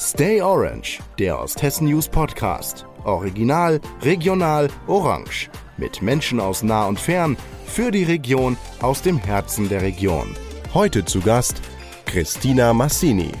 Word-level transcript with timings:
Stay 0.00 0.40
Orange, 0.40 1.00
der 1.18 1.40
Osthessen 1.40 1.88
News 1.88 2.08
Podcast. 2.08 2.86
Original, 3.02 3.80
regional, 4.02 4.68
orange. 4.86 5.50
Mit 5.76 6.02
Menschen 6.02 6.38
aus 6.38 6.62
nah 6.62 6.86
und 6.86 7.00
fern, 7.00 7.36
für 7.66 7.90
die 7.90 8.04
Region, 8.04 8.56
aus 8.80 9.02
dem 9.02 9.18
Herzen 9.18 9.68
der 9.68 9.82
Region. 9.82 10.36
Heute 10.72 11.04
zu 11.04 11.20
Gast 11.20 11.60
Christina 12.06 12.72
Massini. 12.72 13.32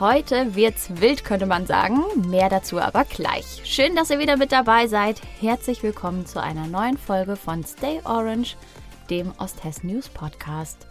Heute 0.00 0.56
wird's 0.56 0.90
wild, 1.00 1.24
könnte 1.24 1.46
man 1.46 1.64
sagen. 1.64 2.02
Mehr 2.28 2.48
dazu 2.48 2.80
aber 2.80 3.04
gleich. 3.04 3.60
Schön, 3.62 3.94
dass 3.94 4.10
ihr 4.10 4.18
wieder 4.18 4.36
mit 4.36 4.50
dabei 4.50 4.88
seid. 4.88 5.20
Herzlich 5.38 5.84
willkommen 5.84 6.26
zu 6.26 6.42
einer 6.42 6.66
neuen 6.66 6.98
Folge 6.98 7.36
von 7.36 7.64
Stay 7.64 8.00
Orange, 8.02 8.56
dem 9.10 9.32
Osthessen 9.38 9.92
News 9.92 10.08
Podcast. 10.08 10.88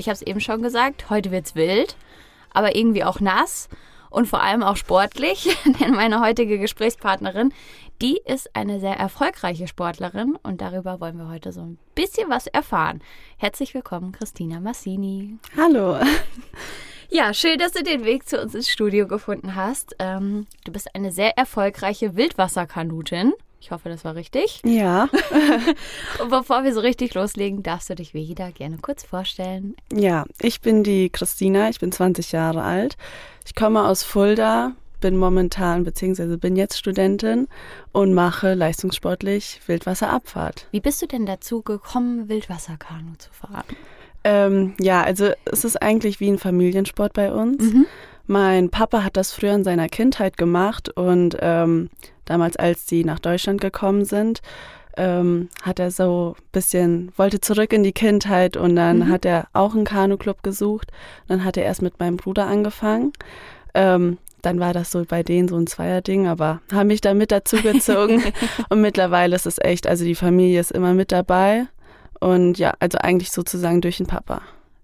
Ich 0.00 0.08
habe 0.08 0.14
es 0.14 0.22
eben 0.22 0.40
schon 0.40 0.62
gesagt, 0.62 1.10
heute 1.10 1.30
wird's 1.30 1.54
wild, 1.54 1.94
aber 2.54 2.74
irgendwie 2.74 3.04
auch 3.04 3.20
nass 3.20 3.68
und 4.08 4.26
vor 4.26 4.42
allem 4.42 4.62
auch 4.62 4.76
sportlich, 4.76 5.54
denn 5.80 5.90
meine 5.90 6.22
heutige 6.22 6.58
Gesprächspartnerin, 6.58 7.52
die 8.00 8.18
ist 8.24 8.56
eine 8.56 8.80
sehr 8.80 8.94
erfolgreiche 8.94 9.68
Sportlerin 9.68 10.38
und 10.42 10.62
darüber 10.62 11.00
wollen 11.00 11.18
wir 11.18 11.28
heute 11.28 11.52
so 11.52 11.60
ein 11.60 11.78
bisschen 11.94 12.30
was 12.30 12.46
erfahren. 12.46 13.02
Herzlich 13.36 13.74
willkommen, 13.74 14.12
Christina 14.12 14.58
Massini. 14.58 15.36
Hallo. 15.54 15.98
Ja, 17.12 17.34
schön, 17.34 17.58
dass 17.58 17.72
du 17.72 17.82
den 17.82 18.04
Weg 18.04 18.28
zu 18.28 18.40
uns 18.40 18.54
ins 18.54 18.70
Studio 18.70 19.08
gefunden 19.08 19.56
hast. 19.56 19.96
Ähm, 19.98 20.46
du 20.62 20.70
bist 20.70 20.94
eine 20.94 21.10
sehr 21.10 21.36
erfolgreiche 21.36 22.14
Wildwasserkanutin. 22.14 23.32
Ich 23.60 23.70
hoffe, 23.70 23.90
das 23.90 24.04
war 24.04 24.14
richtig. 24.14 24.62
Ja. 24.64 25.08
Und 26.22 26.30
bevor 26.30 26.64
wir 26.64 26.72
so 26.72 26.80
richtig 26.80 27.12
loslegen, 27.12 27.62
darfst 27.62 27.90
du 27.90 27.94
dich 27.94 28.14
wie 28.14 28.22
jeder 28.22 28.50
gerne 28.52 28.78
kurz 28.78 29.04
vorstellen. 29.04 29.76
Ja, 29.92 30.24
ich 30.40 30.62
bin 30.62 30.82
die 30.82 31.10
Christina, 31.10 31.68
ich 31.68 31.78
bin 31.78 31.92
20 31.92 32.32
Jahre 32.32 32.62
alt. 32.62 32.96
Ich 33.44 33.54
komme 33.54 33.86
aus 33.86 34.02
Fulda, 34.02 34.72
bin 35.00 35.18
momentan 35.18 35.84
bzw. 35.84 36.36
bin 36.36 36.56
jetzt 36.56 36.78
Studentin 36.78 37.48
und 37.92 38.14
mache 38.14 38.54
leistungssportlich 38.54 39.60
Wildwasserabfahrt. 39.66 40.66
Wie 40.70 40.80
bist 40.80 41.02
du 41.02 41.06
denn 41.06 41.26
dazu 41.26 41.60
gekommen, 41.60 42.30
Wildwasserkanu 42.30 43.12
zu 43.18 43.30
fahren? 43.30 43.64
Ähm, 44.24 44.74
ja, 44.80 45.02
also 45.02 45.30
es 45.44 45.64
ist 45.64 45.80
eigentlich 45.80 46.18
wie 46.20 46.30
ein 46.30 46.38
Familiensport 46.38 47.12
bei 47.12 47.32
uns. 47.32 47.62
Mhm. 47.62 47.86
Mein 48.26 48.70
Papa 48.70 49.02
hat 49.02 49.16
das 49.16 49.32
früher 49.32 49.54
in 49.54 49.64
seiner 49.64 49.88
Kindheit 49.88 50.36
gemacht 50.36 50.88
und 50.88 51.36
ähm, 51.40 51.90
damals, 52.30 52.56
als 52.56 52.86
sie 52.86 53.04
nach 53.04 53.18
Deutschland 53.18 53.60
gekommen 53.60 54.04
sind, 54.04 54.40
ähm, 54.96 55.48
hat 55.62 55.80
er 55.80 55.90
so 55.90 56.36
ein 56.38 56.42
bisschen, 56.52 57.12
wollte 57.16 57.40
zurück 57.40 57.72
in 57.72 57.82
die 57.82 57.92
Kindheit 57.92 58.56
und 58.56 58.76
dann 58.76 59.00
mhm. 59.00 59.08
hat 59.08 59.24
er 59.24 59.48
auch 59.52 59.74
einen 59.74 59.84
Kanu-Club 59.84 60.42
gesucht. 60.42 60.92
Dann 61.26 61.44
hat 61.44 61.56
er 61.56 61.64
erst 61.64 61.82
mit 61.82 61.98
meinem 61.98 62.16
Bruder 62.16 62.46
angefangen. 62.46 63.12
Ähm, 63.74 64.18
dann 64.42 64.60
war 64.60 64.72
das 64.72 64.90
so 64.90 65.04
bei 65.04 65.22
denen 65.22 65.48
so 65.48 65.56
ein 65.56 65.66
Zweierding, 65.66 66.28
aber 66.28 66.60
haben 66.72 66.86
mich 66.86 67.00
da 67.00 67.14
mit 67.14 67.32
dazugezogen. 67.32 68.22
und 68.68 68.80
mittlerweile 68.80 69.34
ist 69.34 69.46
es 69.46 69.58
echt, 69.58 69.86
also 69.86 70.04
die 70.04 70.14
Familie 70.14 70.60
ist 70.60 70.70
immer 70.70 70.94
mit 70.94 71.12
dabei. 71.12 71.66
Und 72.20 72.58
ja, 72.58 72.74
also 72.78 72.98
eigentlich 72.98 73.32
sozusagen 73.32 73.80
durch 73.80 73.96
den 73.96 74.06
Papa. 74.06 74.42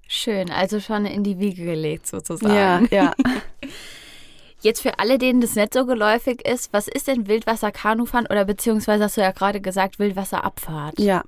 Schön, 0.08 0.50
also 0.50 0.80
schon 0.80 1.06
in 1.06 1.22
die 1.22 1.38
Wiege 1.38 1.64
gelegt 1.64 2.06
sozusagen. 2.06 2.54
Ja, 2.54 2.82
ja. 2.90 3.12
Jetzt 4.60 4.80
für 4.80 4.98
alle, 4.98 5.18
denen 5.18 5.40
das 5.40 5.54
nicht 5.54 5.74
so 5.74 5.84
geläufig 5.84 6.46
ist, 6.46 6.72
was 6.72 6.88
ist 6.88 7.08
denn 7.08 7.28
Wildwasser-Kanufahren 7.28 8.26
oder 8.26 8.44
beziehungsweise 8.44 9.04
hast 9.04 9.16
du 9.16 9.20
ja 9.20 9.30
gerade 9.32 9.60
gesagt 9.60 9.98
Wildwasserabfahrt? 9.98 10.98
Ja, 10.98 11.22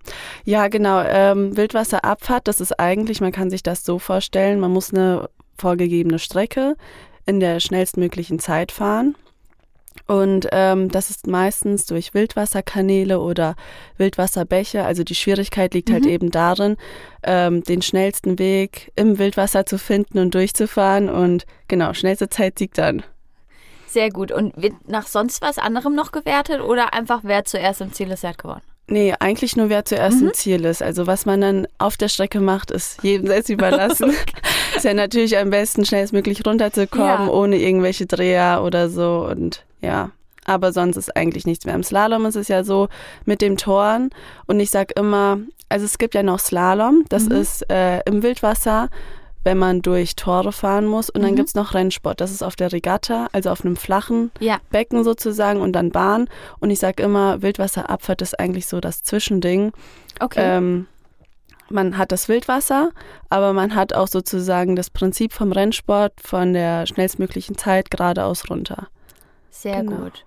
ja 0.45 0.69
genau. 0.69 1.03
Ähm, 1.03 1.57
Wildwasserabfahrt, 1.57 2.49
das 2.49 2.61
ist 2.61 2.79
eigentlich, 2.81 3.21
man 3.21 3.33
kann 3.33 3.51
sich 3.51 3.63
das 3.63 3.85
so 3.85 3.99
vorstellen, 3.99 4.61
man 4.61 4.73
muss 4.73 4.93
eine 4.93 5.29
vorgegebene 5.59 6.19
Strecke 6.19 6.77
in 7.27 7.41
der 7.41 7.61
schnellstmöglichen 7.61 8.39
Zeit 8.39 8.73
fahren. 8.73 9.15
Und 10.07 10.49
ähm, 10.53 10.89
das 10.89 11.11
ist 11.11 11.27
meistens 11.27 11.85
durch 11.85 12.15
Wildwasserkanäle 12.15 13.21
oder 13.21 13.57
Wildwasserbäche. 13.99 14.85
Also 14.85 15.05
die 15.05 15.15
Schwierigkeit 15.15 15.75
liegt 15.75 15.91
halt 15.91 16.05
mhm. 16.05 16.07
halt 16.07 16.15
eben 16.15 16.31
darin, 16.31 16.77
ähm, 17.23 17.63
den 17.63 17.83
schnellsten 17.83 18.39
Weg 18.39 18.91
im 18.97 19.19
Wildwasser 19.19 19.67
zu 19.67 19.77
finden 19.77 20.19
und 20.19 20.35
durchzufahren. 20.35 21.11
Und 21.11 21.45
genau, 21.67 21.93
schnellste 21.93 22.31
Zeit 22.31 22.59
siegt 22.59 22.79
dann. 22.79 23.03
Sehr 23.89 24.11
gut. 24.11 24.31
Und 24.33 24.61
wird 24.61 24.75
nach 24.87 25.07
sonst 25.07 25.43
was 25.43 25.59
anderem 25.59 25.95
noch 25.95 26.13
gewertet 26.13 26.61
oder 26.61 26.95
einfach 26.95 27.21
wer 27.23 27.45
zuerst 27.45 27.81
im 27.81 27.93
Ziel 27.93 28.11
ist, 28.11 28.23
der 28.23 28.31
hat 28.31 28.39
gewonnen? 28.39 28.63
Nee, 28.91 29.15
eigentlich 29.21 29.55
nur 29.55 29.69
wer 29.69 29.85
zuerst 29.85 30.21
mhm. 30.21 30.29
im 30.29 30.35
Ziel 30.35 30.65
ist. 30.65 30.83
Also 30.83 31.07
was 31.07 31.27
man 31.27 31.41
dann 31.41 31.69
auf 31.77 31.97
der 31.97 32.09
Strecke 32.09 32.41
macht, 32.41 32.71
ist 32.71 33.03
jedem 33.03 33.27
selbst 33.27 33.51
überlassen. 33.51 34.13
Ist 34.77 34.85
ja 34.85 34.95
natürlich 34.95 35.37
am 35.37 35.51
besten, 35.51 35.85
schnellstmöglich 35.85 36.47
runterzukommen, 36.47 37.27
ja. 37.27 37.29
ohne 37.29 37.57
irgendwelche 37.57 38.07
Dreher 38.07 38.63
oder 38.63 38.89
so. 38.89 39.27
Und 39.29 39.65
ja, 39.81 40.11
aber 40.45 40.73
sonst 40.73 40.97
ist 40.97 41.17
eigentlich 41.17 41.47
nichts 41.47 41.65
mehr. 41.65 41.75
Im 41.75 41.83
Slalom 41.83 42.27
ist 42.27 42.37
es 42.37 42.49
ja 42.49 42.63
so 42.65 42.89
mit 43.25 43.43
dem 43.43 43.57
Toren. 43.57 44.11
Und 44.47 44.61
ich 44.61 44.71
sag 44.71 44.97
immer, 44.97 45.39
also 45.69 45.85
es 45.85 45.99
gibt 45.99 46.15
ja 46.15 46.23
noch 46.23 46.39
Slalom, 46.39 47.05
das 47.09 47.25
mhm. 47.25 47.33
ist 47.33 47.69
äh, 47.71 48.01
im 48.05 48.23
Wildwasser, 48.23 48.89
wenn 49.45 49.59
man 49.59 49.83
durch 49.83 50.17
Tore 50.17 50.53
fahren 50.53 50.87
muss. 50.87 51.11
Und 51.11 51.23
dann 51.23 51.33
mhm. 51.33 51.37
gibt 51.37 51.49
es 51.49 51.55
noch 51.55 51.75
Rennsport, 51.75 52.21
das 52.21 52.31
ist 52.31 52.43
auf 52.43 52.57
der 52.57 52.73
Regatta, 52.73 53.29
also 53.33 53.51
auf 53.51 53.65
einem 53.65 53.77
flachen 53.77 54.31
ja. 54.41 54.59
Becken 54.71 55.05
sozusagen 55.05 55.61
und 55.61 55.73
dann 55.73 55.91
Bahn. 55.91 56.29
Und 56.61 56.71
ich 56.71 56.79
sag 56.79 57.01
immer, 57.01 57.43
Wildwasserabfahrt 57.43 58.23
ist 58.23 58.39
eigentlich 58.39 58.67
so 58.67 58.81
das 58.81 59.03
Zwischending. 59.03 59.73
Okay. 60.21 60.41
Ähm, 60.43 60.87
man 61.71 61.99
hat 61.99 62.13
das 62.13 62.29
Wildwasser, 62.29 62.91
aber 63.29 63.53
man 63.53 63.75
hat 63.75 63.93
auch 63.93 64.09
sozusagen 64.09 64.75
das 64.75 64.91
Prinzip 64.91 65.33
vom 65.33 65.53
Rennsport 65.53 66.15
von 66.23 66.55
der 66.55 66.87
schnellstmöglichen 66.87 67.59
Zeit 67.59 67.91
geradeaus 67.91 68.49
runter. 68.49 68.89
Sehr 69.51 69.83
genau. 69.83 69.97
gut. 69.97 70.25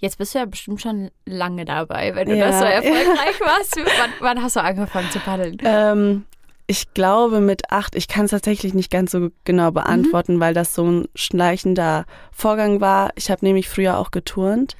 Jetzt 0.00 0.18
bist 0.18 0.34
du 0.34 0.38
ja 0.38 0.44
bestimmt 0.44 0.80
schon 0.80 1.10
lange 1.26 1.64
dabei, 1.64 2.14
wenn 2.14 2.28
du 2.28 2.36
ja, 2.36 2.48
das 2.48 2.60
so 2.60 2.64
erfolgreich 2.64 3.40
warst. 3.40 3.76
Wann, 3.76 4.10
wann, 4.20 4.42
hast 4.42 4.54
du 4.54 4.62
angefangen 4.62 5.10
zu 5.10 5.18
paddeln? 5.18 5.58
Ähm, 5.64 6.24
ich 6.70 6.92
glaube 6.92 7.40
mit 7.40 7.72
acht, 7.72 7.94
ich 7.94 8.08
kann 8.08 8.26
es 8.26 8.30
tatsächlich 8.30 8.74
nicht 8.74 8.90
ganz 8.90 9.10
so 9.10 9.30
genau 9.44 9.70
beantworten, 9.70 10.36
mhm. 10.36 10.40
weil 10.40 10.52
das 10.52 10.74
so 10.74 10.84
ein 10.84 11.08
schleichender 11.14 12.04
Vorgang 12.30 12.82
war. 12.82 13.10
Ich 13.16 13.30
habe 13.30 13.44
nämlich 13.44 13.70
früher 13.70 13.98
auch 13.98 14.10
geturnt. 14.10 14.76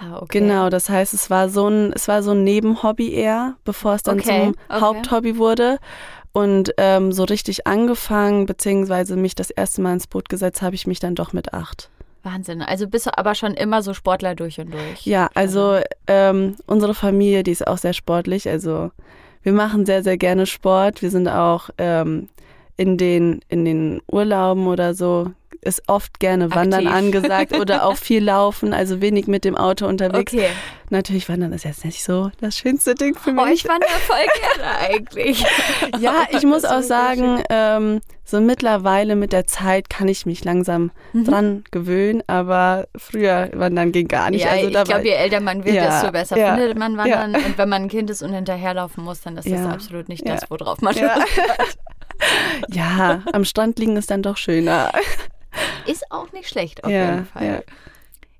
Ah, 0.00 0.16
okay. 0.16 0.40
Genau, 0.40 0.70
das 0.70 0.88
heißt, 0.88 1.12
es 1.12 1.28
war 1.28 1.50
so 1.50 1.68
ein, 1.68 1.92
es 1.92 2.08
war 2.08 2.22
so 2.22 2.30
ein 2.30 2.42
Nebenhobby 2.42 3.12
eher, 3.12 3.56
bevor 3.64 3.94
es 3.94 4.02
dann 4.02 4.18
okay. 4.18 4.28
zum 4.28 4.48
okay. 4.70 4.80
Haupthobby 4.80 5.36
wurde. 5.36 5.78
Und 6.32 6.72
ähm, 6.78 7.12
so 7.12 7.24
richtig 7.24 7.66
angefangen, 7.66 8.46
beziehungsweise 8.46 9.16
mich 9.16 9.34
das 9.34 9.50
erste 9.50 9.82
Mal 9.82 9.92
ins 9.92 10.06
Boot 10.06 10.30
gesetzt, 10.30 10.62
habe 10.62 10.74
ich 10.74 10.86
mich 10.86 11.00
dann 11.00 11.14
doch 11.14 11.34
mit 11.34 11.52
acht. 11.52 11.90
Wahnsinn. 12.22 12.62
Also 12.62 12.88
bist 12.88 13.06
du 13.06 13.16
aber 13.16 13.34
schon 13.34 13.52
immer 13.52 13.82
so 13.82 13.92
Sportler 13.92 14.34
durch 14.34 14.58
und 14.58 14.72
durch. 14.72 15.04
Ja, 15.04 15.28
also 15.34 15.80
ähm, 16.06 16.56
unsere 16.66 16.94
Familie, 16.94 17.42
die 17.42 17.52
ist 17.52 17.66
auch 17.66 17.78
sehr 17.78 17.92
sportlich. 17.92 18.48
Also 18.48 18.90
wir 19.46 19.52
machen 19.52 19.86
sehr, 19.86 20.02
sehr 20.02 20.16
gerne 20.16 20.44
Sport. 20.44 21.02
Wir 21.02 21.10
sind 21.10 21.28
auch 21.28 21.70
ähm, 21.78 22.28
in, 22.76 22.96
den, 22.96 23.40
in 23.48 23.64
den 23.64 24.02
Urlauben 24.10 24.66
oder 24.66 24.94
so 24.94 25.30
ist 25.66 25.82
oft 25.88 26.20
gerne 26.20 26.54
Wandern 26.54 26.86
Aktiv. 26.86 26.94
angesagt 26.94 27.58
oder 27.58 27.84
auch 27.86 27.96
viel 27.96 28.24
Laufen, 28.24 28.72
also 28.72 29.00
wenig 29.00 29.26
mit 29.26 29.44
dem 29.44 29.56
Auto 29.56 29.86
unterwegs. 29.86 30.32
Okay. 30.32 30.48
Natürlich 30.88 31.28
Wandern 31.28 31.52
ist 31.52 31.64
jetzt 31.64 31.84
nicht 31.84 32.04
so 32.04 32.30
das 32.40 32.56
schönste 32.56 32.94
Ding 32.94 33.16
für 33.16 33.32
mich. 33.32 33.44
Oh, 33.44 33.48
ich 33.52 33.68
wandere 33.68 33.90
voll 33.90 34.16
gerne 34.54 34.78
eigentlich. 34.78 35.44
ja, 35.98 36.24
ich 36.30 36.44
muss 36.44 36.64
auch 36.64 36.82
sagen, 36.82 37.42
ähm, 37.50 38.00
so 38.24 38.40
mittlerweile 38.40 39.16
mit 39.16 39.32
der 39.32 39.46
Zeit 39.46 39.90
kann 39.90 40.06
ich 40.06 40.26
mich 40.26 40.44
langsam 40.44 40.92
mhm. 41.12 41.24
dran 41.24 41.64
gewöhnen, 41.72 42.22
aber 42.28 42.86
früher 42.96 43.50
Wandern 43.52 43.90
ging 43.90 44.06
gar 44.06 44.30
nicht. 44.30 44.44
Ja, 44.44 44.50
also 44.50 44.68
ich 44.68 44.84
glaube, 44.84 45.04
je 45.04 45.10
älter 45.10 45.40
man 45.40 45.64
wird, 45.64 45.74
ja, 45.74 45.90
desto 45.90 46.12
besser 46.12 46.38
ja, 46.38 46.54
findet 46.54 46.78
man 46.78 46.96
Wandern. 46.96 47.32
Ja. 47.32 47.38
Und 47.38 47.58
wenn 47.58 47.68
man 47.68 47.82
ein 47.82 47.88
Kind 47.88 48.08
ist 48.10 48.22
und 48.22 48.32
hinterherlaufen 48.32 49.02
muss, 49.02 49.20
dann 49.22 49.36
ist 49.36 49.50
das 49.50 49.66
absolut 49.66 50.08
nicht 50.08 50.28
das, 50.28 50.48
worauf 50.48 50.80
man 50.80 50.94
ja. 50.94 51.16
Lust 51.16 51.36
hat. 51.36 51.78
Ja, 52.68 53.22
am 53.32 53.44
Strand 53.44 53.78
liegen 53.78 53.96
ist 53.96 54.10
dann 54.10 54.22
doch 54.22 54.36
schöner. 54.36 54.92
Ist 55.86 56.10
auch 56.10 56.32
nicht 56.32 56.48
schlecht 56.48 56.84
auf 56.84 56.90
ja, 56.90 57.10
jeden 57.10 57.26
Fall. 57.26 57.46
Ja. 57.46 57.60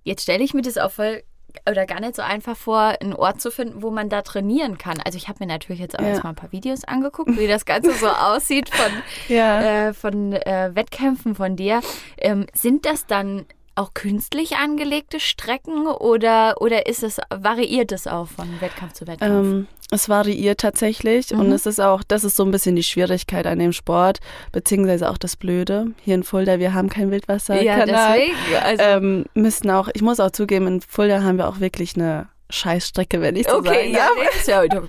Jetzt 0.04 0.22
stelle 0.22 0.44
ich 0.44 0.54
mir 0.54 0.62
das 0.62 0.78
auch 0.78 0.90
voll 0.90 1.22
oder 1.68 1.86
gar 1.86 2.00
nicht 2.00 2.16
so 2.16 2.22
einfach 2.22 2.56
vor, 2.56 2.94
einen 3.00 3.14
Ort 3.14 3.40
zu 3.40 3.50
finden, 3.50 3.82
wo 3.82 3.90
man 3.90 4.08
da 4.08 4.22
trainieren 4.22 4.78
kann. 4.78 5.00
Also 5.04 5.16
ich 5.16 5.28
habe 5.28 5.38
mir 5.40 5.46
natürlich 5.46 5.80
jetzt 5.80 5.98
auch 5.98 6.02
ja. 6.02 6.10
erstmal 6.10 6.32
ein 6.32 6.36
paar 6.36 6.52
Videos 6.52 6.84
angeguckt, 6.84 7.38
wie 7.38 7.46
das 7.46 7.64
Ganze 7.64 7.92
so 7.92 8.08
aussieht 8.08 8.68
von, 8.68 8.92
ja. 9.28 9.88
äh, 9.88 9.94
von 9.94 10.32
äh, 10.32 10.70
Wettkämpfen 10.74 11.34
von 11.34 11.56
dir. 11.56 11.80
Ähm, 12.18 12.46
sind 12.52 12.84
das 12.84 13.06
dann 13.06 13.46
auch 13.76 13.94
künstlich 13.94 14.56
angelegte 14.56 15.20
Strecken 15.20 15.86
oder, 15.86 16.56
oder 16.60 16.86
ist 16.86 17.02
es, 17.02 17.18
variiert 17.30 17.92
es 17.92 18.06
auch 18.06 18.26
von 18.28 18.48
Wettkampf 18.60 18.94
zu 18.94 19.06
Wettkampf? 19.06 19.46
Ähm, 19.46 19.66
es 19.90 20.08
variiert 20.08 20.60
tatsächlich 20.60 21.30
mhm. 21.30 21.40
und 21.40 21.52
es 21.52 21.66
ist 21.66 21.80
auch, 21.80 22.02
das 22.02 22.24
ist 22.24 22.36
so 22.36 22.44
ein 22.44 22.50
bisschen 22.50 22.74
die 22.74 22.82
Schwierigkeit 22.82 23.46
an 23.46 23.58
dem 23.58 23.72
Sport, 23.72 24.18
beziehungsweise 24.50 25.08
auch 25.10 25.18
das 25.18 25.36
Blöde. 25.36 25.92
Hier 26.02 26.16
in 26.16 26.24
Fulda, 26.24 26.58
wir 26.58 26.74
haben 26.74 26.88
kein 26.88 27.10
Wildwasser. 27.10 27.62
Ja, 27.62 27.86
deswegen. 27.86 28.34
Also 28.62 28.82
ähm, 28.82 29.24
müssten 29.34 29.70
auch, 29.70 29.88
ich 29.94 30.02
muss 30.02 30.18
auch 30.18 30.32
zugeben, 30.32 30.66
in 30.66 30.80
Fulda 30.80 31.22
haben 31.22 31.38
wir 31.38 31.48
auch 31.48 31.60
wirklich 31.60 31.94
eine 31.94 32.28
Scheißstrecke, 32.50 33.20
wenn 33.20 33.36
ich 33.36 33.48
so 33.48 33.56
okay, 33.56 33.68
sagen 33.68 33.92
ja, 33.92 34.08
darf. 34.16 34.36
ist 34.36 34.48
ja 34.48 34.66
klar. 34.66 34.80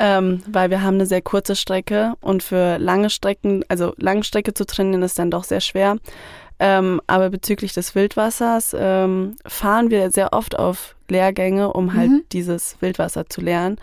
Ähm, 0.00 0.44
weil 0.46 0.70
wir 0.70 0.82
haben 0.82 0.94
eine 0.94 1.06
sehr 1.06 1.22
kurze 1.22 1.56
Strecke 1.56 2.14
und 2.20 2.44
für 2.44 2.78
lange 2.78 3.10
Strecken, 3.10 3.64
also 3.66 3.94
Langstrecke 3.96 4.54
zu 4.54 4.64
trainieren, 4.64 5.02
ist 5.02 5.18
dann 5.18 5.30
doch 5.30 5.42
sehr 5.42 5.60
schwer. 5.60 5.96
Ähm, 6.60 7.00
aber 7.06 7.30
bezüglich 7.30 7.72
des 7.72 7.94
Wildwassers 7.94 8.74
ähm, 8.78 9.36
fahren 9.46 9.90
wir 9.90 10.10
sehr 10.10 10.32
oft 10.32 10.58
auf 10.58 10.96
Lehrgänge, 11.08 11.72
um 11.72 11.94
halt 11.94 12.10
Mhm. 12.10 12.22
dieses 12.32 12.76
Wildwasser 12.80 13.28
zu 13.28 13.40
lernen. 13.40 13.76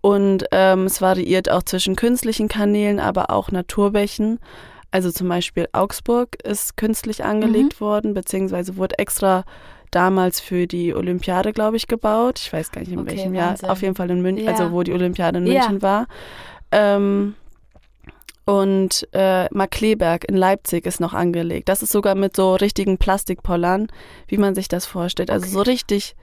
Und 0.00 0.44
ähm, 0.52 0.84
es 0.86 1.00
variiert 1.00 1.50
auch 1.50 1.62
zwischen 1.62 1.96
künstlichen 1.96 2.48
Kanälen, 2.48 3.00
aber 3.00 3.30
auch 3.30 3.50
Naturbächen. 3.50 4.38
Also 4.90 5.10
zum 5.10 5.28
Beispiel 5.28 5.66
Augsburg 5.72 6.36
ist 6.44 6.76
künstlich 6.76 7.24
angelegt 7.24 7.80
worden, 7.80 8.14
beziehungsweise 8.14 8.76
wurde 8.76 8.98
extra 8.98 9.44
damals 9.90 10.40
für 10.40 10.66
die 10.66 10.94
Olympiade, 10.94 11.52
glaube 11.52 11.76
ich, 11.76 11.86
gebaut. 11.86 12.38
Ich 12.40 12.52
weiß 12.52 12.70
gar 12.72 12.80
nicht 12.80 12.92
in 12.92 13.00
Okay, 13.00 13.10
welchem 13.16 13.34
Jahr. 13.34 13.50
Wahnsinn. 13.50 13.68
Auf 13.68 13.82
jeden 13.82 13.94
Fall 13.94 14.10
in 14.10 14.20
München, 14.22 14.44
Ja. 14.46 14.52
also 14.52 14.72
wo 14.72 14.82
die 14.82 14.92
Olympiade 14.92 15.38
in 15.38 15.46
Ja. 15.46 15.60
München 15.60 15.82
war. 15.82 16.06
Ähm, 16.72 17.34
und 18.46 19.06
äh, 19.12 19.52
Markleberg 19.52 20.24
in 20.28 20.36
Leipzig 20.36 20.86
ist 20.86 21.00
noch 21.00 21.12
angelegt. 21.12 21.68
Das 21.68 21.82
ist 21.82 21.92
sogar 21.92 22.14
mit 22.14 22.34
so 22.36 22.54
richtigen 22.54 22.96
Plastikpollern, 22.96 23.88
wie 24.28 24.38
man 24.38 24.54
sich 24.54 24.68
das 24.68 24.86
vorstellt. 24.86 25.30
Also 25.30 25.46
Okay. 25.46 25.52
so 25.52 25.60
richtig, 25.62 26.16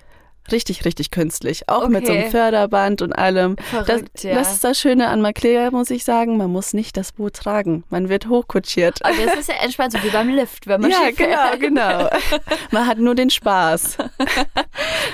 richtig, 0.52 0.86
richtig 0.86 1.12
künstlich. 1.12 1.70
Auch 1.70 1.88
mit 1.88 2.06
so 2.06 2.12
Okay. 2.14 2.24
einem 2.24 2.32
Förderband 2.32 3.02
und 3.02 3.14
allem. 3.14 3.56
Das, 3.56 3.66
Verrückt, 3.88 4.24
ja. 4.24 4.36
das 4.36 4.54
ist 4.54 4.64
das 4.64 4.80
Schöne 4.80 5.08
an 5.08 5.22
Markleberg, 5.22 5.72
muss 5.72 5.90
ich 5.90 6.04
sagen. 6.04 6.38
Man 6.38 6.52
muss 6.52 6.74
nicht 6.74 6.96
das 6.98 7.12
Boot 7.14 7.34
tragen. 7.34 7.84
Man 7.90 8.10
wird 8.10 8.28
hochkutschiert. 8.28 9.04
Aber 9.06 9.16
das 9.26 9.40
ist 9.40 9.50
ja 9.50 9.56
entspannt, 9.64 9.94
so 9.94 10.04
wie 10.04 10.10
beim 10.10 10.30
Lift, 10.30 10.68
wenn 10.68 10.82
man 10.82 10.92
Ja, 10.92 11.10
genau, 11.16 11.58
genau. 11.60 12.10
Man 12.72 12.88
hat 12.88 12.98
nur 12.98 13.16
den 13.16 13.30
Spaß. 13.30 13.98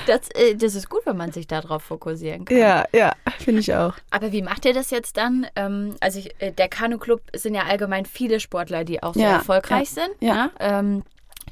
Das, 0.06 0.28
äh, 0.34 0.54
das 0.56 0.74
ist 0.74 0.88
gut, 0.88 1.02
wenn 1.04 1.16
man 1.16 1.32
sich 1.32 1.46
darauf 1.46 1.82
fokussieren 1.82 2.44
kann. 2.44 2.56
Ja, 2.56 2.84
ja, 2.92 3.12
finde 3.38 3.60
ich 3.60 3.74
auch. 3.74 3.94
Aber 4.10 4.32
wie 4.32 4.42
macht 4.42 4.64
ihr 4.64 4.72
das 4.74 4.90
jetzt 4.90 5.16
dann? 5.16 5.46
Ähm, 5.56 5.94
also 6.00 6.18
ich, 6.18 6.34
äh, 6.40 6.52
der 6.52 6.68
Kanu-Club 6.68 7.22
sind 7.34 7.54
ja 7.54 7.62
allgemein 7.62 8.06
viele 8.06 8.40
Sportler, 8.40 8.84
die 8.84 9.02
auch 9.02 9.14
sehr 9.14 9.22
Ja, 9.24 9.32
erfolgreich 9.36 9.90
sind. 9.90 10.10
ja. 10.20 10.50
ne? 10.58 11.02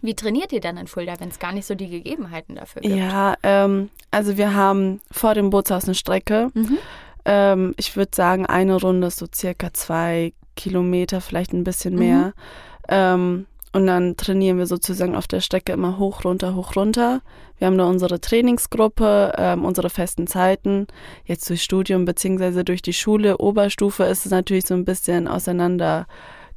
Wie 0.03 0.15
trainiert 0.15 0.53
ihr 0.53 0.61
dann 0.61 0.77
in 0.77 0.87
Fulda, 0.87 1.15
wenn 1.19 1.29
es 1.29 1.39
gar 1.39 1.53
nicht 1.53 1.67
so 1.67 1.75
die 1.75 1.89
Gegebenheiten 1.89 2.55
dafür 2.56 2.83
gibt? 2.83 2.95
Ja, 2.95 3.35
ähm, 3.43 3.91
also 4.11 4.37
wir 4.37 4.55
haben 4.55 5.00
vor 5.11 5.35
dem 5.35 5.50
Bootshaus 5.50 5.85
eine 5.85 5.95
Strecke. 5.95 6.50
Mhm. 6.55 6.79
Ähm, 7.25 7.75
ich 7.77 7.97
würde 7.97 8.12
sagen, 8.15 8.47
eine 8.47 8.81
Runde 8.81 9.09
ist 9.09 9.19
so 9.19 9.27
circa 9.33 9.73
zwei 9.73 10.33
Kilometer, 10.56 11.21
vielleicht 11.21 11.53
ein 11.53 11.65
bisschen 11.65 11.95
Mhm. 11.95 11.99
mehr. 12.00 12.33
Ähm, 12.89 13.47
und 13.75 13.87
dann 13.87 14.17
trainieren 14.17 14.56
wir 14.56 14.67
sozusagen 14.67 15.15
auf 15.15 15.27
der 15.27 15.41
Strecke 15.41 15.73
immer 15.73 15.99
hoch, 15.99 16.25
runter, 16.25 16.55
hoch, 16.55 16.75
runter. 16.75 17.21
Wir 17.59 17.67
haben 17.67 17.77
da 17.77 17.85
unsere 17.85 18.19
Trainingsgruppe, 18.21 19.35
ähm, 19.37 19.65
unsere 19.65 19.91
festen 19.91 20.27
Zeiten. 20.27 20.87
Jetzt 21.27 21.49
durch 21.51 21.62
Studium 21.62 22.05
beziehungsweise 22.06 22.65
durch 22.65 22.81
die 22.81 22.94
Schule, 22.94 23.39
Oberstufe 23.39 24.05
ist 24.05 24.25
es 24.25 24.33
natürlich 24.33 24.67
so 24.67 24.75
ein 24.75 24.85
bisschen 24.87 25.29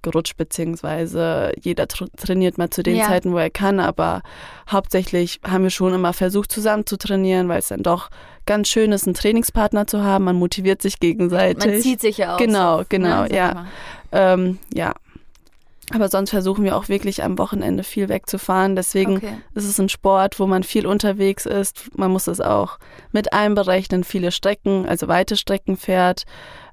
auseinandergerutscht, 0.01 0.37
beziehungsweise 0.37 1.51
jeder 1.61 1.87
tr 1.87 2.07
trainiert 2.17 2.57
mal 2.57 2.69
zu 2.69 2.83
den 2.83 2.95
Ja. 2.95 3.07
Zeiten, 3.07 3.31
wo 3.31 3.37
er 3.37 3.49
kann, 3.49 3.79
aber 3.79 4.21
hauptsächlich 4.69 5.39
haben 5.47 5.63
wir 5.63 5.69
schon 5.69 5.93
immer 5.93 6.13
versucht, 6.13 6.51
zusammen 6.51 6.85
zu 6.85 6.97
trainieren, 6.97 7.47
weil 7.49 7.59
es 7.59 7.69
dann 7.69 7.83
doch 7.83 8.09
ganz 8.45 8.69
schön 8.69 8.91
ist, 8.91 9.05
einen 9.05 9.13
Trainingspartner 9.13 9.87
zu 9.87 10.03
haben. 10.03 10.25
Man 10.25 10.35
motiviert 10.35 10.81
sich 10.81 10.99
gegenseitig. 10.99 11.65
Man 11.65 11.81
zieht 11.81 12.01
sich 12.01 12.17
ja 12.17 12.35
auch. 12.35 12.37
Genau, 12.37 12.79
so, 12.79 12.85
genau, 12.89 13.23
ne, 13.23 13.35
ja. 13.35 13.65
Ähm, 14.11 14.57
ja. 14.73 14.93
Aber 15.93 16.07
sonst 16.07 16.29
versuchen 16.29 16.63
wir 16.63 16.77
auch 16.77 16.87
wirklich 16.87 17.21
am 17.21 17.37
Wochenende 17.37 17.83
viel 17.83 18.07
wegzufahren. 18.07 18.77
Deswegen 18.77 19.17
Okay. 19.17 19.33
ist 19.55 19.65
es 19.65 19.77
ein 19.77 19.89
Sport, 19.89 20.39
wo 20.39 20.47
man 20.47 20.63
viel 20.63 20.87
unterwegs 20.87 21.45
ist. 21.45 21.89
Man 21.97 22.11
muss 22.11 22.27
es 22.27 22.39
auch 22.39 22.79
mit 23.11 23.33
einberechnen, 23.33 24.05
viele 24.05 24.31
Strecken, 24.31 24.85
also 24.87 25.09
weite 25.09 25.35
Strecken 25.35 25.75
fährt. 25.75 26.23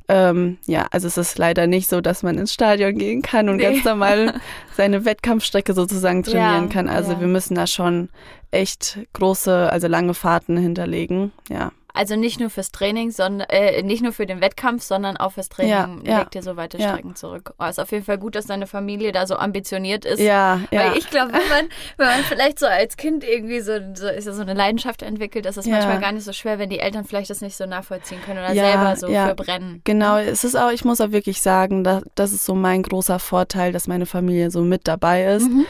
Ähm, 0.08 0.56
ja, 0.66 0.86
also 0.90 1.06
es 1.06 1.18
ist 1.18 1.36
leider 1.38 1.66
nicht 1.66 1.88
so, 1.88 2.00
dass 2.00 2.22
man 2.22 2.38
ins 2.38 2.54
Stadion 2.54 2.96
gehen 2.96 3.20
kann 3.22 3.48
und 3.48 3.56
Nee. 3.56 3.62
ganz 3.64 3.84
normal 3.84 4.40
seine 4.76 5.04
Wettkampfstrecke 5.04 5.74
sozusagen 5.74 6.22
trainieren 6.22 6.64
Ja, 6.68 6.72
kann. 6.72 6.88
Also 6.88 7.12
ja. 7.12 7.20
wir 7.20 7.26
müssen 7.26 7.54
da 7.54 7.66
schon 7.66 8.08
echt 8.50 8.98
große, 9.12 9.70
also 9.70 9.86
lange 9.86 10.14
Fahrten 10.14 10.56
hinterlegen. 10.56 11.32
Ja. 11.50 11.72
Also 11.98 12.14
nicht 12.14 12.38
nur 12.38 12.48
fürs 12.48 12.70
Training, 12.70 13.10
sondern 13.10 13.48
äh, 13.50 13.82
nicht 13.82 14.04
nur 14.04 14.12
für 14.12 14.24
den 14.24 14.40
Wettkampf, 14.40 14.84
sondern 14.84 15.16
auch 15.16 15.32
fürs 15.32 15.48
Training 15.48 16.02
Ja, 16.04 16.12
ja. 16.12 16.18
legt 16.20 16.36
ihr 16.36 16.42
so 16.42 16.56
weite 16.56 16.78
Ja. 16.78 16.90
Strecken 16.90 17.16
zurück. 17.16 17.54
Oh, 17.58 17.64
ist 17.64 17.80
auf 17.80 17.90
jeden 17.90 18.04
Fall 18.04 18.18
gut, 18.18 18.36
dass 18.36 18.46
deine 18.46 18.68
Familie 18.68 19.10
da 19.10 19.26
so 19.26 19.34
ambitioniert 19.34 20.04
ist. 20.04 20.20
Ja, 20.20 20.60
ja. 20.70 20.92
Weil 20.92 20.96
ich 20.98 21.10
glaube, 21.10 21.32
wenn 21.32 21.48
man, 21.48 21.68
wenn 21.96 22.06
man 22.06 22.20
vielleicht 22.28 22.60
so 22.60 22.66
als 22.66 22.96
Kind 22.96 23.24
irgendwie 23.24 23.58
so, 23.60 23.72
so, 23.94 24.06
ist 24.06 24.26
ja 24.26 24.32
so 24.32 24.42
eine 24.42 24.54
Leidenschaft 24.54 25.02
entwickelt, 25.02 25.44
ist 25.46 25.56
es 25.56 25.66
manchmal 25.66 25.98
gar 25.98 26.12
nicht 26.12 26.22
so 26.24 26.32
schwer, 26.32 26.60
wenn 26.60 26.70
die 26.70 26.78
Eltern 26.78 27.04
vielleicht 27.04 27.30
das 27.30 27.40
nicht 27.40 27.56
so 27.56 27.66
nachvollziehen 27.66 28.20
können 28.24 28.38
oder 28.38 28.54
selber 28.54 28.94
so 28.94 29.08
ja. 29.08 29.26
für 29.26 29.34
brennen. 29.34 29.80
Genau, 29.82 30.18
es 30.18 30.44
ist 30.44 30.54
auch, 30.54 30.70
ich 30.70 30.84
muss 30.84 31.00
auch 31.00 31.10
wirklich 31.10 31.42
sagen, 31.42 31.82
da, 31.82 32.02
das 32.14 32.32
ist 32.32 32.44
so 32.44 32.54
mein 32.54 32.84
großer 32.84 33.18
Vorteil, 33.18 33.72
dass 33.72 33.88
meine 33.88 34.06
Familie 34.06 34.52
so 34.52 34.62
mit 34.62 34.86
dabei 34.86 35.24
ist, 35.34 35.48
Mhm. 35.50 35.66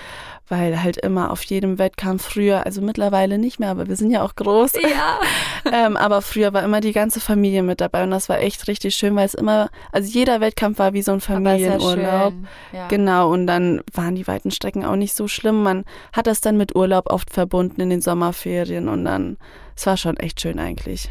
Weil 0.49 0.83
halt 0.83 0.97
immer 0.99 1.31
auf 1.31 1.43
jedem 1.45 1.79
Wettkampf 1.79 2.25
früher, 2.25 2.65
also 2.67 2.81
mittlerweile 2.81 3.39
nicht 3.39 3.59
mehr, 3.61 3.71
aber 3.71 3.89
wir 3.89 3.97
sind 3.97 4.11
ja 4.11 4.23
auch 4.23 4.35
groß, 4.35 4.73
Ja. 4.75 5.21
ähm, 5.73 5.97
aber 5.97 6.23
früher 6.23 6.53
war 6.53 6.63
immer 6.63 6.81
die 6.81 6.93
ganze 6.93 7.21
Familie 7.21 7.63
mit 7.63 7.81
dabei 7.81 8.03
und 8.05 8.11
das 8.11 8.29
war 8.29 8.39
echt 8.41 8.67
richtig 8.69 8.95
schön, 8.95 9.15
weil 9.17 9.27
es 9.27 9.35
immer, 9.35 9.69
also 9.93 10.11
jeder 10.11 10.41
Wettkampf 10.41 10.79
war 10.79 10.93
wie 10.93 11.03
so 11.03 11.13
ein 11.13 11.19
ja 11.19 11.25
Familienurlaub. 11.25 12.33
schön. 12.33 12.49
Ja. 12.73 12.89
Genau, 12.89 13.31
und 13.33 13.47
dann 13.47 13.83
waren 13.93 14.15
die 14.15 14.27
weiten 14.27 14.51
Strecken 14.51 14.85
auch 14.85 14.97
nicht 14.97 15.15
so 15.15 15.29
schlimm. 15.29 15.63
Man 15.63 15.85
hat 16.13 16.27
das 16.27 16.41
dann 16.41 16.57
mit 16.57 16.75
Urlaub 16.77 17.11
oft 17.11 17.31
verbunden 17.33 17.81
in 17.81 17.91
den 17.91 18.01
Sommerferien 18.01 18.89
und 18.89 19.05
dann, 19.05 19.37
es 19.77 19.87
war 19.87 19.97
schon 19.97 20.17
echt 20.17 20.41
schön 20.41 20.59
eigentlich. 20.59 21.11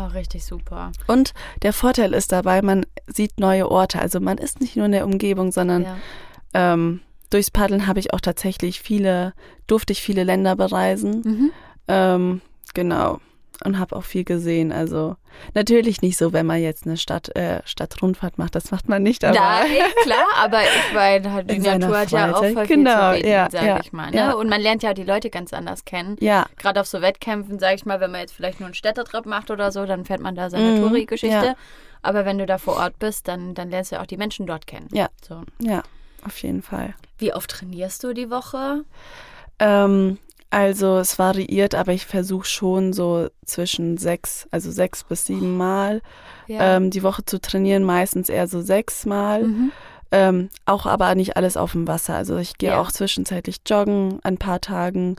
Oh, 0.00 0.06
richtig 0.14 0.44
super. 0.44 0.92
Und 1.08 1.34
der 1.62 1.72
Vorteil 1.72 2.14
ist 2.14 2.30
dabei, 2.30 2.62
man 2.62 2.86
sieht 3.08 3.40
neue 3.40 3.68
Orte. 3.68 3.98
Also 4.00 4.20
man 4.20 4.38
ist 4.38 4.60
nicht 4.60 4.76
nur 4.76 4.86
in 4.86 4.92
der 4.92 5.04
Umgebung, 5.04 5.50
sondern 5.50 5.82
Ja. 5.82 5.96
ähm, 6.54 7.00
durchs 7.30 7.50
Paddeln 7.50 7.86
habe 7.86 8.00
ich 8.00 8.12
auch 8.14 8.20
tatsächlich 8.20 8.80
viele, 8.80 9.34
durfte 9.66 9.92
ich 9.92 10.02
viele 10.02 10.24
Länder 10.24 10.56
bereisen. 10.56 11.22
Mhm. 11.24 11.50
Ähm, 11.88 12.40
genau. 12.74 13.20
Und 13.64 13.80
habe 13.80 13.96
auch 13.96 14.04
viel 14.04 14.22
gesehen. 14.22 14.70
Also 14.70 15.16
natürlich 15.52 16.00
nicht 16.00 16.16
so, 16.16 16.32
wenn 16.32 16.46
man 16.46 16.62
jetzt 16.62 16.86
eine 16.86 16.96
Stadt, 16.96 17.34
äh, 17.34 17.60
Stadtrundfahrt 17.64 18.38
macht. 18.38 18.54
Das 18.54 18.70
macht 18.70 18.88
man 18.88 19.02
nicht, 19.02 19.24
aber 19.24 19.34
Nein, 19.34 19.66
klar, 20.04 20.24
aber 20.36 20.60
ich 20.62 20.94
meine, 20.94 21.32
halt, 21.32 21.50
die 21.50 21.58
Natur 21.58 21.98
hat 21.98 22.10
ja 22.12 22.32
auch 22.32 22.38
voll 22.44 22.66
viel 22.66 22.76
Genau, 22.76 23.10
zu 23.10 23.16
bieten, 23.16 23.28
ja, 23.28 23.48
sag 23.50 23.62
ja, 23.64 23.80
ich 23.80 23.92
mal. 23.92 24.10
Ne? 24.12 24.16
ja. 24.16 24.32
Und 24.34 24.48
man 24.48 24.60
lernt 24.60 24.84
ja 24.84 24.94
die 24.94 25.02
Leute 25.02 25.28
ganz 25.28 25.52
anders 25.52 25.84
kennen. 25.84 26.16
ja, 26.20 26.46
Gerade 26.56 26.80
auf 26.80 26.86
so 26.86 27.00
Wettkämpfen, 27.02 27.58
sag 27.58 27.74
ich 27.74 27.84
mal, 27.84 27.98
wenn 27.98 28.12
man 28.12 28.20
jetzt 28.20 28.32
vielleicht 28.34 28.60
nur 28.60 28.68
einen 28.68 28.74
Städtetrip 28.74 29.26
macht 29.26 29.50
oder 29.50 29.72
so, 29.72 29.86
dann 29.86 30.04
fährt 30.04 30.20
man 30.20 30.36
da 30.36 30.50
seine 30.50 30.78
Mhm, 30.78 30.82
Touri-Geschichte. 30.88 31.34
ja. 31.46 31.54
Aber 32.00 32.24
wenn 32.24 32.38
du 32.38 32.46
da 32.46 32.58
vor 32.58 32.76
Ort 32.76 33.00
bist, 33.00 33.26
dann, 33.26 33.54
dann 33.54 33.70
lernst 33.70 33.90
du 33.90 33.96
ja 33.96 34.02
auch 34.02 34.06
die 34.06 34.16
Menschen 34.18 34.46
dort 34.46 34.68
kennen. 34.68 34.86
Ja. 34.92 35.08
So. 35.26 35.42
ja, 35.60 35.82
auf 36.24 36.40
jeden 36.42 36.62
Fall. 36.62 36.94
Wie 37.18 37.32
oft 37.34 37.50
trainierst 37.50 38.04
du 38.04 38.12
die 38.14 38.30
Woche? 38.30 38.84
Ähm, 39.58 40.18
also 40.50 40.98
es 40.98 41.18
variiert, 41.18 41.74
aber 41.74 41.92
ich 41.92 42.06
versuche 42.06 42.46
schon 42.46 42.92
so 42.92 43.28
zwischen 43.44 43.98
sechs, 43.98 44.46
also 44.50 44.70
sechs 44.70 45.04
bis 45.04 45.26
sieben 45.26 45.56
Mal 45.56 46.00
ähm, 46.48 46.90
die 46.90 47.02
Woche 47.02 47.24
zu 47.24 47.40
trainieren, 47.40 47.84
meistens 47.84 48.28
eher 48.28 48.48
so 48.48 48.62
sechs 48.62 49.04
Mal. 49.04 49.44
Mhm. 49.44 49.72
Ähm, 50.10 50.48
auch 50.64 50.86
aber 50.86 51.14
nicht 51.14 51.36
alles 51.36 51.58
auf 51.58 51.72
dem 51.72 51.86
Wasser. 51.86 52.14
Also 52.14 52.38
ich 52.38 52.56
gehe 52.56 52.70
Ja. 52.70 52.80
auch 52.80 52.90
zwischenzeitlich 52.90 53.58
joggen 53.66 54.20
an 54.22 54.34
ein 54.34 54.38
paar 54.38 54.60
Tagen. 54.62 55.16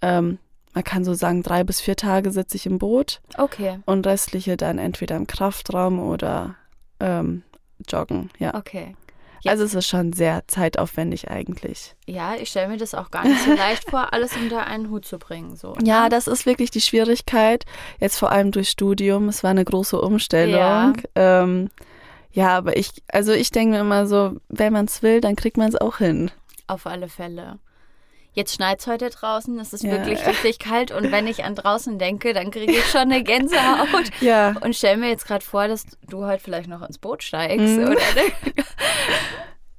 Ähm, 0.00 0.38
man 0.74 0.82
kann 0.82 1.04
so 1.04 1.14
sagen, 1.14 1.44
drei 1.44 1.62
bis 1.62 1.80
vier 1.80 1.94
Tage 1.94 2.32
sitze 2.32 2.56
ich 2.56 2.66
im 2.66 2.78
Boot 2.78 3.20
Okay, 3.38 3.78
und 3.86 4.04
restliche 4.06 4.56
dann 4.56 4.78
entweder 4.78 5.14
im 5.16 5.28
Kraftraum 5.28 6.00
oder 6.00 6.56
ähm, 6.98 7.42
joggen. 7.86 8.30
Ja. 8.38 8.54
okay. 8.56 8.96
Also 9.46 9.64
es 9.64 9.74
ist 9.74 9.88
schon 9.88 10.12
sehr 10.12 10.46
zeitaufwendig 10.46 11.30
eigentlich. 11.30 11.94
Ja, 12.06 12.34
ich 12.36 12.50
stelle 12.50 12.68
mir 12.68 12.76
das 12.76 12.94
auch 12.94 13.10
gar 13.10 13.26
nicht 13.26 13.42
so 13.44 13.52
leicht 13.56 13.90
vor, 13.90 14.12
alles 14.12 14.36
unter 14.36 14.66
einen 14.66 14.90
Hut 14.90 15.04
zu 15.04 15.18
bringen. 15.18 15.56
So. 15.56 15.74
Ja, 15.82 16.08
das 16.08 16.26
ist 16.26 16.46
wirklich 16.46 16.70
die 16.70 16.80
Schwierigkeit. 16.80 17.64
Jetzt 17.98 18.18
vor 18.18 18.30
allem 18.30 18.52
durch 18.52 18.68
Studium. 18.68 19.28
Es 19.28 19.42
war 19.42 19.50
eine 19.50 19.64
große 19.64 20.00
Umstellung. 20.00 20.54
Ja. 20.54 20.92
Ja, 21.16 21.42
ähm, 21.42 21.70
ja 22.30 22.56
aber 22.56 22.76
ich, 22.76 22.90
also 23.08 23.32
ich 23.32 23.50
denke 23.50 23.74
mir 23.74 23.80
immer 23.80 24.06
so, 24.06 24.36
wenn 24.48 24.72
man 24.72 24.84
es 24.84 25.02
will, 25.02 25.20
dann 25.20 25.36
kriegt 25.36 25.56
man 25.56 25.68
es 25.68 25.76
auch 25.76 25.98
hin. 25.98 26.30
Auf 26.68 26.86
alle 26.86 27.08
Fälle. 27.08 27.58
Jetzt 28.34 28.54
schneit 28.54 28.80
es 28.80 28.86
heute 28.86 29.10
draußen, 29.10 29.58
es 29.58 29.72
ist 29.74 29.82
Ja. 29.84 29.90
wirklich 29.92 30.24
richtig 30.26 30.58
kalt 30.58 30.90
und 30.90 31.12
wenn 31.12 31.26
ich 31.26 31.44
an 31.44 31.54
draußen 31.54 31.98
denke, 31.98 32.32
dann 32.32 32.50
kriege 32.50 32.72
ich 32.72 32.86
schon 32.86 33.02
eine 33.02 33.22
Gänsehaut. 33.22 34.10
Ja. 34.20 34.54
Und 34.60 34.74
stell 34.74 34.96
mir 34.96 35.08
jetzt 35.10 35.26
gerade 35.26 35.44
vor, 35.44 35.68
dass 35.68 35.84
du 36.08 36.24
heute 36.24 36.42
vielleicht 36.42 36.68
noch 36.68 36.80
ins 36.82 36.98
Boot 36.98 37.22
steigst. 37.22 37.76
Mhm. 37.78 37.88
Oder 37.88 38.00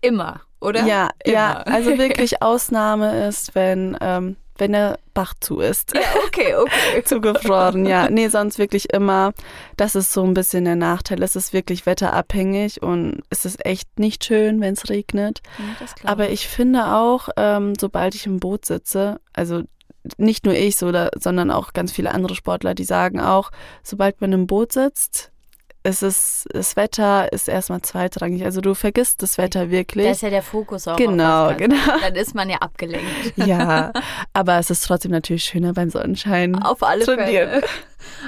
Immer, 0.01 0.41
oder? 0.59 0.83
Ja, 0.85 1.09
ja, 1.25 1.61
Immer. 1.63 1.67
also 1.75 1.89
wirklich 1.97 2.41
Ausnahme 2.41 3.25
ist, 3.27 3.55
wenn, 3.55 3.97
ähm, 4.01 4.35
wenn 4.57 4.73
der 4.73 4.99
Bach 5.13 5.33
zu 5.39 5.59
ist. 5.59 5.93
Ja, 5.95 6.01
okay, 6.27 6.55
okay. 6.55 7.03
Zugefroren, 7.05 7.85
ja. 7.85 8.09
Nee, 8.09 8.27
sonst 8.27 8.57
wirklich 8.59 8.91
immer. 8.93 9.33
Das 9.77 9.95
ist 9.95 10.13
so 10.13 10.23
ein 10.23 10.33
bisschen 10.33 10.65
der 10.65 10.75
Nachteil. 10.75 11.21
Es 11.23 11.35
ist 11.35 11.53
wirklich 11.53 11.85
wetterabhängig 11.85 12.81
und 12.81 13.21
es 13.29 13.45
ist 13.45 13.65
echt 13.65 13.99
nicht 13.99 14.23
schön, 14.23 14.61
wenn 14.61 14.73
es 14.73 14.89
regnet. 14.89 15.41
Ja, 15.57 16.09
Aber 16.09 16.29
ich 16.29 16.47
finde 16.47 16.93
auch, 16.93 17.29
ähm, 17.37 17.73
sobald 17.79 18.15
ich 18.15 18.25
im 18.25 18.39
Boot 18.39 18.65
sitze, 18.65 19.19
also 19.33 19.63
nicht 20.17 20.45
nur 20.45 20.55
ich, 20.55 20.77
so, 20.77 20.91
sondern 21.17 21.49
auch 21.49 21.73
ganz 21.73 21.91
viele 21.91 22.11
andere 22.11 22.35
Sportler, 22.35 22.75
die 22.75 22.83
sagen 22.83 23.19
auch, 23.19 23.51
sobald 23.83 24.19
man 24.21 24.33
im 24.33 24.47
Boot 24.47 24.73
sitzt, 24.73 25.32
es 25.85 26.01
ist, 26.01 26.47
das 26.51 26.77
Wetter 26.77 27.31
ist 27.33 27.49
erstmal 27.49 27.81
zweitrangig. 27.81 28.45
Also 28.45 28.61
du 28.61 28.73
vergisst 28.73 29.21
das 29.21 29.37
Wetter 29.37 29.69
wirklich. 29.69 30.05
Da 30.05 30.11
ist 30.11 30.21
ja 30.21 30.29
der 30.29 30.41
Fokus 30.41 30.87
auch. 30.87 30.95
Genau, 30.95 31.49
auf 31.49 31.57
genau. 31.57 31.75
Dann 32.01 32.15
ist 32.15 32.33
man 32.33 32.49
ja 32.49 32.57
abgelenkt. 32.57 33.03
Ja, 33.43 33.91
aber 34.31 34.57
es 34.59 34.69
ist 34.69 34.85
trotzdem 34.85 35.11
natürlich 35.11 35.43
schöner 35.43 35.73
beim 35.73 35.89
Sonnenschein. 35.89 36.55
Auf 36.61 36.81
alle 36.81 37.03
trainieren. 37.03 37.49
Fälle. 37.49 37.63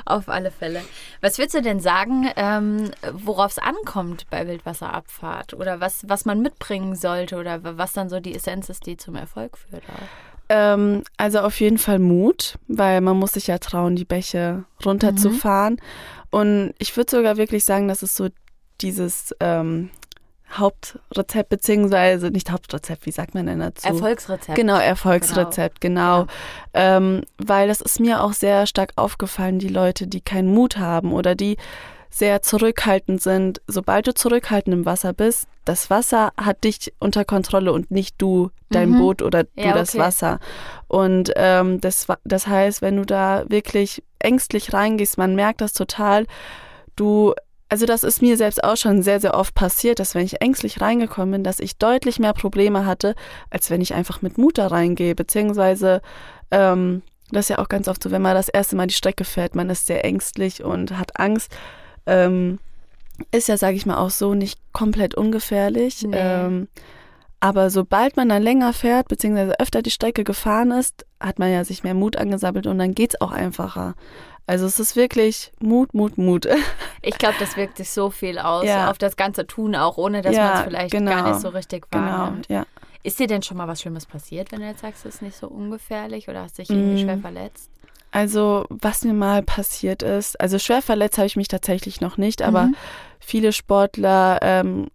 Auf 0.06 0.28
alle 0.28 0.52
Fälle. 0.52 0.82
Was 1.22 1.38
würdest 1.38 1.56
du 1.56 1.62
denn 1.62 1.80
sagen, 1.80 2.30
ähm, 2.36 2.92
worauf 3.14 3.52
es 3.52 3.60
ankommt 3.60 4.26
bei 4.30 4.48
Wildwasserabfahrt? 4.48 5.54
Oder 5.54 5.80
was, 5.80 6.04
was 6.08 6.26
man 6.26 6.42
mitbringen 6.42 6.96
sollte? 6.96 7.38
Oder 7.38 7.60
was 7.78 7.94
dann 7.94 8.10
so 8.10 8.20
die 8.20 8.36
Essenz 8.36 8.70
ist, 8.70 8.86
die 8.86 8.98
zum 8.98 9.16
Erfolg 9.16 9.58
führt? 9.58 9.84
Auch? 9.84 10.08
Ähm, 10.50 11.04
also 11.18 11.40
auf 11.40 11.60
jeden 11.60 11.78
Fall 11.78 12.00
Mut, 12.00 12.58
weil 12.68 13.02
man 13.02 13.18
muss 13.18 13.34
sich 13.34 13.48
ja 13.48 13.58
trauen, 13.58 13.96
die 13.96 14.06
Bäche 14.06 14.66
runterzufahren. 14.84 15.76
Mhm. 15.76 15.80
Und 16.36 16.74
ich 16.80 16.98
würde 16.98 17.16
sogar 17.16 17.38
wirklich 17.38 17.64
sagen, 17.64 17.88
dass 17.88 18.02
es 18.02 18.14
so 18.14 18.28
dieses 18.82 19.34
ähm, 19.40 19.90
Hauptrezept, 20.52 21.48
beziehungsweise 21.48 22.30
nicht 22.30 22.52
Hauptrezept, 22.52 23.06
wie 23.06 23.12
sagt 23.12 23.36
man 23.36 23.46
denn 23.46 23.62
dazu? 23.62 23.88
Erfolgsrezept. 23.88 24.54
Genau, 24.54 24.78
Erfolgsrezept, 24.78 25.80
genau. 25.80 26.26
genau. 26.26 26.34
Ja. 26.76 26.98
Ähm, 26.98 27.22
weil 27.38 27.70
das 27.70 27.80
ist 27.80 28.02
mir 28.02 28.22
auch 28.22 28.34
sehr 28.34 28.68
stark 28.68 28.92
aufgefallen, 28.98 29.60
die 29.60 29.70
Leute, 29.70 30.08
die 30.08 30.20
keinen 30.20 30.54
Mut 30.54 30.76
haben 30.76 31.14
oder 31.14 31.36
die 31.36 31.56
sehr 32.10 32.42
zurückhaltend 32.42 33.22
sind. 33.22 33.62
Sobald 33.68 34.08
du 34.08 34.14
zurückhaltend 34.14 34.74
im 34.74 34.86
Wasser 34.86 35.14
bist, 35.14 35.48
das 35.64 35.90
Wasser 35.90 36.34
hat 36.36 36.66
dich 36.66 36.92
unter 37.00 37.24
Kontrolle 37.24 37.72
und 37.72 37.92
nicht 37.92 38.22
du, 38.22 38.52
dein 38.72 38.90
mhm. 38.90 38.98
Boot 38.98 39.22
oder 39.22 39.46
du 39.46 39.50
ja, 39.56 39.70
okay. 39.70 39.80
das 39.80 39.98
Wasser. 39.98 40.40
Und 40.90 41.32
ähm, 41.38 41.80
das, 41.80 42.08
das 42.26 42.46
heißt, 42.46 42.82
wenn 42.82 42.98
du 42.98 43.06
da 43.06 43.46
wirklich 43.48 44.04
ängstlich 44.26 44.74
reingehst, 44.74 45.18
man 45.18 45.36
merkt 45.36 45.62
das 45.62 45.74
total, 45.74 46.26
du 46.96 47.34
also 47.68 47.86
das 47.86 48.04
ist 48.04 48.22
mir 48.22 48.38
selbst 48.38 48.64
auch 48.64 48.78
schon 48.78 49.02
sehr, 49.02 49.20
sehr 49.20 49.34
oft 49.34 49.56
passiert, 49.56 50.00
dass 50.00 50.14
wenn 50.14 50.26
ich 50.26 50.42
ängstlich 50.42 50.82
reingekommen 50.82 51.32
bin, 51.32 51.44
dass 51.44 51.60
ich 51.60 51.78
deutlich 51.78 52.20
mehr 52.20 52.34
Probleme 52.34 52.86
hatte, 52.86 53.16
als 53.50 53.70
wenn 53.70 53.82
ich 53.82 53.94
einfach 53.94 54.22
mit 54.22 54.38
Mut 54.38 54.58
da 54.58 54.68
reingehe. 54.68 55.16
Beziehungsweise, 55.16 56.02
ähm, 56.52 57.02
das 57.32 57.46
ist 57.46 57.50
ja 57.50 57.60
auch 57.60 57.70
ganz 57.70 57.88
oft 57.88 58.04
so, 58.04 58.12
wenn 58.12 58.22
man 58.22 58.36
das 58.36 58.50
erste 58.50 58.76
Mal 58.76 58.88
die 58.88 58.94
Strecke 58.94 59.24
fährt, 59.24 59.56
man 59.56 59.70
ist 59.70 59.88
sehr 59.88 60.06
ängstlich 60.06 60.64
und 60.64 60.98
hat 60.98 61.20
Angst. 61.20 61.56
Ähm, 62.06 62.60
ist 63.32 63.48
ja, 63.48 63.58
sage 63.58 63.78
ich 63.78 63.86
mal, 63.86 63.98
auch 63.98 64.12
so 64.12 64.36
nicht 64.36 64.60
komplett 64.72 65.16
ungefährlich. 65.16 66.04
Nee. 66.04 66.16
Ähm, 66.18 66.68
aber 67.46 67.70
sobald 67.70 68.18
man 68.18 68.28
dann 68.28 68.42
länger 68.42 68.74
fährt, 68.74 69.08
beziehungsweise 69.08 69.60
öfter 69.60 69.84
die 69.84 69.92
Strecke 69.92 70.24
gefahren 70.24 70.72
ist, 70.72 71.06
hat 71.20 71.38
man 71.38 71.52
ja 71.52 71.64
sich 71.64 71.84
mehr 71.84 71.94
Mut 71.94 72.18
angesammelt 72.18 72.66
und 72.66 72.80
dann 72.80 72.96
geht 72.96 73.14
es 73.14 73.22
auch 73.22 73.32
einfacher. 73.32 73.94
Also 74.48 74.66
es 74.66 74.80
ist 74.80 74.96
wirklich 74.96 75.52
Mut, 75.60 75.94
Mut, 75.94 76.18
Mut. 76.18 76.48
Ich 77.04 77.20
glaube, 77.20 77.36
das 77.38 77.56
wirkt 77.56 77.78
sich 77.78 77.92
so 77.92 78.10
viel 78.10 78.40
aus 78.40 78.66
ja. 78.66 78.90
auf 78.90 78.98
das 78.98 79.16
ganze 79.16 79.46
Tun 79.46 79.76
auch, 79.76 79.98
ohne 80.00 80.24
dass 80.24 80.36
ja, 80.36 80.44
man 80.44 80.54
es 80.54 80.64
vielleicht 80.64 80.92
genau. 80.92 81.12
gar 81.12 81.30
nicht 81.30 81.40
so 81.40 81.50
richtig 81.50 81.86
wahrnimmt. 81.92 82.48
Genau, 82.48 82.62
ja. 82.62 82.66
Ist 83.04 83.20
dir 83.20 83.28
denn 83.28 83.44
schon 83.44 83.58
mal 83.58 83.68
was 83.68 83.80
Schlimmes 83.80 84.08
passiert, 84.08 84.52
wenn 84.52 84.62
du 84.62 84.66
jetzt 84.66 84.82
sagst, 84.82 85.06
es 85.06 85.16
ist 85.16 85.22
nicht 85.22 85.38
so 85.38 85.48
ungefährlich 85.48 86.28
oder 86.30 86.42
hast 86.42 86.58
dich 86.58 86.72
irgendwie 86.72 87.04
mm. 87.04 87.06
schwer 87.06 87.18
verletzt? 87.20 87.70
Also, 88.10 88.66
was 88.70 89.04
mir 89.04 89.14
mal 89.14 89.44
passiert 89.44 90.02
ist, 90.02 90.42
also 90.42 90.58
schwer 90.58 90.82
verletzt 90.82 91.20
habe 91.20 91.28
ich 91.28 91.36
mich 91.36 91.48
tatsächlich 91.48 92.02
noch 92.02 92.18
nicht, 92.18 92.42
aber 92.42 92.64
mhm. 92.64 92.76
viele 93.20 93.52
Sportler 93.52 94.40
ähm, 94.42 94.88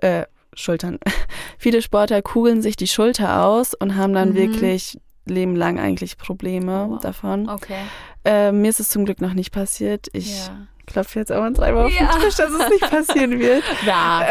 äh, 0.00 0.26
Schultern. 0.58 0.98
Viele 1.58 1.82
Sportler 1.82 2.22
kugeln 2.22 2.62
sich 2.62 2.76
die 2.76 2.86
Schulter 2.86 3.44
aus 3.44 3.74
und 3.74 3.96
haben 3.96 4.12
dann 4.12 4.30
mhm. 4.30 4.36
wirklich 4.36 4.98
lebenlang 5.24 5.78
eigentlich 5.78 6.16
Probleme 6.16 6.86
oh, 6.86 6.90
wow. 6.92 7.00
davon. 7.00 7.48
Okay. 7.48 7.82
Äh, 8.24 8.52
mir 8.52 8.70
ist 8.70 8.80
es 8.80 8.88
zum 8.88 9.04
Glück 9.04 9.20
noch 9.20 9.34
nicht 9.34 9.52
passiert. 9.52 10.08
Ich 10.12 10.46
ja. 10.46 10.66
klopfe 10.86 11.18
jetzt 11.18 11.32
auch 11.32 11.40
mal 11.40 11.52
dreimal 11.52 11.86
auf 11.86 11.92
ja. 11.92 12.12
den 12.12 12.22
Tisch, 12.22 12.36
dass 12.36 12.50
es 12.50 12.68
nicht 12.70 12.90
passieren 12.90 13.38
wird. 13.38 13.62
Ja. 13.86 14.26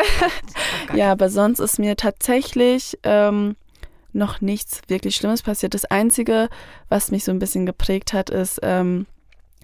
ja, 0.95 1.11
aber 1.11 1.29
sonst 1.29 1.59
ist 1.59 1.79
mir 1.79 1.95
tatsächlich 1.95 2.97
ähm, 3.03 3.55
noch 4.13 4.41
nichts 4.41 4.81
wirklich 4.87 5.15
Schlimmes 5.15 5.43
passiert. 5.43 5.73
Das 5.73 5.85
Einzige, 5.85 6.49
was 6.89 7.11
mich 7.11 7.23
so 7.23 7.31
ein 7.31 7.39
bisschen 7.39 7.65
geprägt 7.65 8.13
hat, 8.13 8.29
ist, 8.29 8.59
ähm, 8.63 9.05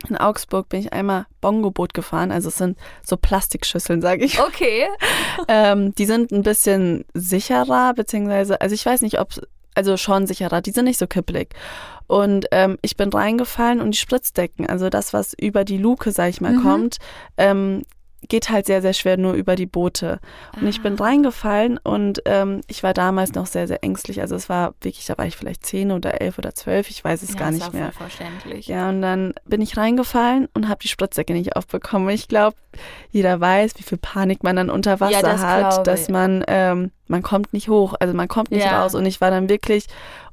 in 0.09 0.17
Augsburg 0.17 0.69
bin 0.69 0.81
ich 0.81 0.93
einmal 0.93 1.25
Bongo-Boot 1.41 1.93
gefahren. 1.93 2.31
Also 2.31 2.49
es 2.49 2.57
sind 2.57 2.77
so 3.05 3.15
Plastikschüsseln, 3.15 4.01
sage 4.01 4.25
ich. 4.25 4.39
Okay. 4.41 4.87
ähm, 5.47 5.95
die 5.95 6.05
sind 6.05 6.31
ein 6.31 6.43
bisschen 6.43 7.05
sicherer, 7.13 7.93
beziehungsweise, 7.93 8.59
also 8.59 8.75
ich 8.75 8.85
weiß 8.85 9.01
nicht, 9.01 9.19
ob, 9.19 9.29
also 9.75 9.97
schon 9.97 10.27
sicherer, 10.27 10.61
die 10.61 10.71
sind 10.71 10.85
nicht 10.85 10.99
so 10.99 11.07
kippelig. 11.07 11.53
Und 12.07 12.47
ähm, 12.51 12.77
ich 12.81 12.97
bin 12.97 13.09
reingefallen 13.09 13.81
und 13.81 13.91
die 13.91 13.97
Spritzdecken, 13.97 14.67
also 14.67 14.89
das, 14.89 15.13
was 15.13 15.33
über 15.39 15.63
die 15.63 15.77
Luke, 15.77 16.11
sag 16.11 16.29
ich 16.29 16.41
mal, 16.41 16.53
mhm. 16.53 16.63
kommt, 16.63 16.97
ähm, 17.37 17.83
geht 18.27 18.49
halt 18.49 18.65
sehr, 18.65 18.81
sehr 18.81 18.93
schwer 18.93 19.17
nur 19.17 19.33
über 19.33 19.55
die 19.55 19.65
Boote. 19.65 20.19
Und 20.55 20.65
ah. 20.65 20.69
ich 20.69 20.81
bin 20.81 20.99
ah. 20.99 21.03
reingefallen 21.03 21.79
und 21.83 22.21
ähm, 22.25 22.61
ich 22.67 22.83
war 22.83 22.93
damals 22.93 23.33
noch 23.33 23.45
sehr, 23.45 23.67
sehr 23.67 23.83
ängstlich. 23.83 24.21
Also 24.21 24.35
es 24.35 24.49
war 24.49 24.73
wirklich, 24.81 25.05
da 25.05 25.17
war 25.17 25.25
ich 25.25 25.35
vielleicht 25.35 25.65
zehn 25.65 25.91
oder 25.91 26.21
elf 26.21 26.37
oder 26.37 26.53
zwölf, 26.55 26.89
ich 26.89 27.03
weiß 27.03 27.21
es 27.23 27.33
ja, 27.33 27.39
gar 27.39 27.51
nicht 27.51 27.73
mehr. 27.73 27.91
Verständlich. 27.91 28.67
Ja, 28.67 28.89
und 28.89 29.01
dann 29.01 29.33
bin 29.45 29.61
ich 29.61 29.77
reingefallen 29.77 30.47
und 30.53 30.67
habe 30.67 30.79
die 30.81 30.87
Spritzsäcke 30.87 31.33
nicht 31.33 31.55
aufbekommen. 31.55 32.09
Ich 32.09 32.27
glaube, 32.27 32.55
jeder 33.11 33.39
weiß, 33.39 33.73
wie 33.77 33.83
viel 33.83 33.97
Panik 33.97 34.43
man 34.43 34.55
dann 34.55 34.69
unter 34.69 34.99
Wasser 34.99 35.35
ja, 35.35 35.39
hat, 35.39 35.87
dass 35.87 36.09
man, 36.09 36.43
ähm, 36.47 36.91
man 37.13 37.21
kommt 37.21 37.53
nicht 37.53 37.69
hoch, 37.69 37.93
also 37.99 38.15
man 38.15 38.27
kommt 38.27 38.49
nicht 38.49 38.65
ja. 38.65 38.81
raus. 38.81 38.95
Und 38.95 39.05
ich 39.05 39.21
war 39.21 39.29
dann 39.29 39.47
wirklich 39.47 39.85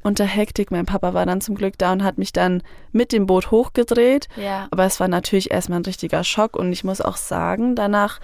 unter 0.03 0.25
Hektik. 0.25 0.71
Mein 0.71 0.87
Papa 0.87 1.13
war 1.13 1.27
dann 1.27 1.43
zum 1.43 1.55
Glück 1.55 1.77
da 1.77 1.93
und 1.93 2.03
hat 2.03 2.17
mich 2.17 2.33
dann 2.33 2.63
mit 2.91 3.13
dem 3.13 3.27
Boot 3.27 3.51
hochgedreht. 3.51 4.29
Ja. 4.37 4.67
Aber 4.71 4.87
es 4.87 4.99
war 4.99 5.07
natürlich 5.07 5.51
erstmal 5.51 5.81
ein 5.81 5.85
richtiger 5.85 6.25
Schock 6.25 6.57
und 6.57 6.73
ich 6.73 6.83
muss 6.83 7.03
auch 7.03 7.19
sagen, 7.19 7.77
danach, 7.77 8.19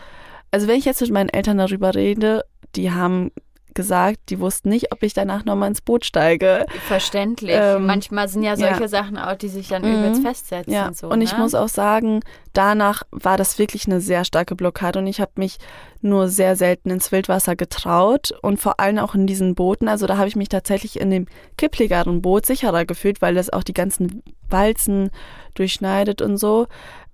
also 0.50 0.68
wenn 0.68 0.78
ich 0.78 0.86
jetzt 0.86 1.02
mit 1.02 1.10
meinen 1.10 1.28
Eltern 1.28 1.58
darüber 1.58 1.94
rede, 1.94 2.46
die 2.76 2.90
haben 2.90 3.30
gesagt, 3.76 4.18
die 4.30 4.40
wussten 4.40 4.70
nicht, 4.70 4.92
ob 4.92 5.04
ich 5.04 5.14
danach 5.14 5.44
nochmal 5.44 5.68
ins 5.68 5.80
Boot 5.80 6.04
steige. 6.04 6.66
Verständlich. 6.88 7.54
Ähm, 7.56 7.86
Manchmal 7.86 8.28
sind 8.28 8.42
ja 8.42 8.56
solche 8.56 8.80
ja. 8.80 8.88
Sachen 8.88 9.16
auch, 9.16 9.36
die 9.36 9.48
sich 9.48 9.68
dann 9.68 9.82
mhm. 9.82 9.98
übelst 9.98 10.22
festsetzen. 10.22 10.72
Ja. 10.72 10.92
So, 10.92 11.08
und 11.08 11.20
ich 11.20 11.32
ne? 11.32 11.38
muss 11.38 11.54
auch 11.54 11.68
sagen, 11.68 12.20
danach 12.52 13.04
war 13.12 13.36
das 13.36 13.60
wirklich 13.60 13.86
eine 13.86 14.00
sehr 14.00 14.24
starke 14.24 14.56
Blockade 14.56 14.98
und 14.98 15.06
ich 15.06 15.20
habe 15.20 15.32
mich 15.36 15.58
nur 16.00 16.28
sehr 16.28 16.56
selten 16.56 16.90
ins 16.90 17.12
Wildwasser 17.12 17.54
getraut 17.54 18.32
und 18.42 18.58
vor 18.58 18.80
allem 18.80 18.98
auch 18.98 19.14
in 19.14 19.28
diesen 19.28 19.54
Booten. 19.54 19.86
Also 19.86 20.06
da 20.06 20.16
habe 20.16 20.28
ich 20.28 20.36
mich 20.36 20.48
tatsächlich 20.48 20.98
in 20.98 21.10
dem 21.10 21.26
kippligeren 21.56 22.22
Boot 22.22 22.46
sicherer 22.46 22.84
gefühlt, 22.84 23.22
weil 23.22 23.34
das 23.36 23.50
auch 23.50 23.62
die 23.62 23.74
ganzen 23.74 24.22
Walzen 24.48 25.10
durchschneidet 25.54 26.22
und 26.22 26.38
so. 26.38 26.66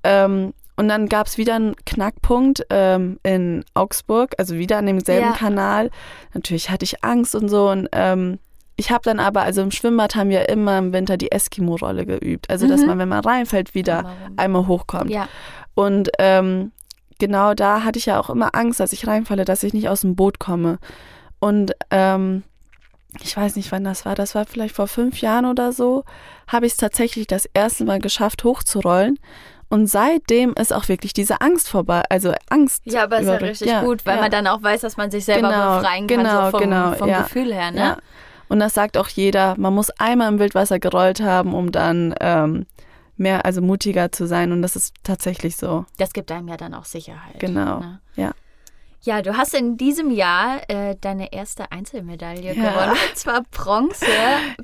Ähm, 0.04 0.54
und 0.76 0.88
dann 0.88 1.08
gab 1.08 1.26
es 1.26 1.38
wieder 1.38 1.54
einen 1.54 1.76
Knackpunkt 1.84 2.66
ähm, 2.70 3.18
in 3.22 3.64
Augsburg, 3.74 4.34
also 4.38 4.56
wieder 4.56 4.78
an 4.78 4.86
demselben 4.86 5.28
ja. 5.28 5.32
Kanal. 5.32 5.90
Natürlich 6.34 6.70
hatte 6.70 6.84
ich 6.84 7.04
Angst 7.04 7.34
und 7.34 7.48
so. 7.48 7.70
Und 7.70 7.88
ähm, 7.92 8.38
ich 8.76 8.90
habe 8.90 9.02
dann 9.04 9.20
aber, 9.20 9.42
also 9.42 9.62
im 9.62 9.70
Schwimmbad 9.70 10.16
haben 10.16 10.30
wir 10.30 10.48
immer 10.48 10.78
im 10.78 10.92
Winter 10.92 11.16
die 11.18 11.30
Eskimo-Rolle 11.30 12.06
geübt. 12.06 12.48
Also, 12.50 12.66
mhm. 12.66 12.70
dass 12.70 12.84
man, 12.84 12.98
wenn 12.98 13.08
man 13.08 13.20
reinfällt, 13.20 13.74
wieder 13.74 14.12
einmal 14.36 14.66
hochkommt. 14.66 15.10
Ja. 15.10 15.28
Und 15.74 16.10
ähm, 16.18 16.72
genau 17.18 17.54
da 17.54 17.84
hatte 17.84 17.98
ich 17.98 18.06
ja 18.06 18.18
auch 18.18 18.30
immer 18.30 18.54
Angst, 18.54 18.80
dass 18.80 18.92
ich 18.92 19.06
reinfalle, 19.06 19.44
dass 19.44 19.62
ich 19.62 19.74
nicht 19.74 19.88
aus 19.88 20.00
dem 20.00 20.16
Boot 20.16 20.38
komme. 20.38 20.78
Und 21.38 21.72
ähm, 21.90 22.44
ich 23.20 23.36
weiß 23.36 23.56
nicht, 23.56 23.70
wann 23.72 23.84
das 23.84 24.06
war, 24.06 24.14
das 24.14 24.34
war 24.34 24.46
vielleicht 24.46 24.74
vor 24.74 24.86
fünf 24.86 25.20
Jahren 25.20 25.44
oder 25.44 25.72
so, 25.72 26.04
habe 26.48 26.66
ich 26.66 26.72
es 26.72 26.78
tatsächlich 26.78 27.26
das 27.26 27.46
erste 27.52 27.84
Mal 27.84 28.00
geschafft, 28.00 28.42
hochzurollen. 28.44 29.18
Und 29.72 29.86
seitdem 29.86 30.52
ist 30.52 30.70
auch 30.70 30.88
wirklich 30.88 31.14
diese 31.14 31.40
Angst 31.40 31.70
vorbei, 31.70 32.02
also 32.10 32.34
Angst. 32.50 32.82
Ja, 32.84 33.04
aber 33.04 33.20
ist 33.20 33.26
ja 33.26 33.36
richtig 33.36 33.68
ja, 33.68 33.82
gut, 33.82 34.04
weil 34.04 34.16
ja. 34.16 34.20
man 34.20 34.30
dann 34.30 34.46
auch 34.46 34.62
weiß, 34.62 34.82
dass 34.82 34.98
man 34.98 35.10
sich 35.10 35.24
selber 35.24 35.48
genau, 35.48 35.78
befreien 35.78 36.06
kann, 36.06 36.18
genau, 36.18 36.44
so 36.44 36.50
vom, 36.50 36.60
genau, 36.60 36.92
vom 36.92 37.08
ja, 37.08 37.22
Gefühl 37.22 37.54
her, 37.54 37.70
ne? 37.70 37.96
Und 38.50 38.60
das 38.60 38.74
sagt 38.74 38.98
auch 38.98 39.08
jeder, 39.08 39.54
man 39.56 39.72
muss 39.72 39.88
einmal 39.88 40.28
im 40.28 40.38
Wildwasser 40.38 40.78
gerollt 40.78 41.22
haben, 41.22 41.54
um 41.54 41.72
dann 41.72 42.14
ähm, 42.20 42.66
mehr, 43.16 43.46
also 43.46 43.62
mutiger 43.62 44.12
zu 44.12 44.26
sein. 44.26 44.52
Und 44.52 44.60
das 44.60 44.76
ist 44.76 44.94
tatsächlich 45.04 45.56
so. 45.56 45.86
Das 45.96 46.12
gibt 46.12 46.30
einem 46.30 46.48
ja 46.48 46.58
dann 46.58 46.74
auch 46.74 46.84
Sicherheit. 46.84 47.38
Genau, 47.38 47.80
ne? 47.80 48.00
ja. 48.16 48.32
Ja, 49.00 49.22
du 49.22 49.38
hast 49.38 49.54
in 49.54 49.78
diesem 49.78 50.10
Jahr 50.10 50.68
äh, 50.68 50.96
deine 51.00 51.32
erste 51.32 51.72
Einzelmedaille 51.72 52.54
ja. 52.54 52.72
gewonnen. 52.72 52.90
Und 52.90 53.16
zwar 53.16 53.42
Bronze 53.50 54.04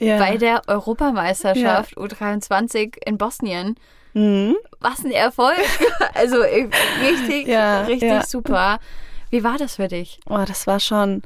ja. 0.00 0.18
bei 0.18 0.36
der 0.36 0.60
Europameisterschaft 0.66 1.96
ja. 1.96 2.02
U23 2.02 2.94
in 3.06 3.16
Bosnien. 3.16 3.74
Mhm. 4.18 4.56
Was 4.80 5.04
ein 5.04 5.12
Erfolg. 5.12 5.58
also 6.14 6.40
richtig, 6.40 7.46
ja, 7.46 7.82
richtig 7.82 8.10
ja. 8.10 8.24
super. 8.24 8.80
Wie 9.30 9.44
war 9.44 9.58
das 9.58 9.76
für 9.76 9.88
dich? 9.88 10.20
Oh, 10.28 10.44
das 10.46 10.66
war 10.66 10.80
schon, 10.80 11.22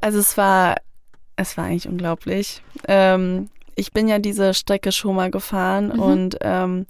also 0.00 0.18
es 0.18 0.36
war, 0.36 0.76
es 1.36 1.56
war 1.56 1.66
eigentlich 1.66 1.88
unglaublich. 1.88 2.62
Ähm, 2.88 3.50
ich 3.76 3.92
bin 3.92 4.08
ja 4.08 4.18
diese 4.18 4.54
Strecke 4.54 4.92
schon 4.92 5.16
mal 5.16 5.30
gefahren 5.30 5.92
mhm. 5.94 6.00
und 6.00 6.38
ähm, 6.40 6.86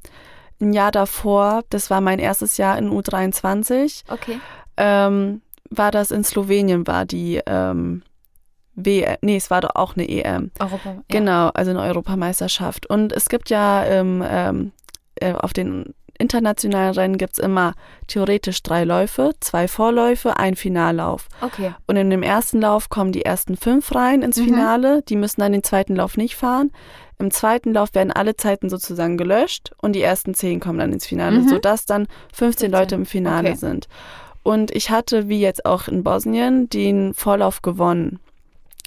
ein 0.60 0.72
Jahr 0.72 0.92
davor, 0.92 1.62
das 1.70 1.90
war 1.90 2.00
mein 2.00 2.18
erstes 2.18 2.56
Jahr 2.56 2.78
in 2.78 2.90
U23. 2.90 4.04
Okay. 4.08 4.38
Ähm, 4.76 5.42
war 5.70 5.90
das 5.90 6.10
in 6.10 6.24
Slowenien, 6.24 6.86
war 6.86 7.04
die 7.04 7.40
ähm, 7.46 8.02
WM, 8.76 9.16
nee, 9.22 9.36
es 9.36 9.50
war 9.50 9.60
doch 9.60 9.74
auch 9.74 9.96
eine 9.96 10.08
EM. 10.08 10.50
Europa. 10.58 10.90
Ja. 10.90 11.02
Genau, 11.08 11.48
also 11.48 11.70
eine 11.70 11.82
Europameisterschaft. 11.82 12.86
Und 12.86 13.12
es 13.12 13.28
gibt 13.28 13.50
ja 13.50 13.84
ähm, 13.84 14.24
ähm, 14.26 14.72
äh, 15.20 15.32
auf 15.32 15.52
den 15.52 15.94
internationalen 16.18 16.94
Rennen 16.94 17.18
gibt 17.18 17.32
es 17.34 17.38
immer 17.44 17.74
theoretisch 18.06 18.62
drei 18.62 18.84
Läufe, 18.84 19.32
zwei 19.40 19.66
Vorläufe, 19.66 20.36
ein 20.38 20.54
Finallauf. 20.54 21.26
Okay. 21.40 21.74
Und 21.88 21.96
in 21.96 22.08
dem 22.08 22.22
ersten 22.22 22.60
Lauf 22.60 22.88
kommen 22.88 23.10
die 23.10 23.24
ersten 23.24 23.56
fünf 23.56 23.92
rein 23.94 24.22
ins 24.22 24.38
Mhm. 24.38 24.44
Finale. 24.44 25.02
Die 25.02 25.16
müssen 25.16 25.40
dann 25.40 25.50
den 25.52 25.64
zweiten 25.64 25.96
Lauf 25.96 26.16
nicht 26.16 26.36
fahren. 26.36 26.70
Im 27.18 27.30
zweiten 27.32 27.72
Lauf 27.72 27.94
werden 27.94 28.12
alle 28.12 28.36
Zeiten 28.36 28.70
sozusagen 28.70 29.16
gelöscht 29.16 29.72
und 29.78 29.94
die 29.94 30.02
ersten 30.02 30.34
zehn 30.34 30.60
kommen 30.60 30.78
dann 30.78 30.92
ins 30.92 31.06
Finale, 31.06 31.40
Mhm. 31.40 31.48
sodass 31.48 31.84
dann 31.84 32.06
15 32.32 32.70
Leute 32.70 32.94
im 32.94 33.06
Finale 33.06 33.50
Okay. 33.50 33.58
sind. 33.58 33.88
Und 34.44 34.70
ich 34.72 34.90
hatte, 34.90 35.28
wie 35.28 35.40
jetzt 35.40 35.64
auch 35.64 35.88
in 35.88 36.04
Bosnien, 36.04 36.68
den 36.68 37.14
Vorlauf 37.14 37.62
gewonnen. 37.62 38.20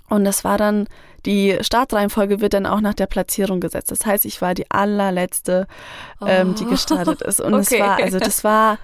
Und 0.09 0.23
das 0.23 0.43
war 0.43 0.57
dann, 0.57 0.87
die 1.25 1.57
Startreihenfolge 1.61 2.39
wird 2.39 2.53
dann 2.53 2.65
auch 2.65 2.79
nach 2.81 2.93
der 2.93 3.07
Platzierung 3.07 3.59
gesetzt. 3.59 3.91
Das 3.91 4.05
heißt, 4.05 4.23
ich 4.25 4.41
war 4.41 4.53
die 4.53 4.69
allerletzte, 4.71 5.67
ähm, 6.25 6.55
die 6.55 6.65
Oh. 6.65 6.69
gestartet 6.69 7.21
ist. 7.21 7.41
Und 7.41 7.53
es 7.55 7.67
Okay. 7.71 7.81
war, 7.81 7.97
also 7.97 8.19
das 8.19 8.43
war, 8.45 8.77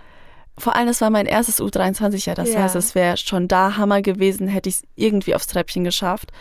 vor 0.58 0.75
allem, 0.75 0.89
es 0.89 1.00
war 1.01 1.10
mein 1.10 1.25
erstes 1.25 1.62
U23-Jahr. 1.62 2.36
Das 2.36 2.50
Ja. 2.53 2.63
heißt, 2.63 2.75
es 2.75 2.94
wäre 2.94 3.15
schon 3.18 3.48
da 3.48 3.77
Hammer 3.77 4.01
gewesen, 4.01 4.48
hätte 4.48 4.68
ich 4.70 4.75
es 4.75 4.84
irgendwie 4.96 5.34
aufs 5.34 5.48
Treppchen 5.48 5.84
geschafft. 5.86 6.32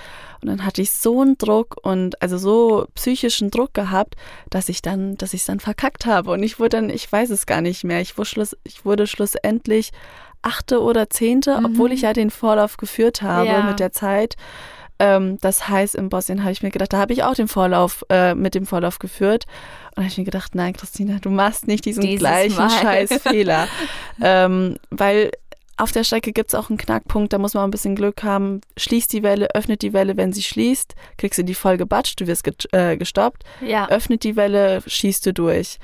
Und 0.43 0.49
dann 0.49 0.65
hatte 0.67 0.83
ich 0.83 0.91
so 0.91 1.21
einen 1.21 1.39
Druck 1.39 1.77
und 1.83 2.21
also 2.21 2.37
so 2.37 2.89
psychischen 2.97 3.53
Druck 3.53 3.73
gehabt, 3.75 4.17
dass 4.51 4.69
ich 4.69 4.83
dann, 4.83 5.17
dass 5.17 5.33
ich 5.35 5.43
es 5.43 5.47
dann 5.47 5.61
verkackt 5.61 6.05
habe. 6.05 6.33
Und 6.33 6.43
ich 6.43 6.59
wurde 6.59 6.71
dann, 6.71 6.91
ich 6.91 7.11
weiß 7.11 7.31
es 7.31 7.47
gar 7.47 7.61
nicht 7.61 7.85
mehr. 7.85 8.01
Ich 8.01 8.19
wurde, 8.19 8.29
schluss, 8.29 8.57
ich 8.65 8.85
wurde 8.85 9.07
schlussendlich 9.07 9.93
achte 10.43 10.81
oder 10.83 11.09
zehnte, 11.11 11.59
Mhm. 11.59 11.67
obwohl 11.67 11.93
ich 11.93 12.03
ja 12.03 12.13
den 12.13 12.31
Vorlauf 12.31 12.77
geführt 12.77 13.23
habe 13.23 13.47
Ja. 13.47 13.63
mit 13.63 13.81
der 13.81 13.93
Zeit. 13.93 14.37
Ähm, 14.99 15.39
das 15.41 15.69
heißt, 15.69 15.95
in 15.97 16.09
Bosnien 16.11 16.43
habe 16.43 16.53
ich 16.53 16.63
mir 16.63 16.71
gedacht, 16.71 16.93
da 16.93 16.99
habe 16.99 17.13
ich 17.13 17.25
auch 17.25 17.35
den 17.35 17.49
Vorlauf, 17.49 18.05
äh, 18.09 18.35
mit 18.35 18.55
dem 18.55 18.67
Vorlauf 18.67 18.99
geführt. 19.01 19.47
Und 19.91 19.97
da 19.97 20.03
habe 20.03 20.09
ich 20.13 20.19
mir 20.19 20.25
gedacht, 20.25 20.55
nein, 20.55 20.75
Christina, 20.75 21.19
du 21.21 21.31
machst 21.31 21.67
nicht 21.67 21.85
diesen 21.85 22.03
Dieses 22.03 22.21
gleichen 22.21 22.57
Mal. 22.57 22.71
scheiß 22.71 23.11
Fehler. 23.23 23.67
ähm, 24.21 24.77
weil 24.91 25.31
auf 25.79 25.91
der 25.91 26.05
Strecke 26.05 26.33
gibt 26.33 26.53
es 26.53 26.55
auch 26.55 26.69
einen 26.69 26.77
Knackpunkt, 26.79 27.33
da 27.33 27.39
muss 27.39 27.55
man 27.55 27.65
ein 27.65 27.71
bisschen 27.73 27.97
Glück 27.97 28.23
haben. 28.23 28.61
Schließt 28.77 29.13
die 29.13 29.23
Welle, 29.25 29.49
öffnet 29.55 29.83
die 29.83 29.93
Welle, 29.93 30.17
wenn 30.17 30.33
sie 30.33 30.43
schließt, 30.43 30.95
kriegst 31.17 31.39
du 31.39 31.45
die 31.45 31.55
voll 31.55 31.79
gebatscht, 31.79 32.21
du 32.21 32.27
wirst 32.29 32.45
ge 32.45 32.53
äh, 32.73 32.97
gestoppt. 32.97 33.43
Ja. 33.61 33.89
Öffnet 33.89 34.23
die 34.23 34.37
Welle, 34.37 34.83
schießt 34.87 35.27
du 35.27 35.33
durch. 35.33 35.79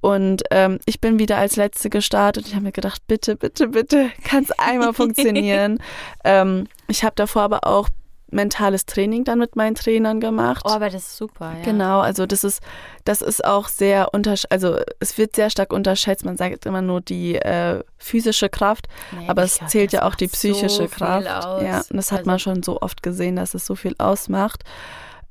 Und 0.00 0.42
ähm, 0.50 0.78
ich 0.86 1.00
bin 1.00 1.18
wieder 1.18 1.38
als 1.38 1.56
Letzte 1.56 1.90
gestartet 1.90 2.44
und 2.44 2.48
ich 2.50 2.54
habe 2.54 2.64
mir 2.64 2.72
gedacht, 2.72 3.02
bitte, 3.08 3.34
bitte, 3.36 3.68
bitte, 3.68 4.10
kann 4.24 4.44
es 4.44 4.50
einmal 4.58 4.92
funktionieren. 4.94 5.78
ähm, 6.24 6.68
ich 6.86 7.02
habe 7.02 7.14
davor 7.16 7.42
aber 7.42 7.66
auch 7.66 7.88
mentales 8.30 8.86
Training 8.86 9.22
dann 9.24 9.38
mit 9.38 9.54
meinen 9.56 9.76
Trainern 9.76 10.20
gemacht. 10.20 10.62
Oh, 10.66 10.70
aber 10.72 10.86
das 10.90 11.06
ist 11.06 11.16
super, 11.16 11.52
ja. 11.58 11.62
Genau, 11.64 12.00
also 12.00 12.26
das 12.26 12.42
ist, 12.44 12.60
das 13.04 13.22
ist 13.22 13.44
auch 13.44 13.68
sehr 13.68 14.12
untersch 14.12 14.44
also 14.50 14.78
es 14.98 15.16
wird 15.16 15.36
sehr 15.36 15.48
stark 15.48 15.72
unterschätzt. 15.72 16.24
Man 16.24 16.36
sagt 16.36 16.66
immer 16.66 16.82
nur 16.82 17.00
die 17.00 17.36
äh, 17.36 17.82
physische 17.98 18.48
Kraft, 18.48 18.88
Nee, 19.18 19.28
aber 19.28 19.44
es 19.44 19.58
glaub, 19.58 19.70
zählt 19.70 19.92
ja 19.92 20.02
auch 20.02 20.16
die 20.16 20.26
psychische 20.26 20.68
so 20.68 20.88
viel 20.88 21.06
Kraft. 21.06 21.28
aus. 21.28 21.62
Ja, 21.62 21.78
und 21.88 21.96
das 21.96 22.10
hat 22.12 22.18
Also- 22.20 22.30
man 22.30 22.38
schon 22.40 22.62
so 22.64 22.80
oft 22.82 23.02
gesehen, 23.02 23.36
dass 23.36 23.54
es 23.54 23.64
so 23.64 23.74
viel 23.76 23.94
ausmacht. 23.98 24.64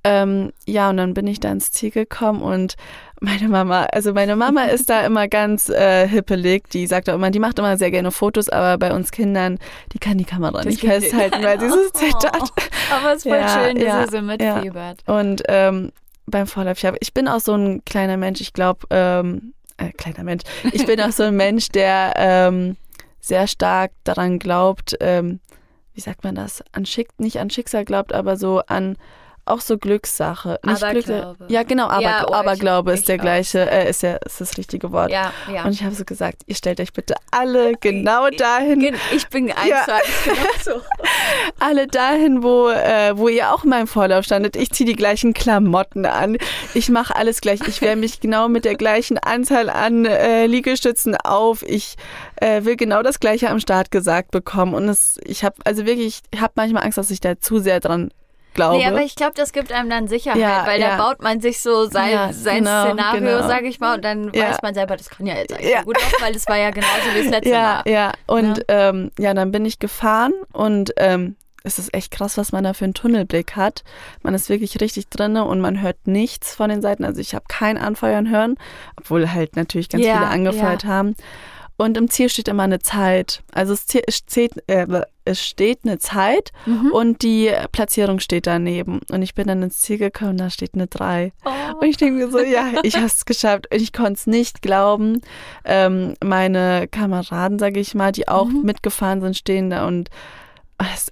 Ähm, 0.06 0.54
ja, 0.68 0.92
und 0.92 0.98
dann 0.98 1.16
bin 1.16 1.26
ich 1.26 1.40
da 1.40 1.52
ins 1.52 1.72
Ziel 1.72 1.90
gekommen 1.90 2.44
und 2.44 2.76
meine 3.22 3.50
Mama, 3.50 3.86
also 3.86 4.14
meine 4.14 4.36
Mama 4.36 4.66
ist 4.66 4.88
da 4.88 5.04
immer 5.04 5.28
ganz 5.28 5.68
äh, 5.70 6.08
hippelig, 6.08 6.70
die 6.70 6.86
sagt 6.86 7.10
auch 7.10 7.16
immer, 7.16 7.32
die 7.32 7.40
macht 7.40 7.58
immer 7.58 7.76
sehr 7.76 7.90
gerne 7.90 8.12
Fotos, 8.12 8.48
aber 8.50 8.78
bei 8.78 8.96
uns 8.96 9.10
Kindern, 9.12 9.58
die 9.94 9.98
kann 9.98 10.20
die 10.20 10.26
Kamera 10.26 10.64
nicht 10.64 10.80
geht 10.80 10.92
nicht. 10.92 11.10
festhalten, 11.10 11.44
weil 11.44 11.60
sie 11.60 11.70
so 11.70 11.90
zittert. 11.94 12.52
Aber 12.92 13.14
es 13.14 13.18
ist 13.18 13.24
voll 13.24 13.38
Ja, 13.38 13.50
schön, 13.50 13.76
dass 13.78 13.84
ja, 13.84 14.02
ihr 14.02 14.12
so 14.12 14.22
mitfiebert. 14.22 15.04
Und 15.08 15.42
ähm, 15.48 15.92
beim 16.28 16.46
Vorlauf, 16.46 16.78
ich 17.00 17.14
bin 17.16 17.28
auch 17.28 17.40
so 17.40 17.56
ein 17.56 17.84
kleiner 17.86 18.18
Mensch, 18.18 18.42
ich 18.42 18.54
glaube, 18.54 18.86
ähm, 18.92 19.54
äh, 19.78 19.90
kleiner 19.92 20.24
Mensch, 20.24 20.44
ich 20.72 20.86
bin 20.86 21.02
auch 21.02 21.12
so 21.12 21.24
ein 21.24 21.36
Mensch, 21.36 21.70
der 21.70 22.14
ähm, 22.16 22.78
sehr 23.22 23.48
stark 23.48 23.92
daran 24.04 24.38
glaubt, 24.38 24.96
ähm, 25.00 25.40
wie 25.96 26.02
sagt 26.02 26.24
man 26.24 26.36
das, 26.36 26.64
an 26.74 26.86
Schick, 26.86 27.10
nicht 27.18 27.40
an 27.40 27.50
Schicksal 27.50 27.86
glaubt, 27.86 28.14
aber 28.14 28.38
so 28.38 28.62
an 28.68 28.98
auch 29.46 29.62
so 29.62 29.78
Glückssache. 29.78 30.60
Nicht 30.64 30.84
Aberglaube. 30.84 31.38
Glück, 31.38 31.50
ja, 31.52 31.64
genau, 31.64 31.88
aber, 31.88 32.02
Ja, 32.02 32.26
oh, 32.28 32.34
Aberglaube 32.34 32.94
ich 32.94 33.00
ist 33.00 33.10
der 33.10 33.18
gleiche, 33.18 33.70
äh, 33.70 33.90
ist, 33.90 34.02
ja, 34.04 34.16
ist 34.18 34.42
das 34.42 34.58
richtige 34.58 34.92
Wort. 34.92 35.12
Ja, 35.12 35.32
ja. 35.54 35.64
Und 35.66 35.72
ich 35.72 35.84
habe 35.84 35.94
so 35.94 36.04
gesagt, 36.04 36.42
ihr 36.48 36.56
stellt 36.56 36.80
euch 36.80 36.94
bitte 36.94 37.16
alle 37.32 37.74
genau 37.80 38.30
dahin, 38.30 38.96
Ich 39.14 39.28
bin 39.30 39.52
eins 39.52 39.70
Ja. 39.70 39.84
zu 39.86 39.94
eins 39.94 40.06
genau 40.24 40.76
so. 40.78 40.82
alle 41.60 41.88
dahin, 41.88 42.44
wo, 42.44 42.70
äh, 42.70 43.18
wo 43.18 43.28
ihr 43.28 43.54
auch 43.54 43.64
in 43.64 43.70
meinem 43.70 43.88
Vorlauf 43.88 44.26
standet. 44.26 44.56
Ich 44.56 44.72
ziehe 44.72 44.88
die 44.88 44.96
gleichen 44.96 45.34
Klamotten 45.34 46.06
an. 46.06 46.38
Ich 46.74 46.90
mache 46.90 47.16
alles 47.16 47.42
gleich. 47.42 47.60
Ich 47.68 47.82
wärme 47.82 48.02
mich 48.02 48.20
genau 48.20 48.48
mit 48.50 48.66
der 48.66 48.76
gleichen 48.76 49.18
Anzahl 49.18 49.70
an 49.70 50.06
äh, 50.06 50.48
Liegestützen 50.48 51.16
auf. 51.16 51.62
Ich 51.64 51.96
äh, 52.38 52.64
will 52.64 52.76
genau 52.76 53.04
das 53.04 53.20
Gleiche 53.20 53.50
am 53.50 53.60
Start 53.60 53.92
gesagt 53.92 54.32
bekommen. 54.32 54.74
Und 54.74 54.90
es, 54.90 55.20
ich 55.24 55.44
habe 55.44 55.56
also 55.66 55.86
wirklich, 55.86 56.22
ich 56.32 56.42
habe 56.42 56.54
manchmal 56.56 56.84
Angst, 56.84 56.98
dass 56.98 57.12
ich 57.12 57.20
da 57.20 57.40
zu 57.40 57.60
sehr 57.60 57.80
dran 57.80 58.12
glaube. 58.56 58.78
Nee, 58.78 58.88
aber 58.88 59.04
ich 59.04 59.14
glaube, 59.16 59.34
das 59.36 59.54
gibt 59.54 59.72
einem 59.72 59.90
dann 59.90 60.08
Sicherheit, 60.08 60.40
Ja, 60.42 60.66
weil 60.66 60.82
ja. 60.82 60.98
da 60.98 61.04
baut 61.04 61.22
man 61.22 61.40
sich 61.42 61.62
so 61.62 61.86
sein, 61.86 62.12
Ja, 62.12 62.34
sein 62.34 62.64
genau, 62.64 62.86
Szenario, 62.88 63.20
genau. 63.22 63.48
sag 63.48 63.64
ich 63.64 63.80
mal, 63.80 63.96
und 63.96 64.04
dann 64.04 64.32
Ja. 64.34 64.50
weiß 64.50 64.64
man 64.64 64.74
selber, 64.74 64.98
das 64.98 65.10
kann 65.12 65.28
ja 65.28 65.36
jetzt 65.36 65.54
eigentlich 65.54 65.72
Ja. 65.72 65.84
gut 65.84 65.96
laufen, 66.02 66.16
weil 66.22 66.36
es 66.36 66.48
war 66.48 66.58
ja 66.58 66.72
genauso 66.72 67.14
wie 67.14 67.22
das 67.22 67.32
letzte 67.32 67.50
ja, 67.52 67.84
Mal. 67.86 67.92
ja. 67.92 68.12
Und 68.26 68.66
Ähm, 68.68 69.12
ja, 69.20 69.34
dann 69.36 69.52
bin 69.52 69.64
ich 69.66 69.78
gefahren 69.78 70.34
und 70.54 70.92
ähm, 70.98 71.36
es 71.64 71.80
ist 71.80 71.94
echt 71.96 72.12
krass, 72.12 72.38
was 72.38 72.52
man 72.52 72.64
da 72.64 72.74
für 72.74 72.86
einen 72.86 72.94
Tunnelblick 72.94 73.56
hat. 73.56 73.84
Man 74.22 74.34
ist 74.36 74.50
wirklich 74.50 74.80
richtig 74.82 75.10
drinne 75.10 75.46
und 75.46 75.60
man 75.62 75.82
hört 75.82 76.06
nichts 76.06 76.54
von 76.54 76.70
den 76.70 76.82
Seiten. 76.82 77.04
Also 77.04 77.20
ich 77.22 77.34
habe 77.34 77.46
kein 77.48 77.78
Anfeuern 77.80 78.30
hören, 78.30 78.56
obwohl 78.98 79.32
halt 79.34 79.56
natürlich 79.56 79.90
ganz 79.90 80.04
Ja, 80.06 80.14
viele 80.18 80.28
angefeuert 80.28 80.86
haben. 80.86 81.16
Und 81.78 81.98
im 81.98 82.10
Ziel 82.10 82.30
steht 82.30 82.48
immer 82.48 82.64
eine 82.64 82.80
Zeit. 82.80 83.42
Also 83.52 83.74
es, 83.74 83.86
steht, 84.16 84.64
äh, 84.68 84.86
es 85.26 85.44
steht 85.46 85.80
eine 85.84 85.98
Zeit 86.00 86.52
Mhm. 86.66 86.92
und 86.92 87.22
die 87.24 87.52
Platzierung 87.72 88.20
steht 88.20 88.48
daneben. 88.48 89.02
Und 89.12 89.22
ich 89.22 89.34
bin 89.36 89.48
dann 89.48 89.62
ins 89.64 89.80
Ziel 89.80 89.98
gekommen 89.98 90.32
und 90.32 90.38
da 90.38 90.50
steht 90.50 90.76
eine 90.76 90.88
3. 90.88 91.34
Oh. 91.44 91.50
Und 91.82 91.88
ich 91.88 91.98
denke 91.98 92.16
mir 92.26 92.32
so, 92.32 92.40
ja, 92.40 92.68
ich 92.84 92.96
habe 92.96 93.08
es 93.08 93.26
geschafft. 93.26 93.68
Und 93.74 93.82
ich 93.82 93.92
konnte 93.92 94.14
es 94.14 94.28
nicht 94.28 94.62
glauben. 94.62 95.22
Ähm, 95.66 96.14
meine 96.24 96.88
Kameraden, 96.88 97.60
sage 97.60 97.80
ich 97.80 97.96
mal, 97.96 98.12
die 98.12 98.28
auch 98.28 98.46
Mhm. 98.48 98.62
mitgefahren 98.64 99.22
sind, 99.22 99.36
stehen 99.36 99.70
da 99.70 99.88
und 99.88 100.10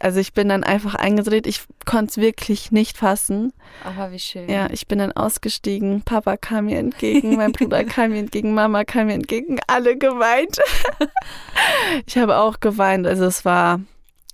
also 0.02 0.19
ich 0.19 0.34
bin 0.34 0.49
dann 0.49 0.65
einfach 0.65 0.93
eingedreht. 0.93 1.47
Ich 1.47 1.62
konnte 1.86 2.08
es 2.12 2.17
wirklich 2.17 2.73
nicht 2.73 2.97
fassen. 2.97 3.54
Aber 3.86 4.12
wie 4.12 4.19
schön. 4.19 4.49
Ja, 4.49 4.67
ich 4.69 4.88
bin 4.89 4.99
dann 4.99 5.13
ausgestiegen. 5.13 6.02
Papa 6.02 6.36
kam 6.36 6.65
mir 6.65 6.80
entgegen, 6.80 7.38
mein 7.38 7.54
Bruder 7.54 7.84
kam 7.86 8.12
mir 8.12 8.19
entgegen, 8.19 8.54
Mama 8.54 8.84
kam 8.84 9.08
mir 9.08 9.13
entgegen, 9.13 9.60
alle 9.67 9.97
geweint. 9.97 10.60
ich 12.06 12.17
habe 12.17 12.38
auch 12.38 12.60
geweint. 12.60 13.08
Also 13.08 13.23
es 13.23 13.45
war, 13.45 13.80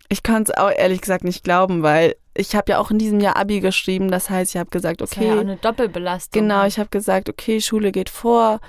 ich 0.10 0.24
konnte 0.24 0.52
es 0.52 0.58
auch 0.58 0.72
ehrlich 0.72 1.02
gesagt 1.02 1.24
nicht 1.24 1.43
glauben, 1.43 1.84
weil 1.84 2.15
ich 2.34 2.56
habe 2.56 2.72
ja 2.72 2.80
auch 2.80 2.89
in 2.91 2.98
diesem 3.00 3.19
Jahr 3.19 3.36
Abi 3.38 3.60
geschrieben. 3.60 4.10
Das 4.12 4.30
heißt, 4.30 4.56
ich 4.56 4.60
habe 4.60 4.69
gesagt, 4.69 5.02
Das 5.02 5.15
war 5.17 5.24
ja 5.24 5.30
auch 5.30 5.36
okay, 5.38 5.41
eine 5.41 5.58
Doppelbelastung. 5.58 6.41
Genau, 6.41 6.65
ich 6.65 6.80
habe 6.80 6.89
gesagt, 6.89 7.30
okay, 7.30 7.62
Schule 7.62 7.91
geht 7.91 8.10
vor. 8.10 8.60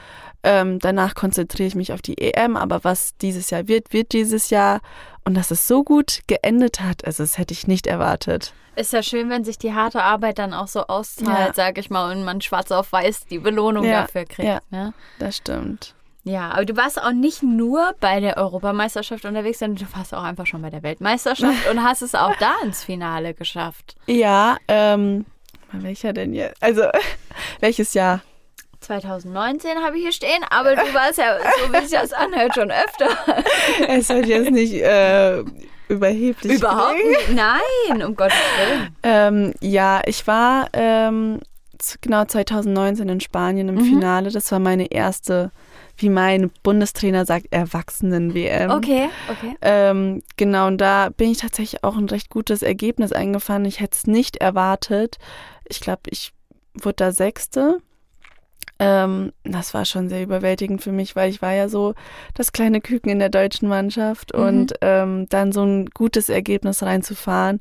Ähm, 0.42 0.78
danach 0.78 1.14
konzentriere 1.14 1.66
ich 1.68 1.74
mich 1.74 1.92
auf 1.92 2.00
die 2.02 2.16
EM, 2.18 2.56
aber 2.56 2.82
was 2.82 3.14
dieses 3.18 3.50
Jahr 3.50 3.68
wird, 3.68 3.92
wird 3.92 4.12
dieses 4.12 4.50
Jahr. 4.50 4.80
Und 5.24 5.34
dass 5.36 5.50
es 5.50 5.68
so 5.68 5.84
gut 5.84 6.20
geendet 6.26 6.80
hat, 6.80 7.04
also 7.04 7.22
das 7.22 7.36
hätte 7.38 7.52
ich 7.52 7.66
nicht 7.66 7.86
erwartet. 7.86 8.54
Ist 8.74 8.92
ja 8.94 9.02
schön, 9.02 9.28
wenn 9.28 9.44
sich 9.44 9.58
die 9.58 9.74
harte 9.74 10.02
Arbeit 10.02 10.38
dann 10.38 10.54
auch 10.54 10.68
so 10.68 10.86
auszahlt, 10.86 11.48
Ja. 11.48 11.54
sag 11.54 11.76
ich 11.76 11.90
mal, 11.90 12.10
und 12.12 12.24
man 12.24 12.40
schwarz 12.40 12.70
auf 12.70 12.90
weiß 12.92 13.26
die 13.26 13.38
Belohnung 13.38 13.84
Ja, 13.84 14.02
dafür 14.02 14.24
kriegt. 14.24 14.48
ja. 14.48 14.60
Ne? 14.70 14.94
Das 15.18 15.36
stimmt. 15.36 15.94
Ja, 16.24 16.50
aber 16.50 16.64
du 16.66 16.76
warst 16.76 17.00
auch 17.02 17.12
nicht 17.12 17.42
nur 17.42 17.94
bei 18.00 18.20
der 18.20 18.36
Europameisterschaft 18.36 19.24
unterwegs, 19.24 19.58
sondern 19.58 19.86
du 19.86 19.96
warst 19.96 20.14
auch 20.14 20.22
einfach 20.22 20.46
schon 20.46 20.60
bei 20.60 20.70
der 20.70 20.82
Weltmeisterschaft 20.82 21.68
und 21.70 21.82
hast 21.82 22.02
es 22.02 22.14
auch 22.14 22.36
da 22.36 22.52
ins 22.62 22.84
Finale 22.84 23.32
geschafft. 23.32 23.96
Ja, 24.06 24.58
ähm, 24.68 25.24
welcher 25.72 26.12
denn 26.12 26.34
jetzt? 26.34 26.62
Also, 26.62 26.82
welches 27.60 27.94
Jahr? 27.94 28.20
2019 28.80 29.78
habe 29.82 29.96
ich 29.96 30.02
hier 30.04 30.12
stehen, 30.12 30.42
aber 30.50 30.74
du 30.74 30.94
warst 30.94 31.18
ja, 31.18 31.38
so 31.38 31.72
wie 31.72 31.80
sich 31.86 31.98
das 31.98 32.12
anhört, 32.12 32.54
schon 32.54 32.70
öfter. 32.70 33.08
Es 33.88 34.08
wird 34.08 34.26
jetzt 34.26 34.50
nicht 34.50 34.74
äh, 34.74 35.42
überheblich. 35.88 36.58
Überhaupt 36.58 36.94
nicht. 36.94 37.30
Nein, 37.30 38.02
um 38.02 38.16
Gottes 38.16 38.38
Willen. 38.58 38.96
Ähm, 39.02 39.54
ja, 39.60 40.00
ich 40.06 40.26
war 40.26 40.68
ähm, 40.72 41.40
genau 42.00 42.24
2019 42.24 43.08
in 43.08 43.20
Spanien 43.20 43.68
im 43.68 43.74
Mhm. 43.76 43.84
Finale. 43.84 44.30
Das 44.30 44.50
war 44.52 44.58
meine 44.58 44.90
erste, 44.90 45.50
wie 45.96 46.08
mein 46.08 46.50
Bundestrainer 46.62 47.24
sagt, 47.26 47.46
Erwachsenen-WM. 47.50 48.70
Okay, 48.70 49.08
okay. 49.28 49.54
Ähm, 49.62 50.22
genau, 50.36 50.66
und 50.66 50.78
da 50.78 51.10
bin 51.10 51.30
ich 51.30 51.38
tatsächlich 51.38 51.84
auch 51.84 51.96
ein 51.96 52.08
recht 52.08 52.30
gutes 52.30 52.62
Ergebnis 52.62 53.12
eingefahren. 53.12 53.64
Ich 53.64 53.80
hätte 53.80 53.96
es 53.96 54.06
nicht 54.06 54.36
erwartet. 54.38 55.18
Ich 55.68 55.80
glaube, 55.80 56.02
ich 56.10 56.32
wurde 56.74 56.96
da 56.96 57.12
Sechste. 57.12 57.78
Ähm, 58.78 59.32
das 59.44 59.74
war 59.74 59.84
schon 59.84 60.08
sehr 60.08 60.22
überwältigend 60.22 60.82
für 60.82 60.92
mich, 60.92 61.14
weil 61.14 61.28
ich 61.30 61.42
war 61.42 61.52
ja 61.52 61.68
so 61.68 61.94
das 62.34 62.52
kleine 62.52 62.80
Küken 62.80 63.10
in 63.10 63.18
der 63.18 63.28
deutschen 63.28 63.68
Mannschaft 63.68 64.34
Mhm. 64.34 64.42
und 64.42 64.72
ähm, 64.80 65.26
dann 65.28 65.52
so 65.52 65.62
ein 65.64 65.86
gutes 65.90 66.28
Ergebnis 66.30 66.82
reinzufahren, 66.82 67.60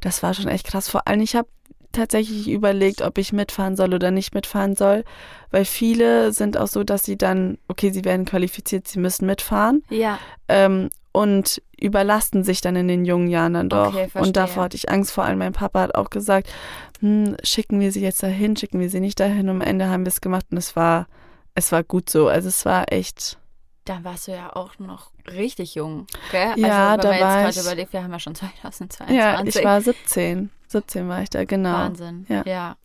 das 0.00 0.22
war 0.22 0.32
schon 0.34 0.48
echt 0.48 0.66
krass. 0.66 0.88
Vor 0.88 1.06
allem, 1.06 1.20
ich 1.20 1.36
habe 1.36 1.48
tatsächlich 1.94 2.48
überlegt, 2.50 3.02
ob 3.02 3.18
ich 3.18 3.32
mitfahren 3.32 3.76
soll 3.76 3.94
oder 3.94 4.10
nicht 4.10 4.34
mitfahren 4.34 4.76
soll, 4.76 5.04
weil 5.50 5.64
viele 5.64 6.32
sind 6.32 6.56
auch 6.56 6.66
so, 6.66 6.84
dass 6.84 7.04
sie 7.04 7.16
dann, 7.16 7.58
okay, 7.68 7.90
sie 7.90 8.04
werden 8.04 8.24
qualifiziert, 8.24 8.86
sie 8.86 8.98
müssen 8.98 9.26
mitfahren. 9.26 9.82
Ja. 9.88 10.18
Ähm, 10.48 10.90
und 11.12 11.62
überlasten 11.80 12.42
sich 12.42 12.60
dann 12.60 12.74
in 12.74 12.88
den 12.88 13.04
jungen 13.04 13.28
Jahren 13.28 13.54
dann 13.54 13.68
doch. 13.68 13.94
Okay, 13.94 14.08
und 14.14 14.36
davor 14.36 14.64
hatte 14.64 14.76
ich 14.76 14.90
Angst. 14.90 15.12
Vor 15.12 15.22
allem 15.22 15.38
mein 15.38 15.52
Papa 15.52 15.80
hat 15.80 15.94
auch 15.94 16.10
gesagt, 16.10 16.52
hm, 17.00 17.36
schicken 17.44 17.78
wir 17.78 17.92
sie 17.92 18.00
jetzt 18.00 18.22
dahin, 18.22 18.56
schicken 18.56 18.80
wir 18.80 18.90
sie 18.90 18.98
nicht 18.98 19.20
dahin. 19.20 19.48
Und 19.48 19.56
am 19.56 19.60
Ende 19.60 19.88
haben 19.88 20.04
wir 20.04 20.08
es 20.08 20.20
gemacht 20.20 20.46
und 20.50 20.56
es 20.58 20.74
war, 20.74 21.06
es 21.54 21.70
war 21.70 21.84
gut 21.84 22.10
so. 22.10 22.26
Also 22.26 22.48
es 22.48 22.64
war 22.64 22.92
echt. 22.92 23.38
Da 23.84 24.02
warst 24.02 24.28
du 24.28 24.32
ja 24.32 24.54
auch 24.56 24.78
noch 24.78 25.10
richtig 25.30 25.74
jung, 25.74 26.06
gell? 26.32 26.54
Ja, 26.56 26.92
also, 26.92 27.02
da 27.02 27.10
wenn 27.10 27.20
man 27.20 27.28
war 27.28 27.40
jetzt 27.44 27.56
ich- 27.56 27.62
gerade 27.62 27.72
überlegt, 27.74 27.92
wir 27.92 28.02
haben 28.02 28.12
ja 28.12 28.18
schon 28.18 28.34
2022. 28.34 29.16
Ja, 29.16 29.42
ich 29.44 29.62
war 29.64 29.80
17. 29.80 30.50
17 30.68 31.08
war 31.08 31.22
ich 31.22 31.30
da, 31.30 31.44
genau. 31.44 31.72
Wahnsinn. 31.74 32.24
Ja. 32.28 32.42
ja. 32.46 32.76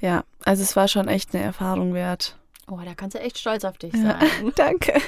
Ja, 0.00 0.24
also 0.44 0.62
es 0.62 0.74
war 0.76 0.88
schon 0.88 1.08
echt 1.08 1.34
eine 1.34 1.42
Erfahrung 1.44 1.94
wert. 1.94 2.36
Oh, 2.68 2.78
da 2.84 2.94
kannst 2.94 3.14
du 3.14 3.20
echt 3.20 3.38
stolz 3.38 3.64
auf 3.64 3.78
dich 3.78 3.94
Ja. 3.94 4.18
sein. 4.20 4.52
Danke. 4.56 5.00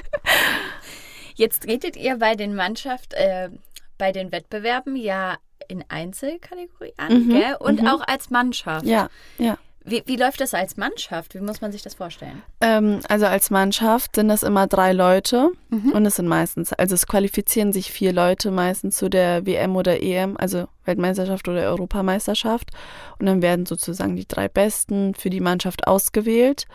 Jetzt 1.35 1.64
tretet 1.64 1.96
ihr 1.96 2.16
bei 2.18 2.35
den 2.35 2.54
Mannschaft, 2.54 3.12
äh, 3.14 3.50
bei 3.98 4.12
den 4.12 4.33
Wettbewerben 4.33 4.96
ja 4.96 5.37
in 5.68 5.85
Einzelkategorie 5.88 6.94
an, 6.96 7.26
Mhm, 7.26 7.31
gell? 7.31 7.57
Und 7.59 7.83
mhm. 7.83 7.88
auch 7.88 8.00
als 8.07 8.31
Mannschaft. 8.31 8.87
Ja, 8.87 9.09
ja. 9.38 9.59
Wie, 9.90 10.03
wie 10.07 10.16
läuft 10.16 10.40
das 10.40 10.55
als 10.55 10.77
Mannschaft? 10.77 11.35
Wie 11.35 11.40
muss 11.40 11.61
man 11.61 11.72
sich 11.72 11.83
das 11.83 11.94
vorstellen? 11.94 12.42
Ähm, 12.61 13.01
also 13.09 13.27
als 13.27 13.51
Mannschaft 13.51 14.16
sind 14.16 14.29
das 14.29 14.42
immer 14.42 14.66
drei 14.66 14.92
Leute 14.92 15.51
Mhm. 15.70 15.92
und 15.92 16.07
es 16.07 16.16
sind 16.16 16.29
meistens, 16.29 16.72
also 16.72 16.94
es 16.94 17.07
qualifizieren 17.07 17.72
sich 17.72 17.92
vier 17.92 18.12
Leute 18.12 18.51
meistens 18.51 18.96
zu 18.96 19.09
der 19.09 19.46
WM 19.46 19.77
oder 19.77 20.03
EM, 20.03 20.37
also 20.37 20.66
Weltmeisterschaft 20.85 21.46
oder 21.48 21.62
Europameisterschaft 21.62 22.70
und 23.18 23.27
dann 23.27 23.42
werden 23.42 23.66
sozusagen 23.66 24.16
die 24.16 24.27
drei 24.27 24.48
Besten 24.48 25.14
für 25.14 25.31
die 25.31 25.40
Mannschaft 25.40 25.87
ausgewählt 25.87 26.66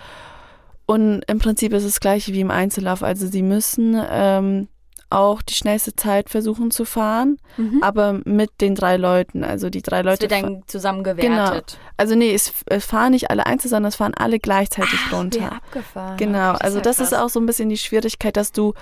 und 0.86 1.24
im 1.28 1.40
Prinzip 1.40 1.74
ist 1.74 1.86
es 1.86 2.00
gleich 2.00 2.28
wie 2.34 2.42
im 2.42 2.52
Einzellauf, 2.52 3.04
also 3.04 3.26
sie 3.28 3.42
müssen 3.42 4.00
ähm, 4.10 4.68
auch 5.14 5.42
die 5.42 5.54
schnellste 5.54 5.96
Zeit 5.96 6.30
versuchen 6.30 6.72
zu 6.72 6.86
fahren, 6.86 7.38
Mhm. 7.58 7.82
aber 7.84 8.20
mit 8.26 8.50
den 8.62 8.76
drei 8.76 8.98
Leuten, 8.98 9.44
also 9.44 9.70
die 9.70 9.82
drei 9.82 10.02
Das 10.04 10.20
Leute. 10.20 10.30
wird 10.32 10.42
fa- 10.42 10.48
dann 10.48 10.64
zusammen 10.68 11.04
gewertet. 11.04 11.78
Also 11.98 12.16
nee, 12.16 12.34
es, 12.34 12.54
es 12.66 12.86
fahren 12.86 13.12
nicht 13.12 13.30
alle 13.30 13.46
einzeln, 13.46 13.70
sondern 13.70 13.90
es 13.90 13.96
fahren 13.96 14.14
alle 14.16 14.40
gleichzeitig 14.40 15.00
runter. 15.12 15.40
Ja, 15.40 15.50
abgefahren. 15.50 16.18
Genau, 16.18 16.52
Okay, 16.52 16.64
also 16.64 16.78
ja 16.78 16.84
das 16.84 17.00
ist 17.00 17.10
krass. 17.12 17.22
auch 17.22 17.30
so 17.30 17.40
ein 17.40 17.46
bisschen 17.46 17.70
die 17.70 17.78
Schwierigkeit, 17.78 18.36
dass 18.38 18.52
du 18.52 18.74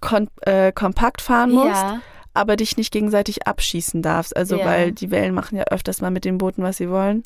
kon 0.00 0.28
äh, 0.42 0.72
kompakt 0.72 1.20
fahren 1.22 1.52
musst, 1.52 1.68
Ja, 1.82 2.00
aber 2.34 2.56
dich 2.56 2.76
nicht 2.76 2.92
gegenseitig 2.92 3.46
abschießen 3.46 4.02
darfst. 4.02 4.36
Also 4.36 4.56
Ja. 4.56 4.64
weil 4.66 4.92
die 4.92 5.10
Wellen 5.10 5.34
machen 5.34 5.56
ja 5.56 5.64
öfters 5.64 6.00
mal 6.00 6.10
mit 6.10 6.24
den 6.24 6.38
Booten, 6.38 6.62
was 6.62 6.76
sie 6.78 6.90
wollen. 6.90 7.24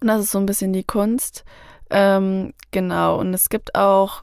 Und 0.00 0.08
das 0.08 0.20
ist 0.22 0.30
so 0.32 0.38
ein 0.38 0.46
bisschen 0.46 0.72
die 0.72 0.84
Kunst. 0.84 1.44
Ähm, 1.90 2.52
genau, 2.70 3.18
und 3.20 3.32
es 3.34 3.48
gibt 3.48 3.74
auch 3.74 4.22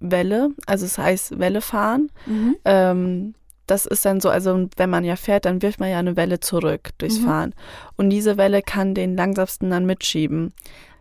Welle, 0.00 0.50
also 0.66 0.84
es 0.86 0.98
heißt 0.98 1.38
Welle 1.38 1.60
fahren. 1.60 2.10
mhm. 2.26 2.56
Ähm, 2.64 3.34
das 3.66 3.84
ist 3.84 4.04
dann 4.04 4.20
so, 4.20 4.30
also 4.30 4.68
wenn 4.76 4.90
man 4.90 5.02
ja 5.02 5.16
fährt, 5.16 5.44
dann 5.44 5.60
wirft 5.60 5.80
man 5.80 5.90
ja 5.90 5.98
eine 5.98 6.16
Welle 6.16 6.38
zurück 6.38 6.90
durchs 6.98 7.18
Mhm. 7.20 7.24
Fahren. 7.24 7.54
Und 7.96 8.10
diese 8.10 8.36
Welle 8.36 8.62
kann 8.62 8.94
den 8.94 9.16
langsamsten 9.16 9.70
dann 9.70 9.86
mitschieben. 9.86 10.52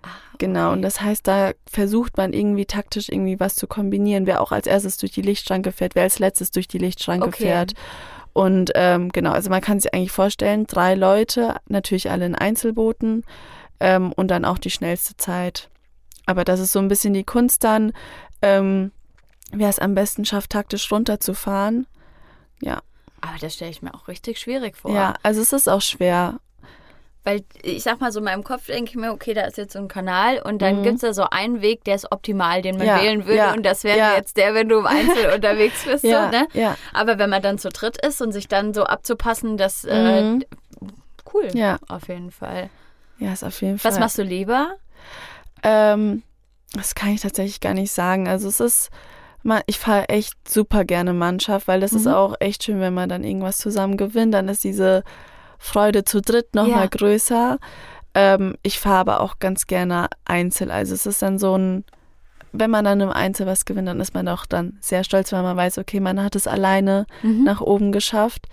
Ah, 0.01 0.07
Genau, 0.39 0.67
okay. 0.69 0.73
und 0.73 0.81
das 0.81 0.99
heißt, 0.99 1.27
da 1.27 1.51
versucht 1.69 2.17
man 2.17 2.33
irgendwie 2.33 2.65
taktisch 2.65 3.09
irgendwie 3.09 3.39
was 3.39 3.53
zu 3.55 3.67
kombinieren, 3.67 4.25
wer 4.25 4.41
auch 4.41 4.51
als 4.51 4.65
erstes 4.65 4.97
durch 4.97 5.11
die 5.11 5.21
Lichtschranke 5.21 5.71
fährt, 5.71 5.93
wer 5.93 6.03
als 6.03 6.17
letztes 6.17 6.49
durch 6.49 6.67
die 6.67 6.79
Lichtschranke 6.79 7.27
Okay. 7.27 7.43
fährt. 7.43 7.73
Und 8.33 8.71
ähm, 8.73 9.11
genau, 9.11 9.31
also 9.31 9.49
man 9.51 9.61
kann 9.61 9.79
sich 9.79 9.93
eigentlich 9.93 10.11
vorstellen, 10.11 10.65
drei 10.65 10.95
Leute, 10.95 11.55
natürlich 11.69 12.09
alle 12.09 12.25
in 12.25 12.33
Einzelbooten 12.35 13.23
ähm, 13.79 14.11
und 14.11 14.29
dann 14.31 14.43
auch 14.43 14.57
die 14.57 14.71
schnellste 14.71 15.15
Zeit. 15.17 15.69
Aber 16.25 16.43
das 16.43 16.59
ist 16.59 16.71
so 16.71 16.79
ein 16.79 16.87
bisschen 16.87 17.13
die 17.13 17.23
Kunst 17.23 17.63
dann, 17.63 17.93
ähm, 18.41 18.91
wer 19.51 19.69
es 19.69 19.79
am 19.79 19.93
besten 19.95 20.25
schafft, 20.25 20.51
taktisch 20.51 20.91
runterzufahren. 20.91 21.87
Aber 23.21 23.37
das 23.41 23.55
stelle 23.55 23.71
ich 23.71 23.81
mir 23.81 23.93
auch 23.95 24.07
richtig 24.07 24.37
schwierig 24.39 24.77
vor. 24.77 24.91
Ja, 24.93 25.15
also 25.23 25.41
es 25.41 25.51
ist 25.51 25.67
auch 25.67 25.81
schwer. 25.81 26.39
Weil 27.23 27.43
ich 27.63 27.81
sag 27.81 27.99
mal 27.99 28.11
so, 28.11 28.19
in 28.19 28.25
meinem 28.25 28.43
Kopf 28.43 28.67
denke 28.67 28.91
ich 28.91 28.95
mir, 28.95 29.11
okay, 29.11 29.33
da 29.33 29.45
ist 29.45 29.57
jetzt 29.57 29.73
so 29.73 29.79
ein 29.79 29.87
Kanal 29.87 30.39
und 30.43 30.61
dann 30.61 30.75
Mhm. 30.77 30.83
gibt 30.83 30.95
es 30.97 31.01
da 31.01 31.11
so 31.13 31.23
einen 31.31 31.61
Weg, 31.63 31.83
der 31.85 31.95
ist 31.95 32.11
optimal, 32.11 32.61
den 32.61 32.77
man 32.77 32.85
Ja, 32.85 33.01
wählen 33.01 33.25
würde. 33.25 33.37
ja, 33.37 33.53
und 33.53 33.63
das 33.65 33.83
wäre 33.83 33.97
ja. 33.97 34.15
jetzt 34.15 34.37
der, 34.37 34.53
wenn 34.53 34.69
du 34.69 34.77
im 34.77 34.85
Einzel 34.85 35.31
unterwegs 35.33 35.85
bist. 35.85 36.03
Ja, 36.03 36.25
so, 36.25 36.37
ne? 36.37 36.47
ja, 36.53 36.77
Aber 36.93 37.17
wenn 37.17 37.31
man 37.31 37.41
dann 37.41 37.57
zu 37.57 37.69
dritt 37.69 37.97
ist 38.05 38.21
und 38.21 38.31
sich 38.31 38.47
dann 38.47 38.75
so 38.75 38.83
abzupassen, 38.83 39.57
das 39.57 39.85
äh, 39.85 40.21
Mhm. 40.21 40.43
cool. 41.33 41.49
ja, 41.53 41.79
Auf 41.87 42.07
jeden 42.09 42.29
Fall. 42.29 42.69
ja, 43.17 43.33
ist 43.33 43.43
auf 43.43 43.59
jeden 43.63 43.79
Fall. 43.79 43.91
Was 43.91 43.97
machst 43.99 44.19
du 44.19 44.21
lieber? 44.23 44.75
Ähm, 45.65 46.21
das 46.73 46.93
kann 46.93 47.09
ich 47.09 47.21
tatsächlich 47.21 47.59
gar 47.59 47.73
nicht 47.73 47.91
sagen. 47.91 48.27
Also 48.27 48.47
es 48.47 48.59
ist, 48.59 48.89
ich 49.65 49.79
fahre 49.79 50.09
echt 50.09 50.33
super 50.47 50.85
gerne 50.85 51.13
Mannschaft, 51.13 51.67
weil 51.67 51.79
das 51.79 51.93
ist 51.93 52.05
Mhm. 52.05 52.13
auch 52.13 52.35
echt 52.39 52.63
schön, 52.63 52.79
wenn 52.79 52.93
man 52.93 53.09
dann 53.09 53.23
irgendwas 53.23 53.57
zusammen 53.57 53.97
gewinnt. 53.97 54.33
Dann 54.33 54.47
ist 54.47 54.63
diese 54.63 55.03
Freude 55.57 56.03
zu 56.05 56.21
dritt 56.21 56.53
noch 56.53 56.67
Ja. 56.67 56.75
mal 56.75 56.89
größer. 56.89 57.57
Ähm, 58.13 58.55
ich 58.61 58.79
fahre 58.79 58.97
aber 58.99 59.19
auch 59.21 59.39
ganz 59.39 59.65
gerne 59.67 60.07
Einzel. 60.25 60.69
Also 60.71 60.93
es 60.93 61.05
ist 61.05 61.21
dann 61.21 61.39
so 61.39 61.57
ein, 61.57 61.83
wenn 62.51 62.69
man 62.71 62.85
dann 62.85 63.01
im 63.01 63.09
Einzel 63.09 63.45
was 63.47 63.65
gewinnt, 63.65 63.87
dann 63.87 63.99
ist 63.99 64.13
man 64.13 64.27
auch 64.27 64.45
dann 64.45 64.77
sehr 64.81 65.03
stolz, 65.03 65.31
weil 65.33 65.43
man 65.43 65.57
weiß, 65.57 65.77
okay, 65.79 65.99
man 65.99 66.21
hat 66.23 66.35
es 66.35 66.47
alleine 66.47 67.05
Mhm. 67.23 67.43
nach 67.43 67.61
oben 67.61 67.91
geschafft. 67.91 68.47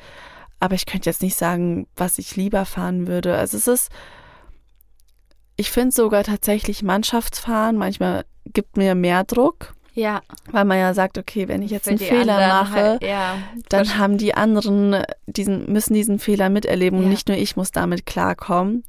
Aber 0.61 0.75
ich 0.77 0.87
könnte 0.87 1.11
jetzt 1.11 1.23
nicht 1.23 1.37
sagen, 1.37 1.87
was 1.97 2.19
ich 2.19 2.37
lieber 2.37 2.65
fahren 2.65 3.07
würde. 3.09 3.37
Also 3.37 3.57
es 3.57 3.67
ist, 3.67 3.91
ich 5.63 5.71
finde 5.71 5.93
sogar 5.93 6.25
tatsächlich 6.25 6.83
Mannschaftsfahren 6.83 7.77
manchmal 7.77 8.25
gibt 8.47 8.77
mir 8.77 8.97
mehr 8.97 9.23
Druck, 9.23 9.75
Ja, 9.95 10.21
weil 10.51 10.65
man 10.65 10.79
ja 10.79 10.93
sagt, 10.93 11.19
okay, 11.19 11.47
wenn 11.47 11.63
ich 11.63 11.71
jetzt 11.71 11.85
für 11.85 11.91
einen 11.91 11.99
Fehler 12.01 12.49
mache, 12.49 12.75
Halt, 12.75 13.03
ja, 13.05 13.39
dann 13.69 13.97
haben 13.97 14.19
die 14.19 14.35
anderen 14.35 15.05
diesen 15.27 15.71
müssen 15.73 15.95
diesen 15.95 16.19
Fehler 16.19 16.49
miterleben 16.49 16.99
und 16.99 17.05
Ja. 17.05 17.11
nicht 17.11 17.29
nur 17.29 17.37
ich 17.37 17.55
muss 17.55 17.71
damit 17.71 18.07
klarkommen. 18.07 18.83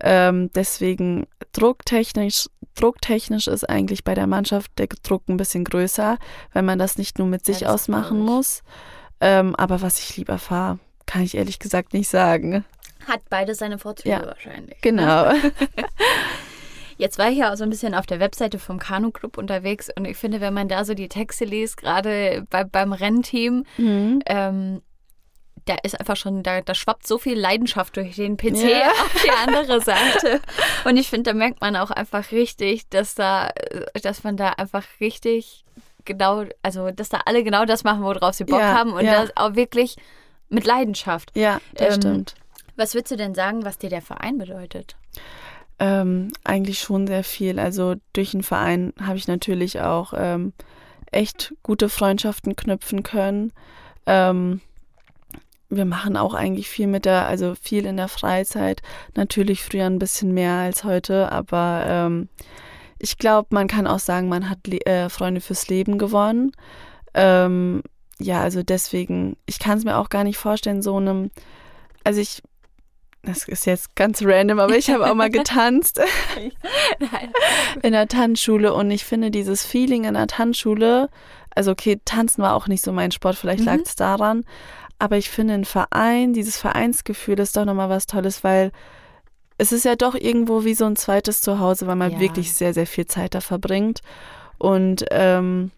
Ähm, 0.00 0.50
deswegen 0.54 1.26
drucktechnisch, 1.52 2.48
drucktechnisch 2.76 3.48
ist 3.48 3.68
eigentlich 3.68 4.04
bei 4.04 4.14
der 4.14 4.28
Mannschaft 4.28 4.70
der 4.78 4.86
Druck 5.02 5.28
ein 5.28 5.36
bisschen 5.36 5.64
größer, 5.64 6.18
weil 6.52 6.62
man 6.62 6.78
das 6.78 6.96
nicht 6.96 7.18
nur 7.18 7.26
mit 7.26 7.44
sich 7.44 7.60
das 7.60 7.68
ausmachen 7.68 8.20
muss. 8.20 8.62
Ähm, 9.20 9.56
aber 9.56 9.82
was 9.82 9.98
ich 9.98 10.16
lieber 10.16 10.38
fahre, 10.38 10.78
kann 11.06 11.22
ich 11.22 11.36
ehrlich 11.36 11.58
gesagt 11.58 11.92
nicht 11.92 12.08
sagen. 12.08 12.64
Hat 13.06 13.20
beides 13.30 13.58
seine 13.58 13.78
Vorzüge 13.78 14.10
Ja. 14.10 14.26
wahrscheinlich. 14.26 14.80
Genau. 14.80 15.30
Jetzt 16.96 17.18
war 17.18 17.28
ich 17.28 17.38
ja 17.38 17.52
auch 17.52 17.56
so 17.56 17.64
ein 17.64 17.70
bisschen 17.70 17.92
auf 17.94 18.06
der 18.06 18.20
Webseite 18.20 18.58
vom 18.60 18.78
Kanu 18.78 19.10
Club 19.10 19.36
unterwegs 19.36 19.90
und 19.96 20.04
ich 20.04 20.16
finde, 20.16 20.40
wenn 20.40 20.54
man 20.54 20.68
da 20.68 20.84
so 20.84 20.94
die 20.94 21.08
Texte 21.08 21.44
liest, 21.44 21.76
gerade 21.76 22.46
bei, 22.50 22.62
beim 22.64 22.92
Rennteam, 22.92 23.64
Mhm. 23.78 24.20
ähm, 24.26 24.82
da 25.66 25.76
ist 25.82 25.98
einfach 25.98 26.16
schon, 26.16 26.42
da, 26.42 26.60
da 26.60 26.74
schwappt 26.74 27.06
so 27.06 27.18
viel 27.18 27.38
Leidenschaft 27.38 27.96
durch 27.96 28.14
den 28.16 28.36
PC 28.36 28.62
Ja. 28.70 28.90
auf 29.02 29.22
die 29.24 29.30
andere 29.30 29.80
Seite. 29.80 30.40
Und 30.84 30.96
ich 30.98 31.08
finde, 31.08 31.30
da 31.30 31.34
merkt 31.36 31.60
man 31.62 31.74
auch 31.74 31.90
einfach 31.90 32.30
richtig, 32.32 32.88
dass 32.90 33.14
da, 33.16 33.50
dass 34.02 34.22
man 34.24 34.36
da 34.36 34.50
einfach 34.50 34.84
richtig 35.00 35.64
genau, 36.04 36.44
also 36.62 36.90
dass 36.90 37.08
da 37.08 37.22
alle 37.24 37.42
genau 37.42 37.64
das 37.64 37.82
machen, 37.82 38.02
worauf 38.02 38.34
sie 38.34 38.44
Bock 38.44 38.60
Ja, 38.60 38.74
haben 38.74 38.92
und 38.92 39.04
ja. 39.04 39.22
das 39.22 39.36
auch 39.36 39.56
wirklich 39.56 39.96
mit 40.50 40.64
Leidenschaft. 40.66 41.32
Ja, 41.34 41.60
das 41.74 41.94
Ähm, 41.96 42.00
stimmt. 42.02 42.34
Was 42.76 42.94
würdest 42.94 43.12
du 43.12 43.16
denn 43.16 43.34
sagen, 43.34 43.64
was 43.64 43.78
dir 43.78 43.90
der 43.90 44.02
Verein 44.02 44.38
bedeutet? 44.38 44.96
Ähm, 45.78 46.32
eigentlich 46.44 46.80
schon 46.80 47.06
sehr 47.06 47.24
viel. 47.24 47.58
Also 47.58 47.96
durch 48.12 48.32
den 48.32 48.42
Verein 48.42 48.92
habe 49.00 49.16
ich 49.16 49.28
natürlich 49.28 49.80
auch 49.80 50.12
ähm, 50.16 50.52
echt 51.10 51.54
gute 51.62 51.88
Freundschaften 51.88 52.56
knüpfen 52.56 53.02
können. 53.02 53.52
Ähm, 54.06 54.60
wir 55.68 55.84
machen 55.84 56.16
auch 56.16 56.34
eigentlich 56.34 56.68
viel 56.68 56.86
mit 56.86 57.04
der, 57.04 57.26
also 57.26 57.54
viel 57.60 57.86
in 57.86 57.96
der 57.96 58.08
Freizeit. 58.08 58.82
Natürlich 59.14 59.62
früher 59.62 59.86
ein 59.86 59.98
bisschen 59.98 60.32
mehr 60.32 60.54
als 60.54 60.84
heute, 60.84 61.32
aber 61.32 61.84
ähm, 61.88 62.28
ich 62.98 63.18
glaube, 63.18 63.48
man 63.50 63.66
kann 63.66 63.86
auch 63.86 63.98
sagen, 63.98 64.28
man 64.28 64.48
hat 64.48 64.66
Le 64.66 64.84
äh, 64.86 65.08
Freunde 65.08 65.40
fürs 65.40 65.68
Leben 65.68 65.98
gewonnen. 65.98 66.52
Ähm, 67.14 67.82
ja, 68.18 68.40
also 68.40 68.62
deswegen, 68.62 69.36
ich 69.46 69.58
kann 69.58 69.78
es 69.78 69.84
mir 69.84 69.98
auch 69.98 70.08
gar 70.08 70.24
nicht 70.24 70.38
vorstellen, 70.38 70.82
so 70.82 70.96
einem, 70.96 71.30
also 72.04 72.20
ich, 72.20 72.42
das 73.26 73.48
ist 73.48 73.66
jetzt 73.66 73.94
ganz 73.96 74.22
random, 74.22 74.58
aber 74.60 74.76
ich 74.76 74.90
habe 74.90 75.10
auch 75.10 75.14
mal 75.14 75.30
getanzt 75.30 76.00
in 77.82 77.92
der 77.92 78.08
Tanzschule 78.08 78.72
und 78.74 78.90
ich 78.90 79.04
finde 79.04 79.30
dieses 79.30 79.64
Feeling 79.64 80.04
in 80.04 80.14
der 80.14 80.26
Tanzschule, 80.26 81.08
also 81.54 81.70
okay, 81.72 82.00
tanzen 82.04 82.42
war 82.42 82.54
auch 82.54 82.66
nicht 82.66 82.84
so 82.84 82.92
mein 82.92 83.10
Sport, 83.10 83.36
vielleicht 83.36 83.60
Mhm. 83.60 83.66
lag 83.66 83.78
es 83.84 83.94
daran, 83.96 84.44
aber 84.98 85.16
ich 85.16 85.30
finde 85.30 85.54
ein 85.54 85.64
Verein, 85.64 86.32
dieses 86.32 86.56
Vereinsgefühl 86.56 87.38
ist 87.40 87.56
doch 87.56 87.64
nochmal 87.64 87.88
was 87.88 88.06
Tolles, 88.06 88.44
weil 88.44 88.70
es 89.58 89.70
ist 89.72 89.84
ja 89.84 89.94
doch 89.96 90.14
irgendwo 90.14 90.64
wie 90.64 90.74
so 90.74 90.84
ein 90.84 90.96
zweites 90.96 91.40
Zuhause, 91.40 91.86
weil 91.86 91.96
man 91.96 92.12
Ja. 92.12 92.18
wirklich 92.20 92.52
sehr, 92.54 92.74
sehr 92.74 92.86
viel 92.86 93.06
Zeit 93.06 93.34
da 93.34 93.40
verbringt 93.40 94.00
und 94.58 95.04
ähm, 95.10 95.70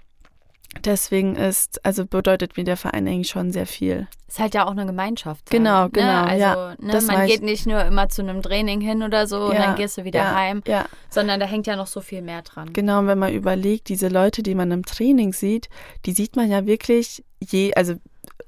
Deswegen 0.85 1.37
ist, 1.37 1.85
also 1.85 2.07
bedeutet 2.07 2.57
mir 2.57 2.65
der 2.65 2.77
Verein 2.77 3.07
eigentlich 3.09 3.29
schon 3.29 3.51
sehr 3.53 3.67
viel. 3.67 4.07
Ist 4.29 4.39
halt 4.39 4.55
ja 4.55 4.67
auch 4.67 4.73
eine 4.73 4.87
Gemeinschaft. 4.87 5.49
Genau, 5.51 5.83
halt, 5.83 5.95
genau. 5.95 6.07
Ne? 6.07 6.25
Also, 6.25 6.41
ja, 6.43 6.75
ne, 6.79 7.01
man 7.07 7.27
geht 7.27 7.43
nicht 7.43 7.67
nur 7.67 7.83
immer 7.85 8.09
zu 8.09 8.23
einem 8.23 8.43
Training 8.43 8.81
hin 8.81 9.03
oder 9.03 9.27
so 9.27 9.47
und 9.47 9.55
Ja, 9.55 9.67
dann 9.67 9.77
gehst 9.77 9.99
du 9.99 10.05
wieder 10.05 10.21
ja, 10.21 10.35
heim, 10.35 10.63
sondern 11.09 11.41
da 11.41 11.47
hängt 11.47 11.67
ja 11.67 11.77
noch 11.77 11.87
so 11.87 12.01
viel 12.01 12.23
mehr 12.23 12.43
dran. 12.43 12.73
genau. 12.73 12.99
Und 13.01 13.07
wenn 13.07 13.19
man 13.19 13.33
überlegt, 13.33 13.89
diese 13.89 14.09
Leute, 14.09 14.43
die 14.43 14.55
man 14.55 14.71
im 14.71 14.85
Training 14.85 15.33
sieht, 15.33 15.69
die 16.05 16.13
sieht 16.13 16.37
man 16.37 16.51
ja 16.51 16.67
wirklich 16.67 17.25
je, 17.41 17.73
also 17.75 17.95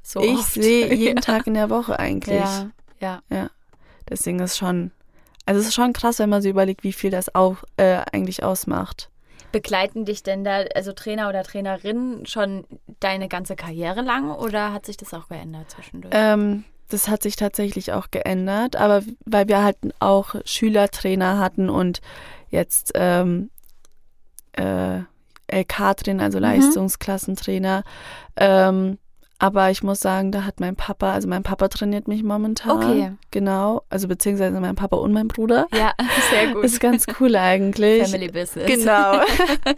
So 0.02 0.20
ich 0.20 0.40
sehe 0.40 0.92
jeden. 0.94 1.20
Tag 1.20 1.46
in 1.46 1.54
der 1.54 1.70
Woche 1.70 1.98
eigentlich. 1.98 2.44
Ja, 3.00 3.20
ja. 3.30 3.50
Deswegen 4.08 4.40
ist 4.40 4.56
schon, 4.56 4.90
also 5.46 5.60
es 5.60 5.68
ist 5.68 5.74
schon 5.74 5.92
krass, 5.92 6.18
wenn 6.18 6.30
man 6.30 6.42
sich 6.42 6.50
überlegt, 6.50 6.82
wie 6.82 6.92
viel 6.92 7.10
das 7.10 7.34
auch 7.34 7.56
äh, 7.76 8.00
eigentlich 8.12 8.42
ausmacht. 8.42 9.10
Begleiten 9.52 10.04
dich 10.04 10.22
denn 10.22 10.44
da, 10.44 10.64
also 10.74 10.92
Trainer 10.92 11.28
oder 11.28 11.42
Trainerin, 11.42 12.26
schon 12.26 12.64
deine 13.00 13.28
ganze 13.28 13.56
Karriere 13.56 14.02
lang 14.02 14.30
oder 14.30 14.72
hat 14.72 14.86
sich 14.86 14.96
das 14.96 15.14
auch 15.14 15.28
geändert 15.28 15.70
zwischendurch? 15.70 16.12
Ähm, 16.14 16.64
das 16.90 17.08
hat 17.08 17.22
sich 17.22 17.36
tatsächlich 17.36 17.92
auch 17.92 18.10
geändert, 18.10 18.76
aber 18.76 19.02
weil 19.24 19.48
wir 19.48 19.62
halt 19.62 19.76
auch 20.00 20.34
Schülertrainer 20.44 21.38
hatten 21.38 21.68
und 21.70 22.00
jetzt 22.50 22.92
ähm, 22.94 23.50
äh, 24.52 25.00
LK-Trainer, 25.50 26.22
also 26.22 26.38
Mhm. 26.38 26.44
Leistungsklassentrainer. 26.44 27.84
Ähm, 28.36 28.98
aber 29.40 29.70
ich 29.70 29.84
muss 29.84 30.00
sagen, 30.00 30.32
da 30.32 30.44
hat 30.44 30.58
mein 30.58 30.74
Papa, 30.74 31.12
also 31.12 31.28
mein 31.28 31.44
Papa 31.44 31.68
trainiert 31.68 32.08
mich 32.08 32.24
momentan. 32.24 32.76
Okay. 32.76 33.12
Genau, 33.30 33.82
also 33.88 34.08
beziehungsweise 34.08 34.58
mein 34.58 34.74
Papa 34.74 34.96
und 34.96 35.12
mein 35.12 35.28
Bruder. 35.28 35.68
ja, 35.72 35.92
sehr 36.30 36.52
gut. 36.52 36.64
Ist 36.64 36.80
ganz 36.80 37.06
cool 37.20 37.36
eigentlich. 37.36 38.02
Family 38.02 38.28
Business. 38.28 38.66
Genau. 38.66 39.20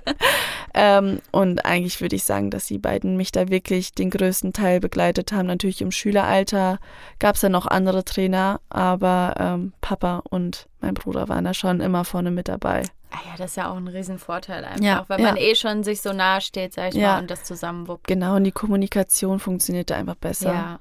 ähm, 0.74 1.20
und 1.30 1.66
eigentlich 1.66 2.00
würde 2.00 2.16
ich 2.16 2.24
sagen, 2.24 2.50
dass 2.50 2.66
die 2.66 2.78
beiden 2.78 3.18
mich 3.18 3.32
da 3.32 3.50
wirklich 3.50 3.92
den 3.92 4.08
größten 4.08 4.54
Teil 4.54 4.80
begleitet 4.80 5.32
haben. 5.32 5.46
Natürlich 5.46 5.82
im 5.82 5.90
Schüleralter 5.90 6.78
gab 7.18 7.36
es 7.36 7.42
ja 7.42 7.50
noch 7.50 7.66
andere 7.66 8.04
Trainer, 8.04 8.60
aber 8.70 9.34
ähm, 9.38 9.72
Papa 9.82 10.22
und 10.30 10.69
mein 10.80 10.94
Bruder 10.94 11.28
waren 11.28 11.44
da 11.44 11.54
schon 11.54 11.80
immer 11.80 12.04
vorne 12.04 12.30
mit 12.30 12.48
dabei. 12.48 12.82
Ah 13.10 13.18
ja, 13.26 13.36
das 13.36 13.50
ist 13.52 13.56
ja 13.56 13.70
auch 13.70 13.76
ein 13.76 13.88
Riesenvorteil 13.88 14.64
einfach, 14.64 14.84
Ja, 14.84 15.04
weil 15.08 15.20
ja. 15.20 15.26
man 15.26 15.36
eh 15.36 15.54
schon 15.54 15.82
sich 15.82 16.00
so 16.00 16.12
nahe 16.12 16.40
steht, 16.40 16.74
sag 16.74 16.90
ich 16.90 16.94
Ja. 16.94 17.14
mal, 17.14 17.18
und 17.20 17.30
das 17.30 17.42
zusammenwuppt. 17.44 18.06
Genau, 18.06 18.36
und 18.36 18.44
die 18.44 18.52
Kommunikation 18.52 19.40
funktioniert 19.40 19.90
da 19.90 19.96
einfach 19.96 20.14
besser. 20.14 20.52
Ja, 20.52 20.80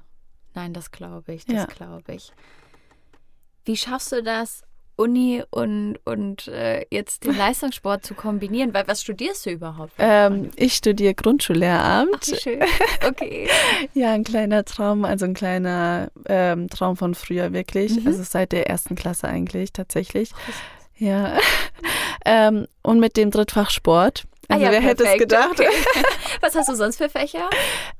nein, 0.54 0.72
das 0.72 0.90
glaube 0.92 1.32
ich, 1.34 1.44
das 1.44 1.66
glaube 1.68 2.12
ich. 2.14 2.32
Wie 3.64 3.76
schaffst 3.76 4.12
du 4.12 4.22
das, 4.22 4.62
Uni 5.00 5.42
und, 5.50 5.96
und 6.04 6.46
äh, 6.48 6.84
jetzt 6.90 7.24
den 7.24 7.36
Leistungssport 7.38 8.04
zu 8.04 8.14
kombinieren? 8.14 8.74
Weil 8.74 8.86
was 8.86 9.00
studierst 9.00 9.46
du 9.46 9.50
überhaupt? 9.50 9.92
Ähm, 9.98 10.50
ich 10.56 10.74
studiere 10.74 11.14
Grundschullehramt. 11.14 12.10
Ach, 12.32 12.38
schön. 12.38 12.62
Okay. 13.06 13.48
Ja, 13.94 14.12
ein 14.12 14.24
kleiner 14.24 14.64
Traum, 14.64 15.04
also 15.04 15.24
ein 15.24 15.34
kleiner 15.34 16.10
ähm, 16.26 16.68
Traum 16.68 16.96
von 16.96 17.14
früher 17.14 17.52
wirklich. 17.52 17.96
Mhm. 17.96 18.06
Also 18.06 18.22
seit 18.22 18.52
der 18.52 18.68
ersten 18.68 18.94
Klasse 18.94 19.26
eigentlich 19.26 19.72
tatsächlich. 19.72 20.30
Ja. 20.98 21.38
ähm, 22.24 22.66
und 22.82 23.00
mit 23.00 23.16
dem 23.16 23.30
Drittfach 23.30 23.70
Sport. 23.70 24.24
Ah 24.48 24.54
Also 24.54 24.66
ja, 24.66 24.72
wer 24.72 24.80
hätte 24.80 25.04
es 25.04 25.10
perfekt, 25.10 25.30
gedacht? 25.30 25.60
okay. 25.60 25.68
Was 26.40 26.54
hast 26.54 26.68
du 26.68 26.74
sonst 26.74 26.96
für 26.98 27.08
Fächer? 27.08 27.48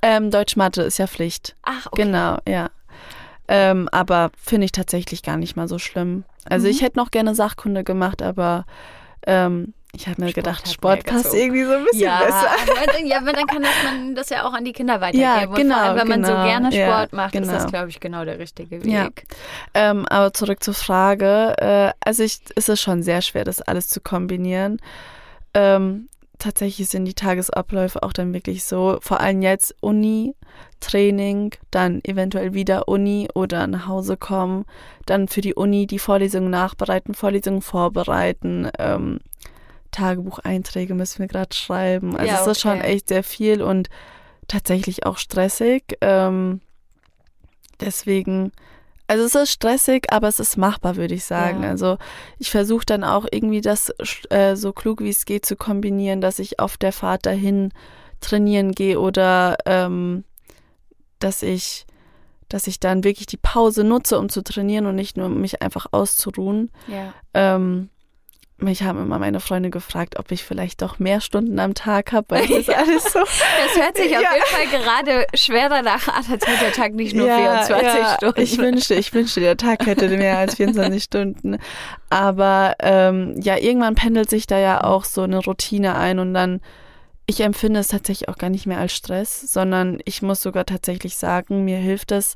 Ähm, 0.02 0.30
Deutsch-Mathe 0.30 0.82
ist 0.82 0.98
ja 0.98 1.06
Pflicht. 1.06 1.56
Ach, 1.62 1.86
okay. 1.86 2.02
Genau, 2.02 2.38
ja. 2.46 2.70
Ähm, 3.52 3.88
aber 3.90 4.30
finde 4.40 4.66
ich 4.66 4.72
tatsächlich 4.72 5.24
gar 5.24 5.36
nicht 5.36 5.56
mal 5.56 5.66
so 5.66 5.78
schlimm. 5.80 6.22
Also 6.48 6.66
Mhm. 6.66 6.70
ich 6.70 6.82
hätte 6.82 6.96
noch 6.98 7.10
gerne 7.10 7.34
Sachkunde 7.34 7.82
gemacht, 7.82 8.22
aber 8.22 8.64
ähm, 9.26 9.74
ich 9.92 10.06
habe 10.06 10.20
mir 10.22 10.28
Sport 10.28 10.34
gedacht, 10.44 10.68
Sport 10.72 11.04
passt 11.04 11.34
irgendwie 11.34 11.64
so 11.64 11.72
ein 11.72 11.82
bisschen 11.84 12.00
Ja, 12.02 12.20
besser. 12.20 12.48
aber, 12.62 13.04
ja, 13.04 13.16
aber 13.18 13.32
dann 13.32 13.46
kann 13.46 13.62
das 13.62 13.72
man 13.82 14.14
das 14.14 14.30
ja 14.30 14.44
auch 14.46 14.52
an 14.52 14.64
die 14.64 14.72
Kinder 14.72 15.00
weitergeben. 15.00 15.20
Ja, 15.22 15.46
genau, 15.46 15.74
vor 15.74 15.82
allem, 15.82 15.96
wenn 15.98 16.08
man 16.08 16.24
so 16.24 16.30
genau. 16.32 16.44
gerne 16.44 16.70
Ja, 16.72 16.86
Sport 16.86 17.12
macht, 17.12 17.34
ist 17.34 17.48
das, 17.50 17.58
genau. 17.64 17.70
glaube 17.70 17.88
ich, 17.88 17.98
genau 17.98 18.24
der 18.24 18.38
richtige 18.38 18.84
Weg. 18.84 18.88
Ja. 18.92 19.08
Ähm, 19.74 20.06
aber 20.06 20.32
zurück 20.32 20.62
zur 20.62 20.74
Frage. 20.74 21.56
Äh, 21.58 21.92
also 22.04 22.22
ich, 22.22 22.38
es 22.54 22.68
ist 22.68 22.80
schon 22.80 23.02
sehr 23.02 23.20
schwer, 23.20 23.42
das 23.42 23.60
alles 23.60 23.88
zu 23.88 24.00
kombinieren. 24.00 24.80
Ähm, 25.54 26.08
tatsächlich 26.40 26.88
sind 26.88 27.04
die 27.04 27.14
Tagesabläufe 27.14 28.02
auch 28.02 28.12
dann 28.12 28.34
wirklich 28.34 28.64
so, 28.64 28.98
vor 29.00 29.20
allem 29.20 29.42
jetzt 29.42 29.74
Uni, 29.80 30.34
Training, 30.80 31.54
dann 31.70 32.00
eventuell 32.04 32.54
wieder 32.54 32.88
Uni 32.88 33.28
oder 33.34 33.66
nach 33.66 33.86
Hause 33.86 34.16
kommen, 34.16 34.64
dann 35.06 35.28
für 35.28 35.40
die 35.40 35.54
Uni 35.54 35.86
die 35.86 35.98
Vorlesungen 36.00 36.50
nachbereiten, 36.50 37.14
Vorlesungen 37.14 37.62
vorbereiten, 37.62 38.68
ähm, 38.78 39.20
Tagebucheinträge 39.92 40.94
müssen 40.94 41.20
wir 41.20 41.26
gerade 41.28 41.54
schreiben. 41.54 42.16
Also 42.16 42.32
Ja, 42.32 42.40
es 42.40 42.46
ist 42.46 42.60
schon 42.60 42.78
okay. 42.78 42.94
echt 42.94 43.08
sehr 43.08 43.22
viel 43.22 43.62
und 43.62 43.88
tatsächlich 44.48 45.06
auch 45.06 45.18
stressig. 45.18 45.96
Ähm, 46.00 46.60
deswegen, 47.80 48.52
also 49.10 49.24
es 49.24 49.34
ist 49.34 49.50
stressig, 49.50 50.12
aber 50.12 50.28
es 50.28 50.38
ist 50.38 50.56
machbar, 50.56 50.94
würde 50.94 51.14
ich 51.14 51.24
sagen. 51.24 51.64
Ja. 51.64 51.70
Also 51.70 51.98
ich 52.38 52.48
versuche 52.48 52.86
dann 52.86 53.02
auch 53.02 53.26
irgendwie 53.28 53.60
das 53.60 53.92
äh, 54.28 54.54
so 54.54 54.72
klug 54.72 55.00
wie 55.00 55.08
es 55.08 55.24
geht 55.24 55.44
zu 55.44 55.56
kombinieren, 55.56 56.20
dass 56.20 56.38
ich 56.38 56.60
auf 56.60 56.76
der 56.76 56.92
Fahrt 56.92 57.26
dahin 57.26 57.72
trainieren 58.20 58.70
gehe 58.70 59.00
oder 59.00 59.56
ähm, 59.66 60.22
dass 61.18 61.42
ich 61.42 61.86
dass 62.48 62.68
ich 62.68 62.78
dann 62.78 63.02
wirklich 63.02 63.26
die 63.26 63.36
Pause 63.36 63.82
nutze, 63.82 64.16
um 64.16 64.28
zu 64.28 64.44
trainieren 64.44 64.86
und 64.86 64.94
nicht 64.94 65.16
nur 65.16 65.26
um 65.26 65.40
mich 65.40 65.60
einfach 65.60 65.86
auszuruhen. 65.90 66.70
Ja. 66.86 67.12
Ähm, 67.34 67.88
mich 68.62 68.82
haben 68.82 69.00
immer 69.00 69.18
meine 69.18 69.40
Freunde 69.40 69.70
gefragt, 69.70 70.18
ob 70.18 70.30
ich 70.32 70.44
vielleicht 70.44 70.82
doch 70.82 70.98
mehr 70.98 71.20
Stunden 71.20 71.58
am 71.58 71.74
Tag 71.74 72.12
habe, 72.12 72.26
weil 72.30 72.46
das 72.46 72.58
ist 72.68 72.70
alles 72.74 73.04
so. 73.12 73.18
Das 73.20 73.76
hört 73.82 73.96
sich 73.96 74.16
auf 74.16 74.22
Ja. 74.22 74.34
jeden 74.34 74.46
Fall 74.46 74.80
gerade 74.80 75.26
schwer 75.34 75.68
danach 75.68 76.08
an, 76.08 76.24
als 76.30 76.46
hätte 76.46 76.60
der 76.60 76.72
Tag 76.72 76.94
nicht 76.94 77.14
nur 77.14 77.26
24 77.26 77.82
ja, 77.86 78.14
Stunden. 78.16 78.40
Ich 78.40 78.58
wünschte, 78.58 78.94
ich 78.94 79.12
wünschte, 79.14 79.40
der 79.40 79.56
Tag 79.56 79.86
hätte 79.86 80.08
mehr 80.08 80.38
als 80.38 80.56
24 80.56 81.02
Stunden. 81.02 81.58
Aber 82.10 82.74
ähm, 82.80 83.34
ja, 83.40 83.56
irgendwann 83.56 83.94
pendelt 83.94 84.30
sich 84.30 84.46
da 84.46 84.58
ja 84.58 84.82
auch 84.84 85.04
so 85.04 85.22
eine 85.22 85.38
Routine 85.38 85.96
ein 85.96 86.18
und 86.18 86.34
dann, 86.34 86.60
ich 87.26 87.40
empfinde 87.40 87.80
es 87.80 87.88
tatsächlich 87.88 88.28
auch 88.28 88.36
gar 88.38 88.50
nicht 88.50 88.66
mehr 88.66 88.78
als 88.78 88.92
Stress, 88.92 89.40
sondern 89.40 90.00
ich 90.04 90.22
muss 90.22 90.42
sogar 90.42 90.66
tatsächlich 90.66 91.16
sagen, 91.16 91.64
mir 91.64 91.78
hilft 91.78 92.12
es, 92.12 92.34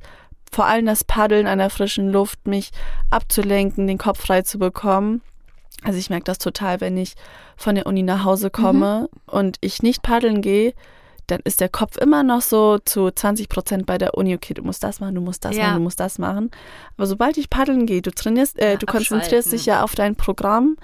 vor 0.53 0.67
allem 0.67 0.87
das 0.87 1.03
Paddeln 1.03 1.49
an 1.49 1.59
der 1.59 1.71
frischen 1.71 2.11
Luft, 2.13 2.47
mich 2.47 2.71
abzulenken, 3.11 3.89
den 3.89 3.99
Kopf 3.99 4.21
frei 4.21 4.43
zu 4.43 4.59
bekommen. 4.59 5.21
Also 5.83 5.99
ich 5.99 6.11
merke 6.11 6.25
das 6.25 6.39
total, 6.39 6.81
wenn 6.81 6.97
ich 6.97 7.15
von 7.57 7.75
der 7.75 7.87
Uni 7.87 8.03
nach 8.03 8.25
Hause 8.25 8.51
komme 8.51 9.09
und 9.27 9.57
ich 9.61 9.83
nicht 9.83 10.03
paddeln 10.03 10.41
gehe, 10.41 10.73
dann 11.27 11.41
ist 11.45 11.61
der 11.61 11.69
Kopf 11.71 11.97
immer 11.97 12.23
noch 12.23 12.43
so 12.43 12.79
zu 12.79 13.11
20 13.11 13.49
Prozent 13.49 13.87
bei 13.87 13.97
der 13.99 14.15
Uni, 14.15 14.35
okay, 14.35 14.53
du 14.55 14.63
musst 14.63 14.85
das 14.85 15.01
machen, 15.01 15.15
du 15.15 15.21
musst 15.21 15.45
das 15.45 15.57
Ja. 15.57 15.65
machen, 15.65 15.77
du 15.77 15.83
musst 15.83 16.01
das 16.01 16.19
machen. 16.19 16.51
Aber 16.97 17.07
sobald 17.07 17.39
ich 17.39 17.49
paddeln 17.51 17.87
gehe, 17.87 18.03
du 18.03 18.11
trainierst, 18.11 18.59
äh, 18.59 18.77
du 18.77 18.87
konzentrierst 18.87 19.51
dich 19.53 19.67
ja 19.67 19.83
auf 19.83 19.95
dein 19.95 20.17
Programm 20.17 20.77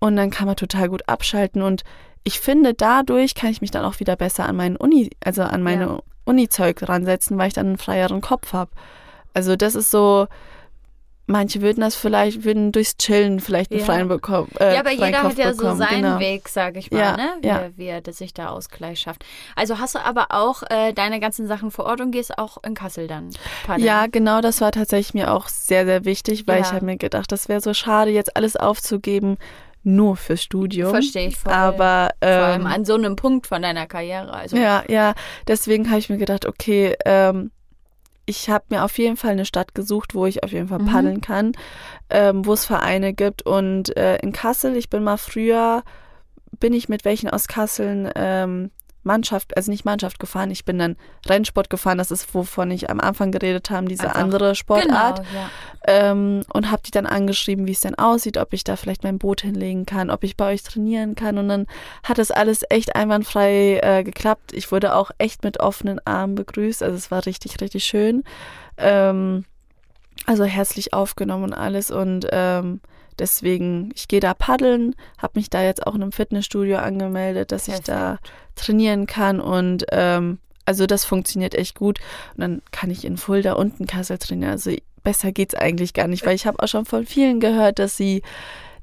und 0.00 0.16
dann 0.16 0.30
kann 0.30 0.46
man 0.46 0.56
total 0.56 0.88
gut 0.88 1.08
abschalten 1.08 1.62
und 1.62 1.82
ich 2.24 2.40
finde, 2.40 2.74
dadurch 2.74 3.36
kann 3.36 3.50
ich 3.50 3.60
mich 3.60 3.70
dann 3.70 3.84
auch 3.84 4.00
wieder 4.00 4.16
besser 4.16 4.46
an 4.48 4.56
meinen 4.56 4.76
Uni, 4.76 5.10
also 5.24 5.42
an 5.42 5.62
meine 5.62 5.84
Ja. 5.86 5.98
Uni-Zeug 6.24 6.88
ransetzen, 6.88 7.38
weil 7.38 7.46
ich 7.48 7.54
dann 7.54 7.66
einen 7.68 7.78
freieren 7.78 8.20
Kopf 8.20 8.52
habe. 8.52 8.72
Also 9.32 9.54
das 9.54 9.76
ist 9.76 9.92
so, 9.92 10.26
manche 11.26 11.60
würden 11.62 11.80
das 11.80 11.94
vielleicht, 11.96 12.44
würden 12.44 12.72
durchs 12.72 12.96
Chillen 12.96 13.40
vielleicht 13.40 13.70
einen 13.72 13.80
Ja. 13.80 13.86
freien 13.86 14.08
bekommen. 14.08 14.48
Äh, 14.60 14.74
ja, 14.74 14.80
aber 14.80 14.92
jeder 14.92 15.12
Kopf 15.12 15.30
hat 15.32 15.38
ja 15.38 15.52
so 15.52 15.58
bekommen, 15.62 15.78
seinen 15.78 16.02
genau. 16.02 16.18
Weg, 16.20 16.48
sag 16.48 16.76
ich 16.76 16.90
mal, 16.90 16.98
Ja, 17.00 17.16
ne? 17.16 17.28
Wie, 17.40 17.46
ja. 17.46 17.58
er, 17.58 17.76
wie 17.76 17.86
er 17.86 18.02
sich 18.12 18.32
da 18.34 18.48
Ausgleich 18.48 19.00
schafft. 19.00 19.24
Also 19.54 19.78
hast 19.78 19.94
du 19.94 19.98
aber 19.98 20.26
auch 20.30 20.62
äh, 20.70 20.92
deine 20.92 21.20
ganzen 21.20 21.46
Sachen 21.46 21.70
vor 21.70 21.86
Ort 21.86 22.00
und 22.00 22.10
gehst 22.12 22.38
auch 22.38 22.58
in 22.64 22.74
Kassel 22.74 23.06
dann 23.08 23.30
paddeln? 23.66 23.86
Ja, 23.86 24.06
genau, 24.06 24.40
das 24.40 24.60
war 24.60 24.72
tatsächlich 24.72 25.14
mir 25.14 25.32
auch 25.32 25.48
sehr, 25.48 25.84
sehr 25.84 26.04
wichtig, 26.04 26.46
weil 26.46 26.60
Ja. 26.60 26.66
ich 26.66 26.72
habe 26.72 26.84
mir 26.84 26.96
gedacht, 26.96 27.30
das 27.32 27.48
wäre 27.48 27.60
so 27.60 27.74
schade, 27.74 28.10
jetzt 28.10 28.36
alles 28.36 28.56
aufzugeben, 28.56 29.36
nur 29.82 30.16
fürs 30.16 30.42
Studium. 30.42 30.90
Verstehe 30.90 31.28
ich 31.28 31.36
voll. 31.36 31.52
Aber 31.52 32.10
Vor 32.20 32.28
allem 32.30 32.62
ähm, 32.62 32.66
an 32.66 32.84
so 32.84 32.94
einem 32.94 33.14
Punkt 33.14 33.46
von 33.46 33.62
deiner 33.62 33.86
Karriere. 33.86 34.32
Also, 34.32 34.56
ja, 34.56 34.82
ja, 34.88 35.14
deswegen 35.46 35.88
habe 35.90 36.00
ich 36.00 36.08
mir 36.10 36.18
gedacht, 36.18 36.44
okay, 36.44 36.96
ähm, 37.04 37.52
ich 38.26 38.50
habe 38.50 38.64
mir 38.70 38.84
auf 38.84 38.98
jeden 38.98 39.16
Fall 39.16 39.30
eine 39.32 39.44
Stadt 39.44 39.74
gesucht, 39.74 40.14
wo 40.14 40.26
ich 40.26 40.42
auf 40.42 40.52
jeden 40.52 40.68
Fall 40.68 40.80
Mhm. 40.80 40.86
paddeln 40.86 41.20
kann, 41.20 41.52
ähm, 42.10 42.44
wo 42.44 42.52
es 42.52 42.64
Vereine 42.64 43.14
gibt. 43.14 43.42
Und 43.42 43.96
äh, 43.96 44.16
in 44.18 44.32
Kassel, 44.32 44.76
ich 44.76 44.90
bin 44.90 45.04
mal 45.04 45.16
früher, 45.16 45.82
bin 46.58 46.72
ich 46.72 46.88
mit 46.88 47.04
welchen 47.04 47.30
aus 47.30 47.46
Kassel 47.48 48.12
ähm, 48.16 48.70
Mannschaft, 49.06 49.56
also 49.56 49.70
nicht 49.70 49.84
Mannschaft 49.86 50.18
gefahren, 50.18 50.50
ich 50.50 50.64
bin 50.66 50.78
dann 50.78 50.96
Rennsport 51.26 51.70
gefahren, 51.70 51.96
das 51.96 52.10
ist, 52.10 52.34
wovon 52.34 52.70
ich 52.70 52.90
am 52.90 53.00
Anfang 53.00 53.32
geredet 53.32 53.70
habe, 53.70 53.86
diese 53.86 54.08
Einfach- 54.08 54.20
andere 54.20 54.54
Sportart. 54.54 55.18
Genau, 55.18 55.40
ja. 55.40 55.50
ähm, 55.86 56.42
und 56.52 56.70
habe 56.70 56.82
die 56.84 56.90
dann 56.90 57.06
angeschrieben, 57.06 57.66
wie 57.66 57.72
es 57.72 57.80
denn 57.80 57.94
aussieht, 57.94 58.36
ob 58.36 58.52
ich 58.52 58.64
da 58.64 58.76
vielleicht 58.76 59.04
mein 59.04 59.18
Boot 59.18 59.40
hinlegen 59.40 59.86
kann, 59.86 60.10
ob 60.10 60.24
ich 60.24 60.36
bei 60.36 60.52
euch 60.52 60.62
trainieren 60.62 61.14
kann. 61.14 61.38
Und 61.38 61.48
dann 61.48 61.66
hat 62.02 62.18
das 62.18 62.30
alles 62.30 62.64
echt 62.68 62.94
einwandfrei 62.96 63.78
äh, 63.82 64.04
geklappt. 64.04 64.52
Ich 64.52 64.70
wurde 64.72 64.94
auch 64.94 65.10
echt 65.18 65.44
mit 65.44 65.60
offenen 65.60 66.00
Armen 66.04 66.34
begrüßt. 66.34 66.82
Also 66.82 66.96
es 66.96 67.10
war 67.10 67.24
richtig, 67.24 67.60
richtig 67.60 67.84
schön. 67.84 68.24
Ähm, 68.76 69.44
also 70.26 70.44
herzlich 70.44 70.92
aufgenommen 70.92 71.44
und 71.44 71.54
alles. 71.54 71.90
Und 71.90 72.26
ähm, 72.32 72.80
deswegen, 73.18 73.90
ich 73.94 74.08
gehe 74.08 74.20
da 74.20 74.34
paddeln, 74.34 74.94
habe 75.18 75.38
mich 75.38 75.50
da 75.50 75.62
jetzt 75.62 75.86
auch 75.86 75.94
in 75.94 76.02
einem 76.02 76.12
Fitnessstudio 76.12 76.78
angemeldet, 76.78 77.52
dass 77.52 77.64
Perfekt. 77.64 77.88
ich 77.88 77.94
da 77.94 78.18
trainieren 78.54 79.06
kann 79.06 79.40
und 79.40 79.86
ähm, 79.92 80.38
also 80.66 80.86
das 80.86 81.04
funktioniert 81.04 81.54
echt 81.54 81.76
gut. 81.76 82.00
Und 82.34 82.40
dann 82.40 82.62
kann 82.72 82.90
ich 82.90 83.04
in 83.04 83.16
Fulda 83.16 83.52
und 83.52 83.80
in 83.80 83.86
Kassel 83.86 84.18
trainieren. 84.18 84.52
Also 84.52 84.72
besser 85.02 85.32
geht's 85.32 85.54
eigentlich 85.54 85.94
gar 85.94 86.08
nicht, 86.08 86.26
weil 86.26 86.34
ich 86.34 86.46
habe 86.46 86.60
auch 86.60 86.68
schon 86.68 86.84
von 86.84 87.06
vielen 87.06 87.40
gehört, 87.40 87.78
dass 87.78 87.96
sie 87.96 88.22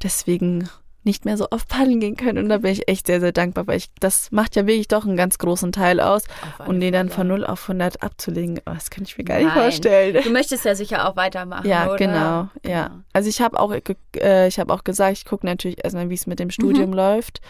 deswegen 0.01 0.69
nicht 1.05 1.25
mehr 1.25 1.37
so 1.37 1.47
oft 1.51 1.67
paddeln 1.67 1.99
gehen 1.99 2.15
können. 2.15 2.37
Und 2.37 2.49
da 2.49 2.59
bin 2.59 2.71
ich 2.71 2.87
echt 2.87 3.07
sehr, 3.07 3.19
sehr 3.19 3.31
dankbar, 3.31 3.67
weil 3.67 3.77
ich, 3.77 3.89
das 3.99 4.31
macht 4.31 4.55
ja 4.55 4.65
wirklich 4.67 4.87
doch 4.87 5.05
einen 5.05 5.17
ganz 5.17 5.37
großen 5.37 5.71
Teil 5.71 5.99
aus. 5.99 6.23
Und 6.65 6.79
den 6.79 6.93
dann 6.93 7.09
von 7.09 7.27
0 7.27 7.45
auf 7.45 7.63
100 7.63 8.01
abzulegen, 8.03 8.59
oh, 8.65 8.71
das 8.73 8.89
kann 8.89 9.03
ich 9.03 9.17
mir 9.17 9.23
gar 9.25 9.37
nicht 9.37 9.47
Nein. 9.47 9.53
vorstellen. 9.63 10.23
Du 10.23 10.29
möchtest 10.29 10.63
ja 10.65 10.75
sicher 10.75 11.07
auch 11.09 11.15
weitermachen, 11.15 11.67
Ja, 11.67 11.87
oder? 11.87 11.97
genau, 11.97 12.49
ja. 12.65 12.87
Genau. 12.87 12.99
Also 13.13 13.29
ich 13.29 13.41
habe 13.41 13.59
auch, 13.59 13.73
äh, 14.17 14.47
ich 14.47 14.59
habe 14.59 14.73
auch 14.73 14.83
gesagt, 14.83 15.17
ich 15.17 15.25
gucke 15.25 15.45
natürlich 15.45 15.83
erstmal, 15.83 16.09
wie 16.09 16.13
es 16.15 16.27
mit 16.27 16.39
dem 16.39 16.49
Studium 16.49 16.91
Mhm. 16.91 16.95
läuft. 16.95 17.41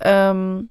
Ähm, 0.00 0.68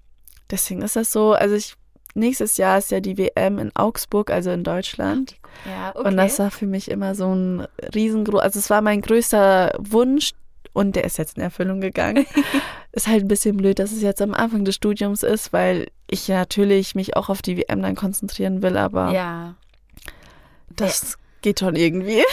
deswegen 0.49 0.81
ist 0.81 0.95
das 0.95 1.11
so. 1.11 1.33
Also 1.33 1.55
ich 1.55 1.75
nächstes 2.13 2.57
Jahr 2.57 2.77
ist 2.77 2.91
ja 2.91 2.99
die 2.99 3.17
WM 3.17 3.57
in 3.57 3.71
Augsburg, 3.75 4.31
also 4.31 4.51
in 4.51 4.63
Deutschland. 4.63 5.35
Ja, 5.65 5.91
okay. 5.95 6.07
Und 6.07 6.17
das 6.17 6.39
war 6.39 6.51
für 6.51 6.65
mich 6.67 6.91
immer 6.91 7.15
so 7.15 7.33
ein 7.33 7.67
riesengroß, 7.95 8.41
also 8.41 8.59
es 8.59 8.69
war 8.69 8.81
mein 8.81 9.01
größter 9.01 9.73
Wunsch 9.79 10.31
und 10.73 10.95
der 10.95 11.03
ist 11.03 11.17
jetzt 11.17 11.37
in 11.37 11.43
Erfüllung 11.43 11.81
gegangen. 11.81 12.25
ist 12.91 13.07
halt 13.07 13.23
ein 13.23 13.27
bisschen 13.27 13.57
blöd, 13.57 13.79
dass 13.79 13.91
es 13.91 14.01
jetzt 14.01 14.21
am 14.21 14.33
Anfang 14.33 14.65
des 14.65 14.75
Studiums 14.75 15.23
ist, 15.23 15.53
weil 15.53 15.87
ich 16.07 16.27
natürlich 16.27 16.95
mich 16.95 17.15
auch 17.15 17.29
auf 17.29 17.41
die 17.41 17.57
WM 17.57 17.81
dann 17.81 17.95
konzentrieren 17.95 18.61
will, 18.61 18.77
aber 18.77 19.11
ja. 19.11 19.55
das 20.75 21.17
geht 21.41 21.59
schon 21.59 21.75
irgendwie. 21.75 22.23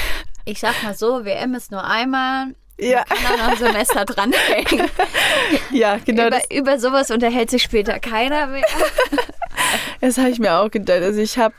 Ich 0.45 0.61
sag 0.61 0.83
mal 0.83 0.95
so, 0.95 1.25
WM 1.25 1.55
ist 1.55 1.71
nur 1.71 1.85
einmal. 1.85 2.55
Ja, 2.81 3.05
Kann 3.05 3.39
noch 3.39 3.49
ein 3.49 3.57
Semester 3.57 4.05
dranhängen. 4.05 4.89
ja, 5.73 5.99
genau. 6.05 6.29
über, 6.29 6.41
über 6.53 6.79
sowas 6.79 7.11
unterhält 7.11 7.51
sich 7.51 7.65
später 7.65 7.99
keiner 7.99 8.47
mehr. 8.47 8.65
das 10.01 10.17
habe 10.17 10.31
ich 10.31 10.39
mir 10.39 10.59
auch 10.59 10.71
gedacht. 10.71 11.03
Also 11.03 11.21
ich 11.21 11.39
habe 11.39 11.55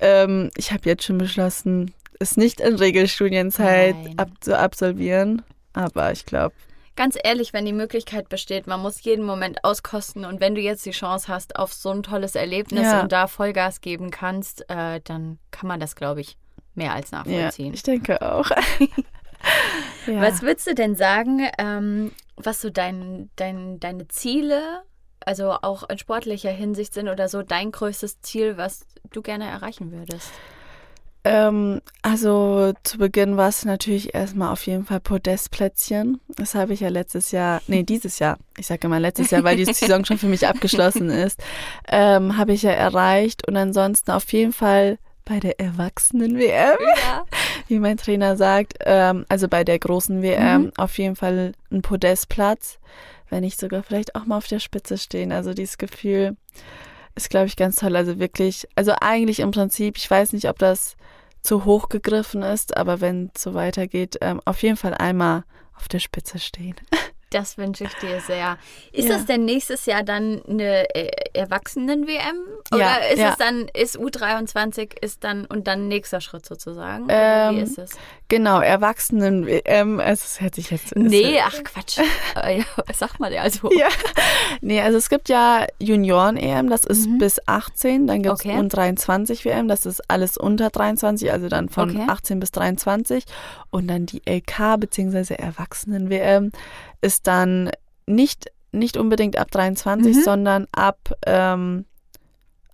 ähm, 0.00 0.50
ich 0.56 0.72
habe 0.72 0.88
jetzt 0.88 1.04
schon 1.04 1.18
beschlossen, 1.18 1.92
es 2.18 2.36
nicht 2.36 2.60
in 2.60 2.76
Regelstudienzeit 2.76 3.94
ab, 4.16 4.30
zu 4.40 4.58
absolvieren. 4.58 5.42
Aber 5.72 6.12
ich 6.12 6.26
glaube, 6.26 6.54
Ganz 6.96 7.16
ehrlich, 7.22 7.54
wenn 7.54 7.64
die 7.64 7.72
Möglichkeit 7.72 8.28
besteht, 8.28 8.66
man 8.66 8.80
muss 8.80 9.02
jeden 9.04 9.24
Moment 9.24 9.64
auskosten 9.64 10.26
und 10.26 10.40
wenn 10.40 10.54
du 10.54 10.60
jetzt 10.60 10.84
die 10.84 10.90
Chance 10.90 11.28
hast 11.28 11.56
auf 11.56 11.72
so 11.72 11.88
ein 11.90 12.02
tolles 12.02 12.34
Erlebnis 12.34 12.82
Ja. 12.82 13.00
und 13.00 13.10
da 13.10 13.26
Vollgas 13.26 13.80
geben 13.80 14.10
kannst, 14.10 14.68
äh, 14.68 15.00
dann 15.04 15.38
kann 15.50 15.68
man 15.68 15.80
das, 15.80 15.94
glaube 15.94 16.20
ich, 16.20 16.36
mehr 16.74 16.92
als 16.92 17.10
ja, 17.12 17.18
nachvollziehen. 17.18 17.72
ich 17.72 17.82
denke 17.84 18.20
auch. 18.20 18.50
ja. 20.06 20.20
Was 20.20 20.42
würdest 20.42 20.66
du 20.66 20.74
denn 20.74 20.94
sagen, 20.94 21.48
ähm, 21.58 22.12
was 22.36 22.60
so 22.60 22.68
dein, 22.68 23.30
dein, 23.36 23.80
deine 23.80 24.08
Ziele, 24.08 24.82
also 25.24 25.52
auch 25.52 25.88
in 25.88 25.96
sportlicher 25.96 26.50
Hinsicht 26.50 26.92
sind 26.92 27.08
oder 27.08 27.28
so 27.28 27.42
dein 27.42 27.72
größtes 27.72 28.20
Ziel, 28.20 28.58
was 28.58 28.84
du 29.10 29.22
gerne 29.22 29.48
erreichen 29.48 29.92
würdest? 29.92 30.30
Ähm, 31.22 31.80
also 32.02 32.72
zu 32.82 32.96
Beginn 32.98 33.36
war 33.36 33.48
es 33.48 33.64
natürlich 33.66 34.14
erstmal 34.14 34.52
auf 34.52 34.66
jeden 34.66 34.84
Fall 34.86 35.00
Podestplätzchen. 35.00 36.20
Das 36.36 36.54
habe 36.54 36.72
ich 36.72 36.80
ja 36.80 36.88
letztes 36.88 37.30
Jahr, 37.30 37.60
nee, 37.66 37.82
dieses 37.82 38.18
Jahr, 38.18 38.38
ich 38.56 38.66
sage 38.66 38.86
immer 38.86 39.00
letztes 39.00 39.30
Jahr, 39.30 39.44
weil 39.44 39.56
die 39.56 39.64
Saison 39.72 40.04
schon 40.04 40.16
für 40.18 40.28
mich 40.28 40.46
abgeschlossen 40.46 41.10
ist, 41.10 41.42
ähm, 41.88 42.36
habe 42.38 42.52
ich 42.54 42.62
ja 42.62 42.70
erreicht. 42.72 43.46
Und 43.46 43.56
ansonsten 43.56 44.10
auf 44.12 44.32
jeden 44.32 44.52
Fall 44.54 44.98
bei 45.26 45.38
der 45.40 45.60
Erwachsenen-WM, 45.60 46.78
Ja. 47.02 47.24
wie 47.68 47.78
mein 47.78 47.98
Trainer 47.98 48.36
sagt, 48.36 48.74
ähm, 48.80 49.26
also 49.28 49.46
bei 49.46 49.62
der 49.62 49.78
großen 49.78 50.22
WM, 50.22 50.62
Mhm. 50.62 50.72
auf 50.78 50.96
jeden 50.98 51.16
Fall 51.16 51.52
ein 51.70 51.82
Podestplatz, 51.82 52.78
wenn 53.28 53.40
nicht 53.42 53.60
sogar 53.60 53.82
vielleicht 53.82 54.14
auch 54.16 54.24
mal 54.24 54.38
auf 54.38 54.48
der 54.48 54.58
Spitze 54.58 54.96
stehen. 54.98 55.30
Also 55.32 55.52
dieses 55.54 55.76
Gefühl 55.78 56.36
ist, 57.14 57.28
glaube 57.30 57.46
ich, 57.46 57.56
ganz 57.56 57.76
toll. 57.76 57.94
Also 57.94 58.18
wirklich, 58.18 58.66
also 58.74 58.92
eigentlich 59.00 59.40
im 59.40 59.50
Prinzip, 59.50 59.98
ich 59.98 60.10
weiß 60.10 60.32
nicht, 60.32 60.48
ob 60.48 60.58
das 60.58 60.96
zu 61.42 61.64
hoch 61.64 61.88
gegriffen 61.88 62.42
ist, 62.42 62.76
aber 62.76 63.00
wenn 63.00 63.30
es 63.34 63.42
so 63.42 63.54
weitergeht, 63.54 64.18
ähm, 64.20 64.40
auf 64.44 64.62
jeden 64.62 64.76
Fall 64.76 64.94
einmal 64.94 65.44
auf 65.76 65.88
der 65.88 65.98
Spitze 65.98 66.38
stehen. 66.38 66.76
Das 67.30 67.56
wünsche 67.58 67.84
ich 67.84 67.94
dir 67.94 68.20
sehr. 68.20 68.58
Ist 68.92 69.08
Ja. 69.08 69.14
das 69.16 69.26
denn 69.26 69.44
nächstes 69.44 69.86
Jahr 69.86 70.02
dann 70.02 70.42
eine 70.48 70.92
äh, 70.94 71.10
Erwachsenen-WM? 71.32 72.36
Oder 72.72 72.78
Ja, 72.80 72.94
ist 73.12 73.18
ja. 73.20 73.30
es 73.30 73.36
dann, 73.36 73.68
ist 73.72 73.96
U23 73.98 75.00
ist 75.00 75.22
dann 75.24 75.44
und 75.46 75.66
dann 75.68 75.86
nächster 75.88 76.20
Schritt 76.20 76.44
sozusagen? 76.44 77.04
Oder 77.04 77.52
wie 77.52 77.58
Ähm, 77.58 77.62
ist 77.64 77.78
es? 77.78 77.90
Genau, 78.28 78.60
Erwachsenen-WM, 78.60 80.00
es 80.00 80.40
hört 80.40 80.54
sich 80.54 80.70
jetzt... 80.70 80.94
Nee, 80.96 81.40
ach 81.44 81.62
Quatsch. 81.64 81.98
Sagt 82.94 83.20
man 83.20 83.30
denn? 83.30 83.40
Also, 83.40 83.70
Ja. 83.72 83.88
Nee, 84.60 84.80
also 84.80 84.98
es 84.98 85.08
gibt 85.08 85.28
ja 85.28 85.66
Junioren-EM, 85.78 86.68
das 86.68 86.84
ist 86.84 87.06
Mhm. 87.08 87.18
bis 87.18 87.40
18, 87.46 88.06
dann 88.06 88.22
gibt 88.22 88.34
es 88.34 88.40
Okay. 88.44 88.56
U23-WM, 88.58 89.68
das 89.68 89.86
ist 89.86 90.02
alles 90.10 90.36
unter 90.36 90.70
23, 90.70 91.30
also 91.32 91.48
dann 91.48 91.68
von 91.68 91.90
Okay. 91.90 92.04
18 92.08 92.40
bis 92.40 92.50
23. 92.52 93.24
Und 93.70 93.88
dann 93.88 94.06
die 94.06 94.22
LK 94.28 94.76
bzw. 94.78 95.34
Erwachsenen-WM 95.34 96.50
ist 97.02 97.19
dann 97.22 97.70
nicht, 98.06 98.50
nicht 98.72 98.96
unbedingt 98.96 99.36
ab 99.36 99.50
23, 99.50 100.16
Mhm. 100.16 100.22
sondern 100.22 100.66
ab, 100.72 100.98
ähm, 101.26 101.84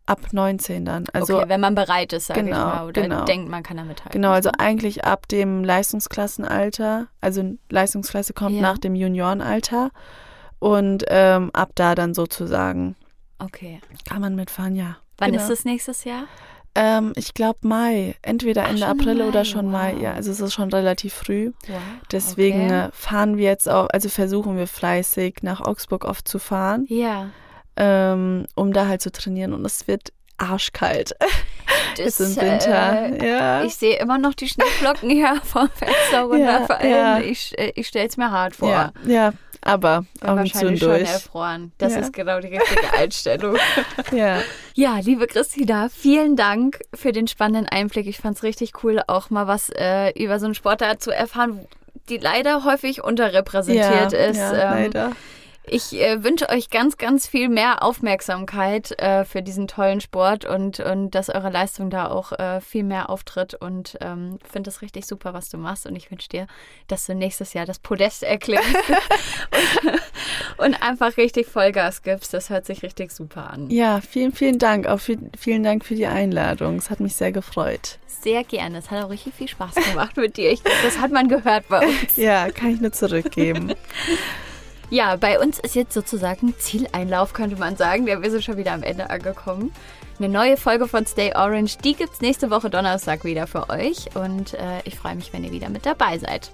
ab 0.06 0.20
19 0.32 0.84
dann. 0.84 1.04
Also 1.12 1.38
okay, 1.38 1.48
wenn 1.48 1.60
man 1.60 1.74
bereit 1.74 2.12
ist, 2.12 2.26
sag 2.28 2.36
ich 2.36 2.44
genau, 2.44 2.58
mal. 2.64 2.86
Oder 2.86 3.02
genau. 3.02 3.24
denkt, 3.24 3.48
man 3.50 3.62
kann 3.62 3.76
da 3.76 3.82
mithalten. 3.84 4.12
Genau, 4.12 4.30
also 4.32 4.50
eigentlich 4.58 5.04
ab 5.04 5.26
dem 5.28 5.64
Leistungsklassenalter, 5.64 7.08
also 7.20 7.56
Leistungsklasse 7.70 8.32
kommt 8.32 8.56
Ja. 8.56 8.62
nach 8.62 8.78
dem 8.78 8.94
Juniorenalter 8.94 9.90
und 10.58 11.04
ähm, 11.08 11.50
ab 11.52 11.70
da 11.74 11.94
dann 11.94 12.14
sozusagen 12.14 12.96
Okay. 13.38 13.80
kann 14.08 14.20
man 14.20 14.34
mitfahren, 14.34 14.74
ja. 14.76 14.96
Wann 15.18 15.32
Genau. 15.32 15.42
ist 15.42 15.50
es 15.50 15.64
nächstes 15.64 16.04
Jahr? 16.04 16.24
Ähm, 16.76 17.12
ich 17.16 17.32
glaube 17.34 17.58
Mai, 17.62 18.14
entweder 18.22 18.64
Ach, 18.64 18.70
Ende 18.70 18.86
April 18.86 19.16
Mai, 19.16 19.24
oder 19.24 19.44
schon 19.44 19.70
Mai, 19.70 19.94
wow. 19.94 20.02
ja, 20.02 20.12
also 20.12 20.30
es 20.30 20.40
ist 20.40 20.52
schon 20.54 20.70
relativ 20.72 21.14
früh. 21.14 21.52
Wow. 21.66 21.78
Deswegen 22.12 22.66
okay. 22.66 22.86
äh, 22.86 22.88
fahren 22.92 23.36
wir 23.38 23.44
jetzt 23.46 23.68
auch, 23.68 23.88
also 23.90 24.08
versuchen 24.08 24.56
wir 24.56 24.66
fleißig 24.66 25.36
nach 25.42 25.60
Augsburg 25.60 26.04
oft 26.04 26.28
zu 26.28 26.38
fahren, 26.38 26.84
Ja. 26.88 27.30
ähm, 27.76 28.46
um 28.54 28.72
da 28.72 28.88
halt 28.88 29.00
zu 29.02 29.10
trainieren 29.10 29.52
und 29.54 29.64
es 29.64 29.88
wird 29.88 30.12
arschkalt. 30.38 31.14
Das, 31.96 32.18
Jetzt 32.18 32.36
im 32.36 32.36
Winter. 32.42 33.20
Äh, 33.22 33.26
ja. 33.28 33.64
Ich 33.64 33.74
sehe 33.76 33.98
immer 33.98 34.18
noch 34.18 34.34
die 34.34 34.48
Schneeflocken 34.48 35.08
hier 35.10 35.36
vom 35.44 35.68
Fenster 35.70 36.22
runterfallen. 36.24 36.90
ja. 36.90 37.18
Ich, 37.20 37.58
äh, 37.58 37.72
ich 37.74 37.88
stelle 37.88 38.06
es 38.06 38.16
mir 38.18 38.30
hart 38.30 38.54
vor. 38.54 38.68
ja, 38.70 38.92
ja, 39.06 39.32
aber 39.66 40.04
zu 40.20 40.26
und 40.28 40.36
wahrscheinlich 40.38 40.80
schon 40.80 40.88
durch. 40.90 41.02
erfroren. 41.10 41.72
Das 41.78 41.92
Ja. 41.94 42.00
ist 42.00 42.12
genau 42.12 42.40
die 42.40 42.48
richtige 42.56 42.92
Einstellung. 42.94 43.56
Ja. 44.12 44.40
Ja, 44.74 44.98
liebe 44.98 45.26
Christina, 45.26 45.88
vielen 45.88 46.36
Dank 46.36 46.80
für 46.94 47.12
den 47.12 47.26
spannenden 47.28 47.66
Einblick. 47.68 48.06
Ich 48.06 48.18
fand 48.18 48.36
es 48.36 48.42
richtig 48.42 48.84
cool, 48.84 49.00
auch 49.06 49.30
mal 49.30 49.46
was 49.46 49.70
äh, 49.70 50.10
über 50.22 50.38
so 50.38 50.46
einen 50.46 50.54
Sportart 50.54 51.02
zu 51.02 51.10
erfahren, 51.10 51.66
die 52.08 52.18
leider 52.18 52.64
häufig 52.64 53.02
unterrepräsentiert 53.02 54.12
ja, 54.12 54.18
ist. 54.18 54.36
Ja, 54.36 54.52
Ähm, 54.76 54.82
leider. 54.82 55.12
Ich 55.68 55.92
äh, 55.94 56.22
wünsche 56.22 56.48
euch 56.48 56.70
ganz, 56.70 56.96
ganz 56.96 57.26
viel 57.26 57.48
mehr 57.48 57.82
Aufmerksamkeit 57.82 58.92
äh, 59.00 59.24
für 59.24 59.42
diesen 59.42 59.66
tollen 59.66 60.00
Sport 60.00 60.44
und, 60.44 60.78
und 60.78 61.10
dass 61.10 61.28
eure 61.28 61.50
Leistung 61.50 61.90
da 61.90 62.08
auch 62.08 62.30
äh, 62.32 62.60
viel 62.60 62.84
mehr 62.84 63.10
auftritt. 63.10 63.54
Und 63.54 63.98
ähm, 64.00 64.38
finde 64.48 64.70
es 64.70 64.80
richtig 64.80 65.06
super, 65.06 65.34
was 65.34 65.48
du 65.48 65.58
machst. 65.58 65.86
Und 65.86 65.96
ich 65.96 66.10
wünsche 66.10 66.28
dir, 66.28 66.46
dass 66.86 67.06
du 67.06 67.14
nächstes 67.14 67.52
Jahr 67.52 67.66
das 67.66 67.80
Podest 67.80 68.22
erklärst 68.22 68.68
und, 70.56 70.58
und 70.66 70.82
einfach 70.82 71.16
richtig 71.16 71.48
Vollgas 71.48 72.02
gibst. 72.02 72.32
Das 72.32 72.48
hört 72.48 72.64
sich 72.64 72.84
richtig 72.84 73.10
super 73.10 73.50
an. 73.50 73.68
Ja, 73.68 74.00
vielen, 74.00 74.32
vielen 74.32 74.60
Dank. 74.60 74.86
Auch 74.86 75.00
viel, 75.00 75.18
vielen 75.36 75.64
Dank 75.64 75.84
für 75.84 75.96
die 75.96 76.06
Einladung. 76.06 76.76
Es 76.76 76.90
hat 76.90 77.00
mich 77.00 77.16
sehr 77.16 77.32
gefreut. 77.32 77.98
Sehr 78.06 78.44
gerne. 78.44 78.78
Es 78.78 78.92
hat 78.92 79.04
auch 79.04 79.10
richtig 79.10 79.34
viel 79.34 79.48
Spaß 79.48 79.74
gemacht 79.74 80.16
mit 80.16 80.36
dir. 80.36 80.52
Ich, 80.52 80.62
das 80.62 81.00
hat 81.00 81.10
man 81.10 81.28
gehört 81.28 81.68
bei 81.68 81.86
uns. 81.86 82.16
Ja, 82.16 82.50
kann 82.50 82.70
ich 82.70 82.80
nur 82.80 82.92
zurückgeben. 82.92 83.74
Ja, 84.88 85.16
bei 85.16 85.40
uns 85.40 85.58
ist 85.58 85.74
jetzt 85.74 85.94
sozusagen 85.94 86.54
Zieleinlauf, 86.58 87.32
könnte 87.32 87.56
man 87.56 87.76
sagen. 87.76 88.06
Wir 88.06 88.30
sind 88.30 88.44
schon 88.44 88.56
wieder 88.56 88.72
am 88.72 88.84
Ende 88.84 89.10
angekommen. 89.10 89.72
Eine 90.18 90.28
neue 90.28 90.56
Folge 90.56 90.88
von 90.88 91.06
Stay 91.06 91.32
Orange, 91.34 91.76
die 91.78 91.94
gibt's 91.94 92.20
nächste 92.20 92.50
Woche 92.50 92.68
Donnerstag 92.70 93.24
wieder 93.24 93.46
für 93.46 93.68
euch. 93.68 94.14
Und 94.14 94.54
äh, 94.54 94.80
ich 94.84 94.96
freue 94.96 95.14
mich, 95.16 95.32
wenn 95.32 95.44
ihr 95.44 95.50
wieder 95.50 95.68
mit 95.68 95.84
dabei 95.84 96.18
seid. 96.18 96.50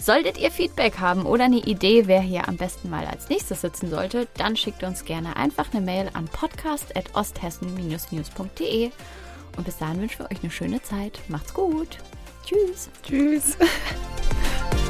Solltet 0.00 0.38
ihr 0.38 0.50
Feedback 0.50 0.98
haben 1.00 1.26
oder 1.26 1.44
eine 1.44 1.58
Idee, 1.58 2.06
wer 2.06 2.20
hier 2.20 2.48
am 2.48 2.56
besten 2.56 2.88
mal 2.90 3.06
als 3.06 3.28
nächstes 3.28 3.60
sitzen 3.62 3.90
sollte, 3.90 4.26
dann 4.36 4.56
schickt 4.56 4.82
uns 4.82 5.04
gerne 5.04 5.36
einfach 5.36 5.72
eine 5.72 5.84
Mail 5.84 6.10
an 6.14 6.24
podcast.osthessen-news.de. 6.26 8.90
Und 9.56 9.64
bis 9.64 9.78
dahin 9.78 10.00
wünschen 10.00 10.18
wir 10.20 10.30
euch 10.30 10.42
eine 10.42 10.50
schöne 10.50 10.82
Zeit. 10.82 11.20
Macht's 11.28 11.54
gut. 11.54 11.98
Tschüss. 12.44 12.90
Tschüss. 13.02 13.56